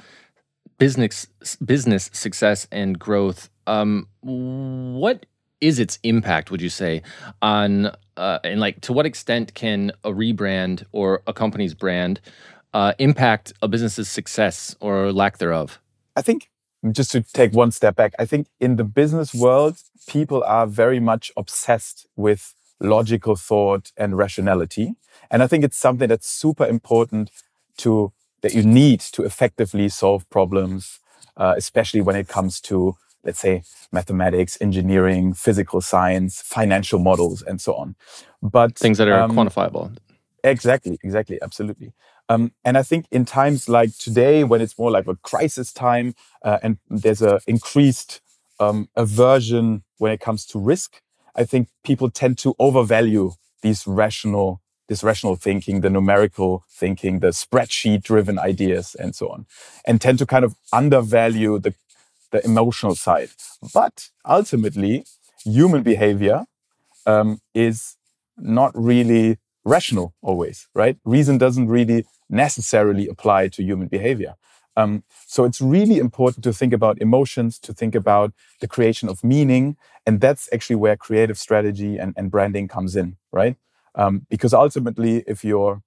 business 0.78 1.28
business 1.64 2.10
success 2.14 2.68
and 2.72 2.98
growth, 2.98 3.50
um, 3.68 4.08
what 4.22 5.26
is 5.62 5.80
its 5.80 6.00
impact, 6.04 6.52
would 6.52 6.62
you 6.62 6.70
say, 6.70 7.02
on 7.42 7.92
uh, 8.18 8.40
and 8.44 8.60
like 8.60 8.82
to 8.82 8.94
what 8.94 9.06
extent 9.06 9.54
can 9.54 9.92
a 10.04 10.12
rebrand 10.12 10.84
or 10.92 11.22
a 11.28 11.34
company's 11.34 11.74
brand 11.74 12.20
uh, 12.74 12.94
impact 13.00 13.54
a 13.62 13.68
business's 13.68 14.10
success 14.10 14.76
or 14.80 15.12
lack 15.12 15.38
thereof? 15.38 15.80
I 16.16 16.22
think 16.22 16.50
just 16.92 17.12
to 17.12 17.22
take 17.22 17.54
one 17.54 17.72
step 17.72 17.96
back, 17.96 18.14
I 18.18 18.26
think 18.26 18.48
in 18.60 18.76
the 18.76 18.84
business 18.84 19.34
world, 19.34 19.78
people 20.08 20.44
are 20.46 20.66
very 20.66 21.00
much 21.00 21.32
obsessed 21.38 22.08
with 22.16 22.56
logical 22.80 23.36
thought 23.36 23.92
and 23.96 24.18
rationality. 24.18 24.96
And 25.30 25.44
I 25.44 25.48
think 25.48 25.64
it's 25.64 25.78
something 25.78 26.10
that's 26.10 26.28
super 26.28 26.66
important 26.66 27.30
to 27.78 28.12
that 28.42 28.56
you 28.56 28.64
need 28.64 29.00
to 29.00 29.24
effectively 29.24 29.88
solve 29.88 30.28
problems, 30.30 31.00
uh, 31.38 31.54
especially 31.56 32.02
when 32.02 32.16
it 32.16 32.28
comes 32.28 32.60
to 32.62 32.98
let's 33.24 33.40
say 33.40 33.64
mathematics, 33.92 34.58
engineering, 34.62 35.34
physical 35.34 35.82
science, 35.82 36.42
financial 36.42 37.00
models, 37.00 37.42
and 37.42 37.62
so 37.62 37.76
on. 37.76 37.96
But 38.42 38.78
things 38.78 38.98
that 38.98 39.08
are 39.08 39.22
um, 39.22 39.32
quantifiable. 39.32 39.96
Exactly, 40.44 40.98
exactly, 41.04 41.38
absolutely. 41.42 41.94
Um, 42.30 42.52
and 42.64 42.78
I 42.78 42.84
think 42.84 43.06
in 43.12 43.26
times 43.26 43.68
like 43.68 43.98
today, 43.98 44.44
when 44.44 44.62
it's 44.62 44.78
more 44.78 44.90
like 44.90 45.08
a 45.08 45.16
crisis 45.18 45.74
time, 45.74 46.16
uh, 46.44 46.60
and 46.64 46.78
there's 46.90 47.22
a 47.22 47.42
increased 47.46 48.22
um, 48.60 48.90
aversion 48.96 49.84
when 49.98 50.12
it 50.12 50.20
comes 50.20 50.46
to 50.48 50.60
risk, 50.60 51.02
I 51.36 51.44
think 51.44 51.68
people 51.84 52.10
tend 52.10 52.38
to 52.40 52.56
overvalue 52.58 53.32
these 53.62 53.86
rational, 53.86 54.62
this 54.88 55.04
rational 55.04 55.36
thinking, 55.36 55.82
the 55.82 55.90
numerical 55.90 56.64
thinking, 56.70 57.20
the 57.20 57.30
spreadsheet-driven 57.30 58.40
ideas, 58.40 58.96
and 58.96 59.16
so 59.16 59.30
on, 59.30 59.46
and 59.86 60.02
tend 60.02 60.18
to 60.20 60.26
kind 60.26 60.46
of 60.46 60.56
undervalue 60.74 61.60
the 61.60 61.74
the 62.32 62.44
emotional 62.46 62.96
side. 62.96 63.30
But 63.74 64.10
ultimately, 64.26 65.06
human 65.44 65.84
behavior 65.84 66.46
um, 67.06 67.40
is 67.54 67.98
not 68.38 68.72
really 68.76 69.38
rational 69.64 70.14
always, 70.22 70.68
right? 70.74 70.98
Reason 71.06 71.38
doesn't 71.38 71.68
really 71.68 72.06
necessarily 72.30 73.08
apply 73.08 73.50
to 73.50 73.64
human 73.64 73.88
behavior. 73.88 74.36
Um, 74.78 75.04
so 75.28 75.44
it's 75.44 75.62
really 75.62 75.98
important 75.98 76.44
to 76.46 76.54
think 76.54 76.74
about 76.74 77.02
emotions, 77.02 77.60
to 77.60 77.74
think 77.74 77.94
about 77.94 78.34
the 78.62 78.68
creation 78.68 79.10
of 79.10 79.24
meaning. 79.24 79.76
And 80.06 80.22
that's 80.22 80.50
actually 80.54 80.78
where 80.78 80.96
creative 80.96 81.38
strategy 81.38 81.98
and, 81.98 82.14
and 82.16 82.32
branding 82.32 82.68
comes 82.68 82.96
in, 82.96 83.18
right? 83.32 83.58
Um, 83.96 84.26
because 84.30 84.54
ultimately, 84.54 85.24
if 85.28 85.44
you're 85.44 85.82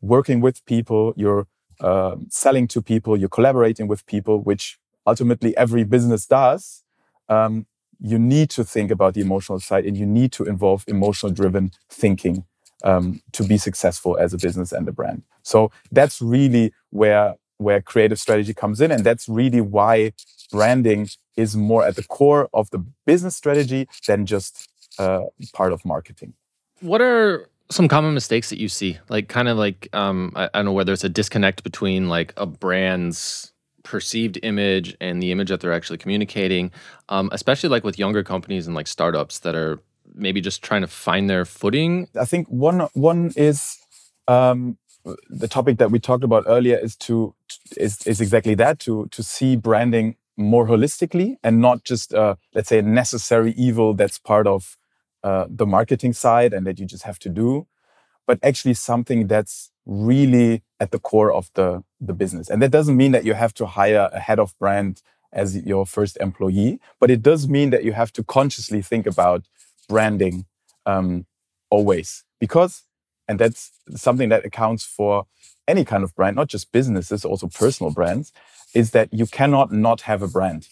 working 0.00 0.40
with 0.40 0.64
people, 0.64 1.12
you're 1.16 1.48
uh, 1.80 2.16
selling 2.28 2.68
to 2.68 2.80
people, 2.80 3.16
you're 3.16 3.28
collaborating 3.28 3.88
with 3.88 4.06
people, 4.06 4.40
which 4.42 4.78
ultimately 5.06 5.56
every 5.56 5.84
business 5.84 6.26
does, 6.26 6.82
um, 7.28 7.66
you 8.00 8.18
need 8.18 8.50
to 8.50 8.64
think 8.64 8.90
about 8.90 9.14
the 9.14 9.20
emotional 9.20 9.60
side 9.60 9.84
and 9.84 9.96
you 9.96 10.06
need 10.06 10.32
to 10.32 10.44
involve 10.44 10.84
emotional 10.88 11.32
driven 11.32 11.70
thinking 11.90 12.44
um, 12.82 13.20
to 13.32 13.44
be 13.44 13.58
successful 13.58 14.16
as 14.18 14.32
a 14.32 14.38
business 14.38 14.72
and 14.72 14.88
a 14.88 14.92
brand. 14.92 15.22
So 15.42 15.70
that's 15.92 16.20
really 16.22 16.72
where 16.90 17.34
where 17.58 17.82
creative 17.82 18.18
strategy 18.18 18.54
comes 18.54 18.80
in, 18.80 18.90
and 18.90 19.04
that's 19.04 19.28
really 19.28 19.60
why 19.60 20.12
branding 20.50 21.10
is 21.36 21.56
more 21.56 21.84
at 21.84 21.94
the 21.94 22.02
core 22.02 22.48
of 22.54 22.70
the 22.70 22.82
business 23.04 23.36
strategy 23.36 23.86
than 24.06 24.24
just 24.24 24.66
uh, 24.98 25.24
part 25.52 25.70
of 25.70 25.84
marketing. 25.84 26.32
What 26.80 27.02
are 27.02 27.50
some 27.70 27.86
common 27.86 28.14
mistakes 28.14 28.48
that 28.48 28.58
you 28.58 28.68
see? 28.68 28.98
Like, 29.10 29.28
kind 29.28 29.46
of 29.46 29.58
like 29.58 29.88
um, 29.92 30.32
I, 30.34 30.44
I 30.44 30.58
don't 30.58 30.64
know 30.64 30.72
whether 30.72 30.94
it's 30.94 31.04
a 31.04 31.10
disconnect 31.10 31.62
between 31.62 32.08
like 32.08 32.32
a 32.38 32.46
brand's 32.46 33.49
perceived 33.82 34.38
image 34.42 34.96
and 35.00 35.22
the 35.22 35.32
image 35.32 35.48
that 35.48 35.60
they're 35.60 35.72
actually 35.72 35.98
communicating, 35.98 36.70
um, 37.08 37.28
especially 37.32 37.68
like 37.68 37.84
with 37.84 37.98
younger 37.98 38.22
companies 38.22 38.66
and 38.66 38.74
like 38.76 38.86
startups 38.86 39.40
that 39.40 39.54
are 39.54 39.80
maybe 40.14 40.40
just 40.40 40.62
trying 40.62 40.82
to 40.82 40.86
find 40.86 41.30
their 41.30 41.44
footing? 41.44 42.08
I 42.18 42.24
think 42.24 42.46
one 42.48 42.80
one 42.94 43.32
is 43.36 43.78
um, 44.28 44.78
the 45.28 45.48
topic 45.48 45.78
that 45.78 45.90
we 45.90 45.98
talked 45.98 46.24
about 46.24 46.44
earlier 46.46 46.76
is 46.76 46.96
to 46.96 47.34
is, 47.76 48.06
is 48.06 48.20
exactly 48.20 48.54
that 48.56 48.78
to 48.80 49.08
to 49.10 49.22
see 49.22 49.56
branding 49.56 50.16
more 50.36 50.66
holistically 50.66 51.36
and 51.42 51.60
not 51.60 51.84
just 51.84 52.14
uh, 52.14 52.34
let's 52.54 52.68
say 52.68 52.78
a 52.78 52.82
necessary 52.82 53.52
evil 53.52 53.94
that's 53.94 54.18
part 54.18 54.46
of 54.46 54.76
uh, 55.22 55.46
the 55.48 55.66
marketing 55.66 56.12
side 56.12 56.52
and 56.52 56.66
that 56.66 56.78
you 56.78 56.86
just 56.86 57.02
have 57.02 57.18
to 57.18 57.28
do, 57.28 57.66
but 58.26 58.38
actually 58.42 58.74
something 58.74 59.26
that's 59.26 59.69
really 59.86 60.62
at 60.78 60.90
the 60.90 60.98
core 60.98 61.32
of 61.32 61.50
the 61.54 61.82
the 62.00 62.12
business. 62.14 62.48
And 62.48 62.62
that 62.62 62.70
doesn't 62.70 62.96
mean 62.96 63.12
that 63.12 63.24
you 63.24 63.34
have 63.34 63.54
to 63.54 63.66
hire 63.66 64.08
a 64.12 64.20
head 64.20 64.38
of 64.38 64.58
brand 64.58 65.02
as 65.32 65.56
your 65.56 65.86
first 65.86 66.16
employee, 66.20 66.80
but 66.98 67.10
it 67.10 67.22
does 67.22 67.48
mean 67.48 67.70
that 67.70 67.84
you 67.84 67.92
have 67.92 68.12
to 68.12 68.24
consciously 68.24 68.82
think 68.82 69.06
about 69.06 69.44
branding 69.88 70.46
um, 70.86 71.26
always 71.70 72.24
because, 72.40 72.82
and 73.28 73.38
that's 73.38 73.70
something 73.94 74.28
that 74.30 74.44
accounts 74.44 74.84
for 74.84 75.26
any 75.68 75.84
kind 75.84 76.02
of 76.02 76.14
brand, 76.16 76.36
not 76.36 76.48
just 76.48 76.72
businesses, 76.72 77.24
also 77.24 77.46
personal 77.46 77.92
brands, 77.92 78.32
is 78.74 78.90
that 78.90 79.12
you 79.12 79.26
cannot 79.26 79.72
not 79.72 80.02
have 80.02 80.22
a 80.22 80.28
brand, 80.28 80.68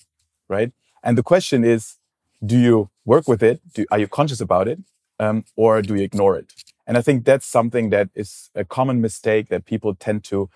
right? 0.49 0.73
And 1.03 1.17
the 1.17 1.23
question 1.23 1.65
is, 1.65 1.97
do 2.45 2.59
you 2.59 2.91
work 3.05 3.29
with 3.29 3.43
it? 3.43 3.61
Do, 3.75 3.85
are 3.91 3.99
you 3.99 4.09
conscious 4.09 4.41
about 4.41 4.67
it? 4.69 4.81
Um, 5.21 5.45
or 5.57 5.83
do 5.83 5.95
you 5.97 6.03
ignore 6.03 6.37
it? 6.37 6.53
And 6.89 6.97
I 6.97 7.03
think 7.03 7.27
that's 7.27 7.47
something 7.47 7.91
that 7.91 8.09
is 8.15 8.51
a 8.55 8.65
common 8.65 9.03
mistake 9.03 9.51
that 9.51 9.67
people 9.67 9.95
tend 9.95 10.25
to 10.25 10.49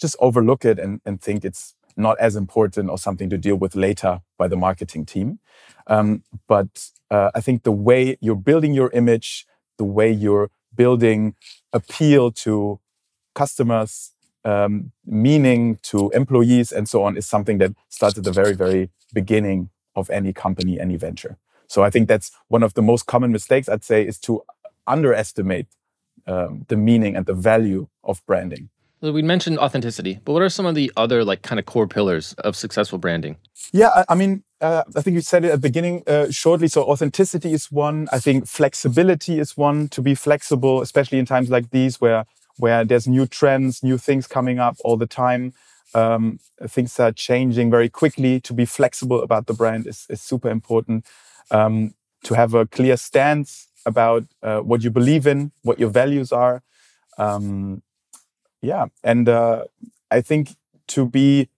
just 0.00 0.16
overlook 0.18 0.64
it 0.64 0.80
and, 0.80 1.00
and 1.06 1.22
think 1.22 1.44
it's 1.44 1.74
not 1.96 2.18
as 2.18 2.34
important 2.34 2.90
or 2.90 2.98
something 2.98 3.30
to 3.30 3.38
deal 3.38 3.54
with 3.54 3.76
later 3.76 4.20
by 4.36 4.48
the 4.48 4.56
marketing 4.56 5.06
team. 5.06 5.38
Um, 5.86 6.24
but 6.48 6.90
uh, 7.10 7.30
I 7.36 7.40
think 7.40 7.62
the 7.62 7.72
way 7.72 8.18
you're 8.20 8.34
building 8.34 8.74
your 8.74 8.90
image, 8.90 9.46
the 9.78 9.84
way 9.84 10.10
you're 10.10 10.50
building 10.74 11.36
appeal 11.72 12.32
to 12.32 12.80
customers, 13.36 14.10
um, 14.44 14.90
meaning 15.06 15.78
to 15.84 16.10
employees, 16.10 16.72
and 16.72 16.88
so 16.88 17.04
on, 17.04 17.16
is 17.16 17.26
something 17.26 17.58
that 17.58 17.72
starts 17.88 18.18
at 18.18 18.24
the 18.24 18.32
very, 18.32 18.54
very 18.54 18.90
beginning 19.14 19.70
of 19.94 20.10
any 20.10 20.32
company, 20.32 20.80
any 20.80 20.96
venture. 20.96 21.38
So 21.68 21.82
I 21.82 21.90
think 21.90 22.08
that's 22.08 22.30
one 22.48 22.62
of 22.62 22.74
the 22.74 22.82
most 22.82 23.06
common 23.06 23.32
mistakes 23.32 23.68
I'd 23.68 23.84
say 23.84 24.06
is 24.06 24.18
to 24.20 24.42
underestimate 24.86 25.66
um, 26.26 26.64
the 26.68 26.76
meaning 26.76 27.16
and 27.16 27.26
the 27.26 27.34
value 27.34 27.88
of 28.04 28.24
branding. 28.26 28.68
So 29.02 29.12
we 29.12 29.22
mentioned 29.22 29.58
authenticity, 29.58 30.20
but 30.24 30.32
what 30.32 30.42
are 30.42 30.48
some 30.48 30.66
of 30.66 30.74
the 30.74 30.90
other 30.96 31.22
like 31.22 31.42
kind 31.42 31.58
of 31.58 31.66
core 31.66 31.86
pillars 31.86 32.32
of 32.38 32.56
successful 32.56 32.98
branding? 32.98 33.36
Yeah, 33.72 33.90
I, 33.94 34.04
I 34.08 34.14
mean, 34.14 34.42
uh, 34.60 34.84
I 34.96 35.02
think 35.02 35.14
you 35.14 35.20
said 35.20 35.44
it 35.44 35.48
at 35.48 35.52
the 35.52 35.68
beginning 35.68 36.02
uh, 36.06 36.30
shortly. 36.30 36.66
So 36.68 36.82
authenticity 36.82 37.52
is 37.52 37.70
one. 37.70 38.08
I 38.10 38.18
think 38.18 38.46
flexibility 38.46 39.38
is 39.38 39.56
one. 39.56 39.88
To 39.88 40.00
be 40.00 40.14
flexible, 40.14 40.80
especially 40.80 41.18
in 41.18 41.26
times 41.26 41.50
like 41.50 41.70
these, 41.70 42.00
where 42.00 42.24
where 42.56 42.84
there's 42.84 43.06
new 43.06 43.26
trends, 43.26 43.82
new 43.82 43.98
things 43.98 44.26
coming 44.26 44.58
up 44.58 44.76
all 44.82 44.96
the 44.96 45.06
time. 45.06 45.52
Um, 45.94 46.40
things 46.66 46.98
are 46.98 47.12
changing 47.12 47.70
very 47.70 47.90
quickly. 47.90 48.40
To 48.40 48.54
be 48.54 48.64
flexible 48.64 49.22
about 49.22 49.46
the 49.46 49.54
brand 49.54 49.86
is, 49.86 50.06
is 50.08 50.22
super 50.22 50.48
important. 50.48 51.04
Um, 51.50 51.94
to 52.24 52.34
have 52.34 52.54
a 52.54 52.66
clear 52.66 52.96
stance 52.96 53.65
about 53.86 54.24
uh, 54.42 54.58
what 54.60 54.82
you 54.82 54.90
believe 54.90 55.26
in, 55.26 55.52
what 55.62 55.78
your 55.80 55.88
values 55.88 56.32
are. 56.32 56.62
Um, 57.16 57.82
yeah, 58.60 58.86
and 59.02 59.28
uh, 59.28 59.64
I 60.10 60.20
think 60.20 60.56
to 60.88 61.06
be 61.06 61.48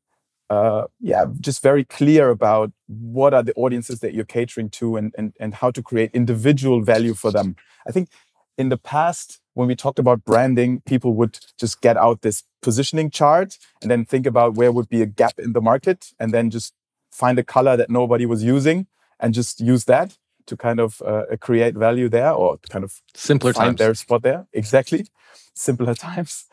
uh, 0.51 0.87
yeah, 1.01 1.27
just 1.41 1.63
very 1.63 1.85
clear 1.85 2.31
about 2.31 2.73
what 2.87 3.35
are 3.35 3.43
the 3.43 3.53
audiences 3.55 4.01
that 4.01 4.15
you're 4.15 4.25
catering 4.25 4.71
to 4.71 4.97
and, 4.97 5.15
and, 5.19 5.35
and 5.39 5.55
how 5.55 5.71
to 5.71 5.83
create 5.83 6.11
individual 6.15 6.81
value 6.83 7.15
for 7.15 7.31
them. 7.31 7.55
I 7.87 7.93
think 7.93 8.09
in 8.57 8.71
the 8.71 8.79
past, 8.79 9.41
when 9.55 9.69
we 9.69 9.77
talked 9.77 9.99
about 9.99 10.25
branding, 10.25 10.81
people 10.87 11.13
would 11.15 11.39
just 11.59 11.81
get 11.81 11.97
out 11.97 12.23
this 12.23 12.45
positioning 12.63 13.11
chart 13.11 13.59
and 13.83 13.91
then 13.91 14.05
think 14.05 14.27
about 14.27 14.55
where 14.55 14.73
would 14.73 14.89
be 14.89 15.03
a 15.03 15.07
gap 15.07 15.39
in 15.39 15.53
the 15.53 15.61
market 15.61 16.13
and 16.19 16.33
then 16.33 16.49
just 16.49 16.73
find 17.13 17.39
a 17.39 17.45
color 17.45 17.77
that 17.77 17.91
nobody 17.91 18.25
was 18.25 18.43
using 18.43 18.87
and 19.21 19.35
just 19.35 19.61
use 19.61 19.85
that 19.85 20.17
to 20.49 20.57
kind 20.57 20.81
of 20.81 21.01
uh, 21.03 21.25
create 21.41 21.75
value 21.75 22.09
there 22.09 22.33
or 22.33 22.59
kind 22.71 22.85
of 22.85 23.01
simpler 23.15 23.53
find 23.53 23.67
times. 23.69 23.79
their 23.79 23.95
spot 23.95 24.23
there. 24.23 24.47
Exactly. 24.53 25.07
Simpler 25.55 25.95
times. 25.95 26.47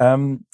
Um, 0.00 0.44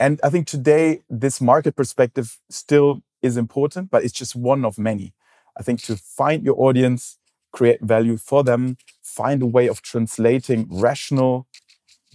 and 0.00 0.20
I 0.24 0.30
think 0.30 0.46
today 0.46 1.02
this 1.08 1.40
market 1.40 1.76
perspective 1.76 2.38
still 2.50 3.02
is 3.22 3.36
important, 3.36 3.90
but 3.90 4.04
it's 4.04 4.12
just 4.12 4.34
one 4.34 4.64
of 4.64 4.78
many. 4.78 5.14
I 5.56 5.62
think 5.62 5.82
to 5.82 5.96
find 5.96 6.42
your 6.44 6.60
audience, 6.60 7.18
create 7.52 7.80
value 7.80 8.16
for 8.16 8.42
them, 8.42 8.76
find 9.00 9.42
a 9.42 9.46
way 9.46 9.68
of 9.68 9.80
translating 9.80 10.66
rational 10.68 11.46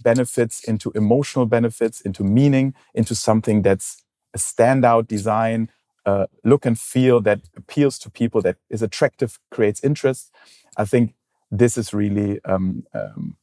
benefits 0.02 0.62
into 0.64 0.92
emotional 0.94 1.46
benefits, 1.46 2.00
into 2.02 2.22
meaning, 2.22 2.74
into 2.94 3.14
something 3.14 3.62
that's 3.62 4.02
a 4.34 4.38
standout 4.38 5.08
design, 5.08 5.70
uh, 6.06 6.26
look 6.44 6.66
and 6.66 6.78
feel 6.78 7.20
that 7.20 7.40
appeals 7.56 7.98
to 8.00 8.10
people, 8.10 8.40
that 8.42 8.56
is 8.68 8.82
attractive, 8.82 9.38
creates 9.50 9.82
interest. 9.82 10.32
I 10.76 10.84
think 10.84 11.14
this 11.50 11.76
is 11.76 11.92
really 11.92 12.40
um, 12.44 12.84
um, 12.94 13.36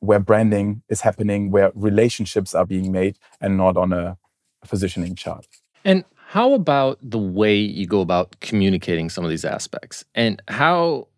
where 0.00 0.20
branding 0.20 0.82
is 0.88 1.00
happening, 1.02 1.50
where 1.50 1.72
relationships 1.74 2.54
are 2.54 2.66
being 2.66 2.92
made, 2.92 3.18
and 3.40 3.56
not 3.56 3.76
on 3.76 3.92
a 3.92 4.16
positioning 4.66 5.14
chart. 5.14 5.46
And 5.84 6.04
how 6.28 6.52
about 6.52 6.98
the 7.02 7.18
way 7.18 7.56
you 7.56 7.86
go 7.86 8.00
about 8.00 8.38
communicating 8.40 9.08
some 9.08 9.24
of 9.24 9.30
these 9.30 9.44
aspects, 9.44 10.04
and 10.14 10.42
how 10.48 11.08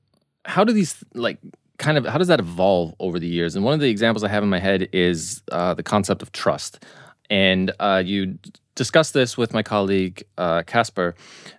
how 0.44 0.64
do 0.64 0.72
these 0.72 1.04
like 1.14 1.38
kind 1.78 1.98
of 1.98 2.04
how 2.06 2.18
does 2.18 2.28
that 2.28 2.40
evolve 2.40 2.94
over 3.00 3.18
the 3.18 3.26
years? 3.26 3.56
And 3.56 3.64
one 3.64 3.74
of 3.74 3.80
the 3.80 3.90
examples 3.90 4.22
I 4.24 4.28
have 4.28 4.42
in 4.42 4.48
my 4.48 4.58
head 4.58 4.88
is 4.92 5.42
uh, 5.52 5.74
the 5.74 5.82
concept 5.82 6.22
of 6.22 6.32
trust. 6.32 6.84
And 7.28 7.72
uh, 7.78 8.02
you 8.04 8.38
discussed 8.80 9.12
this 9.12 9.36
with 9.36 9.52
my 9.52 9.62
colleague 9.62 10.24
uh, 10.38 10.62
Casper 10.62 11.14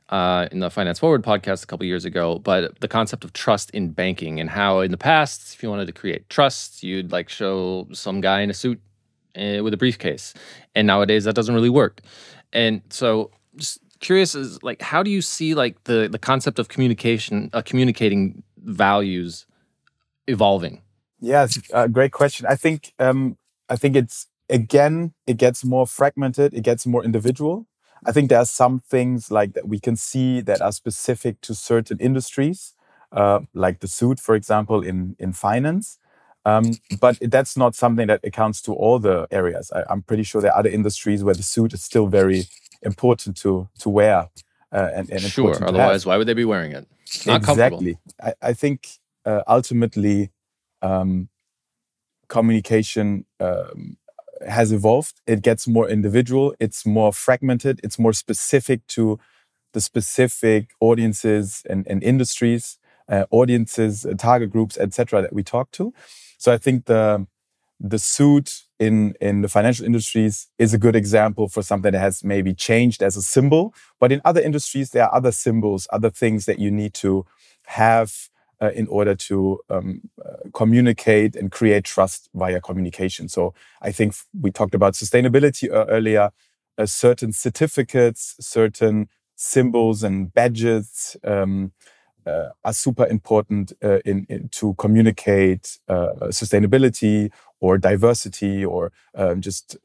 uh, 0.09 0.47
in 0.51 0.57
the 0.57 0.71
Finance 0.71 0.97
Forward 0.97 1.23
podcast 1.23 1.63
a 1.63 1.67
couple 1.67 1.85
years 1.85 2.03
ago. 2.03 2.39
But 2.39 2.79
the 2.79 2.87
concept 2.87 3.23
of 3.23 3.31
trust 3.31 3.69
in 3.69 3.91
banking 3.91 4.39
and 4.39 4.49
how 4.49 4.79
in 4.79 4.89
the 4.89 4.97
past, 4.97 5.53
if 5.53 5.61
you 5.61 5.69
wanted 5.69 5.85
to 5.85 5.93
create 5.93 6.27
trust, 6.29 6.81
you'd 6.81 7.11
like 7.11 7.29
show 7.29 7.87
some 7.93 8.21
guy 8.21 8.41
in 8.41 8.49
a 8.49 8.55
suit 8.55 8.81
uh, 9.37 9.61
with 9.63 9.71
a 9.71 9.77
briefcase, 9.77 10.33
and 10.73 10.87
nowadays 10.87 11.25
that 11.25 11.35
doesn't 11.35 11.53
really 11.53 11.69
work. 11.69 12.01
And 12.53 12.81
so, 12.89 13.29
just 13.55 13.77
curious 13.99 14.33
is 14.33 14.63
like, 14.63 14.81
how 14.81 15.03
do 15.03 15.11
you 15.11 15.21
see 15.21 15.53
like 15.53 15.83
the 15.83 16.09
the 16.11 16.17
concept 16.19 16.57
of 16.57 16.69
communication, 16.69 17.51
uh, 17.53 17.61
communicating 17.61 18.41
values 18.57 19.45
evolving? 20.25 20.81
Yeah, 21.19 21.43
it's 21.43 21.59
a 21.71 21.87
great 21.87 22.13
question. 22.13 22.47
I 22.49 22.55
think 22.55 22.95
um, 22.97 23.37
I 23.69 23.75
think 23.75 23.95
it's 23.95 24.25
again, 24.51 25.13
it 25.25 25.37
gets 25.37 25.63
more 25.63 25.87
fragmented, 25.87 26.53
it 26.53 26.61
gets 26.63 26.85
more 26.85 27.03
individual. 27.03 27.67
I 28.05 28.11
think 28.11 28.29
there 28.29 28.39
are 28.39 28.45
some 28.45 28.79
things 28.79 29.31
like 29.31 29.53
that 29.53 29.67
we 29.67 29.79
can 29.79 29.95
see 29.95 30.41
that 30.41 30.61
are 30.61 30.71
specific 30.71 31.39
to 31.41 31.53
certain 31.55 31.99
industries, 31.99 32.73
uh, 33.11 33.41
like 33.53 33.79
the 33.79 33.87
suit, 33.87 34.19
for 34.19 34.35
example, 34.35 34.81
in 34.81 35.15
in 35.19 35.33
finance. 35.33 35.97
Um, 36.43 36.71
but 36.99 37.19
that's 37.21 37.55
not 37.55 37.75
something 37.75 38.07
that 38.07 38.21
accounts 38.23 38.61
to 38.63 38.73
all 38.73 38.97
the 38.97 39.27
areas. 39.29 39.71
I, 39.71 39.83
am 39.91 40.01
pretty 40.01 40.23
sure 40.23 40.41
there 40.41 40.51
are 40.51 40.59
other 40.59 40.69
industries 40.69 41.23
where 41.23 41.35
the 41.35 41.43
suit 41.43 41.73
is 41.73 41.83
still 41.83 42.07
very 42.07 42.45
important 42.81 43.37
to 43.37 43.69
to 43.79 43.89
wear. 43.89 44.29
Uh, 44.71 44.89
and, 44.95 45.09
and 45.11 45.21
sure, 45.21 45.63
otherwise, 45.63 46.05
why 46.05 46.17
would 46.17 46.27
they 46.27 46.33
be 46.33 46.45
wearing 46.45 46.71
it? 46.71 46.87
It's 47.03 47.27
Not 47.27 47.41
exactly. 47.41 47.97
I, 48.23 48.33
I, 48.41 48.53
think 48.53 48.87
uh, 49.25 49.41
ultimately 49.45 50.31
um, 50.81 51.27
communication 52.29 53.25
um, 53.41 53.97
has 54.47 54.71
evolved. 54.71 55.21
It 55.27 55.41
gets 55.41 55.67
more 55.67 55.89
individual. 55.89 56.55
It's 56.59 56.85
more 56.85 57.13
fragmented. 57.13 57.79
It's 57.83 57.99
more 57.99 58.13
specific 58.13 58.85
to 58.87 59.19
the 59.73 59.81
specific 59.81 60.71
audiences 60.79 61.63
and, 61.69 61.87
and 61.87 62.03
industries, 62.03 62.77
uh, 63.07 63.25
audiences, 63.31 64.05
uh, 64.05 64.13
target 64.17 64.51
groups, 64.51 64.77
etc. 64.77 65.21
that 65.21 65.33
we 65.33 65.43
talk 65.43 65.71
to. 65.71 65.93
So 66.37 66.51
I 66.51 66.57
think 66.57 66.85
the 66.85 67.27
the 67.79 67.99
suit 67.99 68.61
in 68.79 69.15
in 69.19 69.41
the 69.41 69.49
financial 69.49 69.85
industries 69.85 70.47
is 70.59 70.73
a 70.73 70.77
good 70.77 70.95
example 70.95 71.47
for 71.47 71.63
something 71.63 71.91
that 71.91 71.99
has 71.99 72.23
maybe 72.23 72.53
changed 72.53 73.01
as 73.01 73.17
a 73.17 73.21
symbol. 73.21 73.73
But 73.99 74.11
in 74.11 74.21
other 74.25 74.41
industries, 74.41 74.91
there 74.91 75.03
are 75.05 75.15
other 75.15 75.31
symbols, 75.31 75.87
other 75.91 76.09
things 76.09 76.45
that 76.45 76.59
you 76.59 76.71
need 76.71 76.93
to 76.95 77.25
have 77.67 78.29
uh, 78.61 78.71
in 78.75 78.87
order 78.87 79.15
to 79.15 79.59
um, 79.69 80.01
uh, 80.23 80.49
communicate 80.53 81.35
and 81.35 81.51
create 81.51 81.83
trust 81.83 82.29
via 82.33 82.61
communication. 82.61 83.27
So 83.27 83.53
I 83.81 83.91
think 83.91 84.13
we 84.39 84.51
talked 84.51 84.75
about 84.75 84.93
sustainability 84.93 85.67
earlier. 85.71 86.31
Uh, 86.77 86.85
certain 86.85 87.33
certificates, 87.33 88.35
certain 88.39 89.09
symbols 89.35 90.03
and 90.03 90.33
badges 90.33 91.17
um, 91.23 91.71
uh, 92.25 92.49
are 92.63 92.73
super 92.73 93.07
important 93.07 93.73
uh, 93.83 93.99
in, 94.05 94.25
in, 94.29 94.47
to 94.49 94.75
communicate 94.75 95.79
uh, 95.87 96.13
sustainability 96.27 97.31
or 97.59 97.77
diversity 97.77 98.63
or 98.63 98.91
um, 99.15 99.41
just 99.41 99.75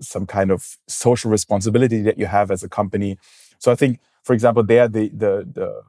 some 0.00 0.26
kind 0.26 0.50
of 0.50 0.76
social 0.88 1.30
responsibility 1.30 2.02
that 2.02 2.18
you 2.18 2.26
have 2.26 2.50
as 2.50 2.62
a 2.62 2.68
company. 2.68 3.16
So 3.58 3.72
I 3.72 3.74
think, 3.76 4.00
for 4.22 4.34
example, 4.34 4.62
there 4.62 4.88
the 4.88 5.08
the 5.08 5.48
the 5.52 5.82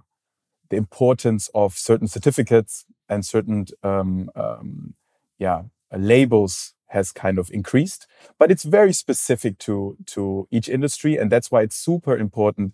the 0.75 0.81
importance 0.81 1.49
of 1.53 1.77
certain 1.77 2.07
certificates 2.07 2.85
and 3.07 3.25
certain 3.25 3.65
um, 3.83 4.29
um, 4.35 4.93
yeah 5.39 5.63
labels 5.97 6.73
has 6.87 7.11
kind 7.11 7.39
of 7.39 7.49
increased, 7.51 8.07
but 8.37 8.51
it's 8.51 8.63
very 8.63 8.93
specific 8.93 9.57
to 9.59 9.97
to 10.05 10.47
each 10.51 10.69
industry, 10.69 11.17
and 11.17 11.31
that's 11.31 11.49
why 11.51 11.61
it's 11.61 11.75
super 11.75 12.17
important 12.17 12.73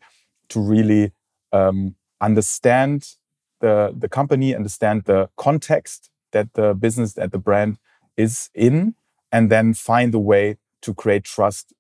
to 0.50 0.60
really 0.60 1.12
um, 1.52 1.96
understand 2.20 3.16
the 3.60 3.94
the 3.98 4.10
company, 4.10 4.56
understand 4.56 5.04
the 5.06 5.30
context 5.38 6.10
that 6.32 6.54
the 6.54 6.74
business, 6.74 7.14
that 7.14 7.32
the 7.32 7.38
brand 7.38 7.78
is 8.18 8.50
in, 8.54 8.96
and 9.32 9.50
then 9.50 9.74
find 9.74 10.14
a 10.14 10.20
way 10.20 10.58
to 10.82 10.94
create 10.94 11.24
trust 11.24 11.74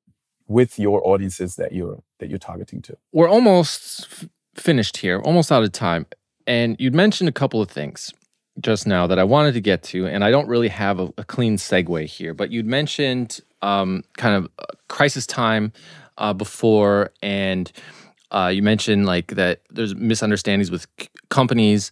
with 0.47 0.77
your 0.77 1.05
audiences 1.07 1.55
that 1.55 1.71
you're 1.71 2.03
that 2.19 2.29
you're 2.29 2.39
targeting 2.39 2.81
to. 2.81 2.97
We're 3.11 3.29
almost 3.29 4.25
finished 4.55 4.97
here, 4.97 5.19
almost 5.19 5.51
out 5.51 5.63
of 5.63 5.71
time, 5.71 6.05
and 6.47 6.75
you'd 6.79 6.95
mentioned 6.95 7.29
a 7.29 7.31
couple 7.31 7.61
of 7.61 7.69
things 7.69 8.13
just 8.59 8.85
now 8.85 9.07
that 9.07 9.17
I 9.17 9.23
wanted 9.23 9.53
to 9.53 9.61
get 9.61 9.83
to, 9.83 10.07
and 10.07 10.23
I 10.23 10.31
don't 10.31 10.47
really 10.47 10.67
have 10.67 10.99
a, 10.99 11.13
a 11.17 11.23
clean 11.23 11.57
segue 11.57 12.05
here. 12.05 12.33
But 12.33 12.51
you'd 12.51 12.65
mentioned 12.65 13.39
um, 13.61 14.03
kind 14.17 14.35
of 14.35 14.49
crisis 14.87 15.25
time 15.25 15.71
uh, 16.17 16.33
before, 16.33 17.11
and 17.21 17.71
uh, 18.31 18.51
you 18.53 18.61
mentioned 18.61 19.05
like 19.05 19.27
that 19.35 19.61
there's 19.69 19.95
misunderstandings 19.95 20.69
with 20.69 20.87
c- 20.99 21.07
companies, 21.29 21.91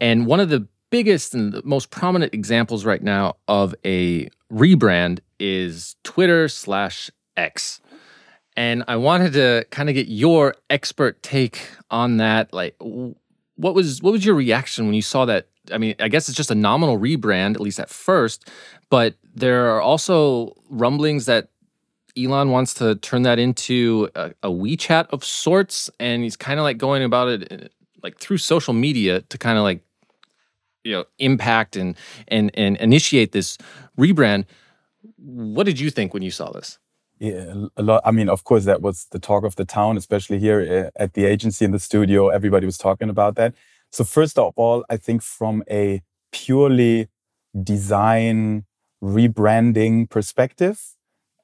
and 0.00 0.26
one 0.26 0.40
of 0.40 0.48
the 0.48 0.66
biggest 0.90 1.34
and 1.34 1.52
the 1.52 1.62
most 1.64 1.90
prominent 1.90 2.32
examples 2.32 2.84
right 2.84 3.02
now 3.02 3.36
of 3.46 3.74
a 3.84 4.28
rebrand 4.50 5.20
is 5.38 5.96
Twitter 6.04 6.48
slash 6.48 7.10
X. 7.36 7.80
And 8.58 8.82
I 8.88 8.96
wanted 8.96 9.34
to 9.34 9.64
kind 9.70 9.88
of 9.88 9.94
get 9.94 10.08
your 10.08 10.56
expert 10.68 11.22
take 11.22 11.60
on 11.92 12.16
that. 12.16 12.52
Like, 12.52 12.74
what 12.80 13.72
was 13.72 14.02
what 14.02 14.10
was 14.10 14.24
your 14.24 14.34
reaction 14.34 14.86
when 14.86 14.94
you 14.94 15.02
saw 15.02 15.24
that? 15.26 15.46
I 15.70 15.78
mean, 15.78 15.94
I 16.00 16.08
guess 16.08 16.28
it's 16.28 16.36
just 16.36 16.50
a 16.50 16.56
nominal 16.56 16.98
rebrand, 16.98 17.54
at 17.54 17.60
least 17.60 17.78
at 17.78 17.88
first, 17.88 18.50
but 18.90 19.14
there 19.32 19.72
are 19.72 19.80
also 19.80 20.56
rumblings 20.70 21.26
that 21.26 21.50
Elon 22.18 22.50
wants 22.50 22.74
to 22.74 22.96
turn 22.96 23.22
that 23.22 23.38
into 23.38 24.08
a, 24.16 24.32
a 24.42 24.48
WeChat 24.48 25.06
of 25.10 25.24
sorts, 25.24 25.88
and 26.00 26.24
he's 26.24 26.36
kind 26.36 26.58
of 26.58 26.64
like 26.64 26.78
going 26.78 27.04
about 27.04 27.28
it 27.28 27.52
uh, 27.52 27.68
like 28.02 28.18
through 28.18 28.38
social 28.38 28.74
media 28.74 29.20
to 29.20 29.38
kind 29.38 29.56
of 29.56 29.62
like 29.62 29.82
you 30.82 30.90
know 30.90 31.04
impact 31.20 31.76
and 31.76 31.96
and 32.26 32.50
and 32.54 32.76
initiate 32.78 33.30
this 33.30 33.56
rebrand. 33.96 34.46
What 35.16 35.64
did 35.64 35.78
you 35.78 35.90
think 35.90 36.12
when 36.12 36.24
you 36.24 36.32
saw 36.32 36.50
this? 36.50 36.80
A 37.20 37.82
lot. 37.82 38.02
I 38.04 38.10
mean, 38.10 38.28
of 38.28 38.44
course, 38.44 38.64
that 38.64 38.80
was 38.80 39.06
the 39.10 39.18
talk 39.18 39.44
of 39.44 39.56
the 39.56 39.64
town, 39.64 39.96
especially 39.96 40.38
here 40.38 40.90
uh, 40.96 41.02
at 41.02 41.14
the 41.14 41.24
agency 41.24 41.64
in 41.64 41.72
the 41.72 41.78
studio. 41.78 42.28
Everybody 42.28 42.66
was 42.66 42.78
talking 42.78 43.08
about 43.08 43.34
that. 43.36 43.54
So, 43.90 44.04
first 44.04 44.38
of 44.38 44.52
all, 44.56 44.84
I 44.88 44.96
think 44.96 45.22
from 45.22 45.64
a 45.70 46.02
purely 46.30 47.08
design 47.60 48.64
rebranding 49.02 50.08
perspective, 50.08 50.80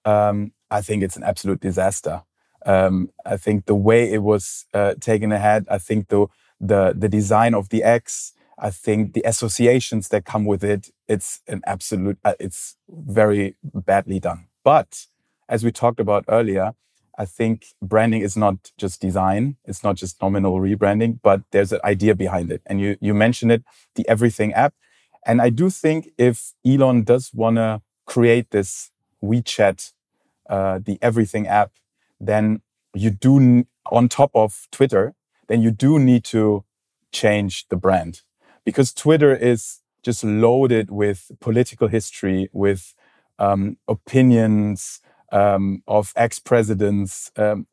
um, 0.05 0.53
I 0.70 0.81
think 0.81 1.03
it's 1.03 1.16
an 1.16 1.25
absolute 1.25 1.61
disaster. 1.61 2.22
Um, 2.66 3.11
I 3.27 3.37
think 3.37 3.66
the 3.66 3.75
way 3.75 4.12
it 4.12 4.22
was 4.22 4.66
uh, 4.75 4.95
taken 5.01 5.33
ahead, 5.33 5.66
I 5.70 5.79
think 5.79 6.09
the 6.09 6.27
the 6.61 6.95
the 6.97 7.09
design 7.09 7.55
of 7.55 7.68
the 7.68 7.83
X, 7.83 8.33
I 8.59 8.70
think 8.70 9.14
the 9.14 9.22
associations 9.25 10.09
that 10.09 10.25
come 10.25 10.45
with 10.45 10.62
it, 10.62 10.91
it's 11.09 11.41
an 11.49 11.62
absolute, 11.66 12.18
uh, 12.25 12.35
it's 12.39 12.77
very 12.89 13.57
badly 13.62 14.20
done. 14.20 14.47
But 14.62 15.07
as 15.49 15.64
we 15.64 15.72
talked 15.72 16.01
about 16.01 16.24
earlier, 16.28 16.72
I 17.16 17.24
think 17.24 17.66
branding 17.80 18.22
is 18.22 18.36
not 18.36 18.72
just 18.76 19.01
design. 19.01 19.57
It's 19.64 19.84
not 19.84 19.97
just 19.97 20.20
nominal 20.20 20.59
rebranding, 20.59 21.20
but 21.22 21.42
there's 21.53 21.72
an 21.72 21.80
idea 21.84 22.14
behind 22.14 22.51
it. 22.51 22.62
And 22.66 22.80
you, 22.80 22.97
you 23.01 23.14
mentioned 23.14 23.53
it, 23.53 23.62
the 23.95 24.09
everything 24.09 24.53
app. 24.53 24.74
And 25.24 25.40
I 25.40 25.51
do 25.51 25.70
think 25.70 26.11
if 26.18 26.53
Elon 26.66 27.05
does 27.05 27.32
want 27.32 27.57
to 27.57 27.82
create 28.05 28.51
this 28.51 28.90
WeChat, 29.22 29.92
uh, 30.51 30.80
the 30.84 30.99
everything 31.01 31.47
app, 31.47 31.72
then 32.20 32.62
you 32.95 33.11
do, 33.11 33.64
on 33.90 34.09
top 34.09 34.30
of 34.34 34.66
Twitter, 34.70 35.14
then 35.47 35.62
you 35.62 35.70
do 35.70 35.99
need 35.99 36.24
to 36.24 36.64
change 37.12 37.66
the 37.68 37.76
brand 37.76 38.22
because 38.64 38.92
Twitter 38.92 39.34
is 39.34 39.80
just 40.03 40.24
loaded 40.24 40.90
with 40.90 41.30
political 41.40 41.88
history, 41.88 42.49
with 42.53 42.95
um, 43.38 43.78
opinions, 43.88 45.01
um, 45.35 45.82
of 45.89 46.12
ex-presidents, 46.16 47.30
um, 47.37 47.66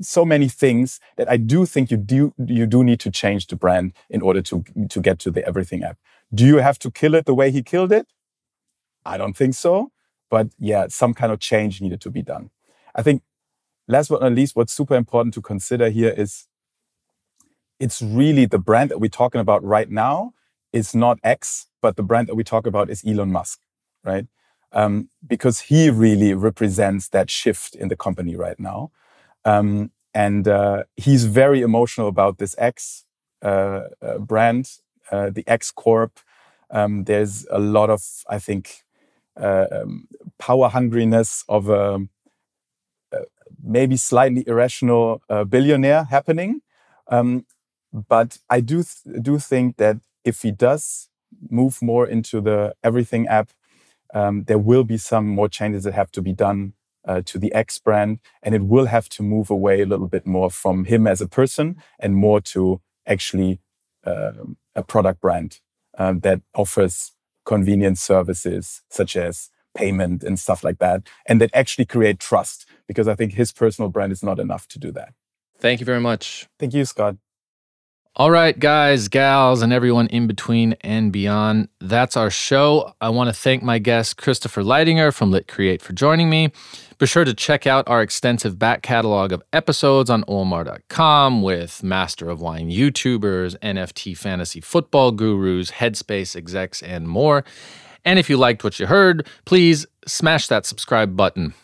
so 0.00 0.24
many 0.24 0.48
things 0.48 1.00
that 1.16 1.28
I 1.28 1.38
do 1.38 1.66
think 1.66 1.90
you 1.90 1.96
do 1.96 2.34
you 2.38 2.66
do 2.66 2.84
need 2.84 3.00
to 3.00 3.10
change 3.10 3.46
the 3.46 3.56
brand 3.56 3.94
in 4.10 4.20
order 4.22 4.42
to 4.42 4.62
to 4.90 5.00
get 5.00 5.18
to 5.20 5.30
the 5.30 5.44
everything 5.46 5.82
app. 5.82 5.96
Do 6.32 6.44
you 6.44 6.58
have 6.58 6.78
to 6.80 6.90
kill 6.90 7.14
it 7.14 7.24
the 7.24 7.34
way 7.34 7.50
he 7.50 7.62
killed 7.62 7.92
it? 7.92 8.06
I 9.06 9.16
don't 9.16 9.36
think 9.36 9.54
so. 9.54 9.90
But 10.30 10.48
yeah, 10.58 10.88
some 10.88 11.14
kind 11.14 11.32
of 11.32 11.40
change 11.40 11.80
needed 11.80 12.02
to 12.02 12.10
be 12.10 12.22
done. 12.22 12.50
I 12.94 13.02
think 13.02 13.22
last 13.88 14.10
but 14.10 14.20
not 14.20 14.34
least, 14.34 14.54
what's 14.54 14.74
super 14.74 14.94
important 14.94 15.32
to 15.34 15.40
consider 15.40 15.88
here 15.88 16.14
is 16.16 16.46
it's 17.80 18.02
really 18.02 18.44
the 18.44 18.58
brand 18.58 18.90
that 18.90 19.00
we're 19.00 19.08
talking 19.08 19.40
about 19.40 19.64
right 19.64 19.90
now 19.90 20.34
is 20.72 20.94
not 20.94 21.18
X, 21.24 21.66
but 21.80 21.96
the 21.96 22.02
brand 22.02 22.28
that 22.28 22.34
we 22.34 22.44
talk 22.44 22.66
about 22.66 22.90
is 22.90 23.02
Elon 23.06 23.32
Musk, 23.32 23.60
right? 24.04 24.26
Um, 24.72 25.08
because 25.26 25.60
he 25.60 25.90
really 25.90 26.34
represents 26.34 27.08
that 27.08 27.30
shift 27.30 27.74
in 27.74 27.88
the 27.88 27.96
company 27.96 28.36
right 28.36 28.58
now. 28.58 28.90
Um, 29.44 29.90
and 30.14 30.48
uh, 30.48 30.84
he's 30.96 31.24
very 31.24 31.62
emotional 31.62 32.08
about 32.08 32.38
this 32.38 32.54
X 32.58 33.04
uh, 33.42 33.82
uh, 34.02 34.18
brand, 34.18 34.70
uh, 35.10 35.30
the 35.30 35.44
X 35.46 35.70
Corp. 35.70 36.18
Um, 36.70 37.04
there's 37.04 37.46
a 37.50 37.58
lot 37.58 37.90
of, 37.90 38.02
I 38.28 38.38
think, 38.38 38.82
uh, 39.40 39.66
um, 39.70 40.08
power 40.38 40.68
hungriness 40.68 41.44
of 41.48 41.68
a, 41.68 42.00
a, 43.12 43.18
maybe 43.62 43.96
slightly 43.96 44.44
irrational 44.46 45.22
uh, 45.28 45.44
billionaire 45.44 46.04
happening. 46.04 46.60
Um, 47.06 47.46
but 47.92 48.38
I 48.50 48.60
do 48.60 48.82
th 48.82 49.22
do 49.22 49.38
think 49.38 49.76
that 49.76 49.96
if 50.24 50.42
he 50.42 50.50
does 50.50 51.08
move 51.50 51.80
more 51.80 52.06
into 52.06 52.40
the 52.40 52.74
everything 52.82 53.26
app, 53.28 53.50
um, 54.14 54.44
there 54.44 54.58
will 54.58 54.84
be 54.84 54.96
some 54.96 55.28
more 55.28 55.48
changes 55.48 55.84
that 55.84 55.94
have 55.94 56.10
to 56.12 56.22
be 56.22 56.32
done 56.32 56.74
uh, 57.06 57.22
to 57.24 57.38
the 57.38 57.52
X 57.52 57.78
brand, 57.78 58.18
and 58.42 58.54
it 58.54 58.62
will 58.62 58.86
have 58.86 59.08
to 59.10 59.22
move 59.22 59.50
away 59.50 59.80
a 59.80 59.86
little 59.86 60.08
bit 60.08 60.26
more 60.26 60.50
from 60.50 60.84
him 60.84 61.06
as 61.06 61.20
a 61.20 61.28
person 61.28 61.76
and 61.98 62.16
more 62.16 62.40
to 62.40 62.80
actually 63.06 63.60
uh, 64.04 64.32
a 64.74 64.82
product 64.82 65.20
brand 65.20 65.60
um, 65.96 66.20
that 66.20 66.40
offers 66.54 67.12
convenience 67.44 68.00
services 68.00 68.82
such 68.90 69.16
as 69.16 69.50
payment 69.74 70.22
and 70.22 70.38
stuff 70.38 70.64
like 70.64 70.78
that, 70.78 71.02
and 71.26 71.40
that 71.40 71.50
actually 71.54 71.86
create 71.86 72.18
trust. 72.18 72.66
Because 72.86 73.08
I 73.08 73.14
think 73.14 73.34
his 73.34 73.52
personal 73.52 73.90
brand 73.90 74.12
is 74.12 74.22
not 74.22 74.38
enough 74.38 74.66
to 74.68 74.78
do 74.78 74.90
that. 74.92 75.12
Thank 75.58 75.80
you 75.80 75.86
very 75.86 76.00
much. 76.00 76.46
Thank 76.58 76.72
you, 76.72 76.84
Scott. 76.84 77.16
All 78.16 78.32
right, 78.32 78.58
guys, 78.58 79.06
gals, 79.06 79.62
and 79.62 79.72
everyone 79.72 80.08
in 80.08 80.26
between 80.26 80.74
and 80.80 81.12
beyond. 81.12 81.68
That's 81.80 82.16
our 82.16 82.30
show. 82.30 82.92
I 83.00 83.10
want 83.10 83.28
to 83.28 83.32
thank 83.32 83.62
my 83.62 83.78
guest, 83.78 84.16
Christopher 84.16 84.62
Leidinger 84.62 85.14
from 85.14 85.30
Lit 85.30 85.46
Create, 85.46 85.80
for 85.80 85.92
joining 85.92 86.28
me. 86.28 86.50
Be 86.98 87.06
sure 87.06 87.24
to 87.24 87.32
check 87.32 87.64
out 87.64 87.86
our 87.86 88.02
extensive 88.02 88.58
back 88.58 88.82
catalog 88.82 89.30
of 89.32 89.40
episodes 89.52 90.10
on 90.10 90.24
omr.com 90.24 91.42
with 91.42 91.84
Master 91.84 92.28
of 92.28 92.40
Wine 92.40 92.70
YouTubers, 92.70 93.56
NFT 93.58 94.16
fantasy 94.16 94.60
football 94.60 95.12
gurus, 95.12 95.70
Headspace 95.70 96.34
execs, 96.34 96.82
and 96.82 97.06
more. 97.06 97.44
And 98.04 98.18
if 98.18 98.28
you 98.28 98.36
liked 98.36 98.64
what 98.64 98.80
you 98.80 98.86
heard, 98.86 99.28
please 99.44 99.86
smash 100.08 100.48
that 100.48 100.66
subscribe 100.66 101.16
button. 101.16 101.54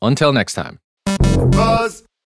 Until 0.00 0.32
next 0.32 0.54
time. 0.54 0.78
Buzz. 1.50 2.04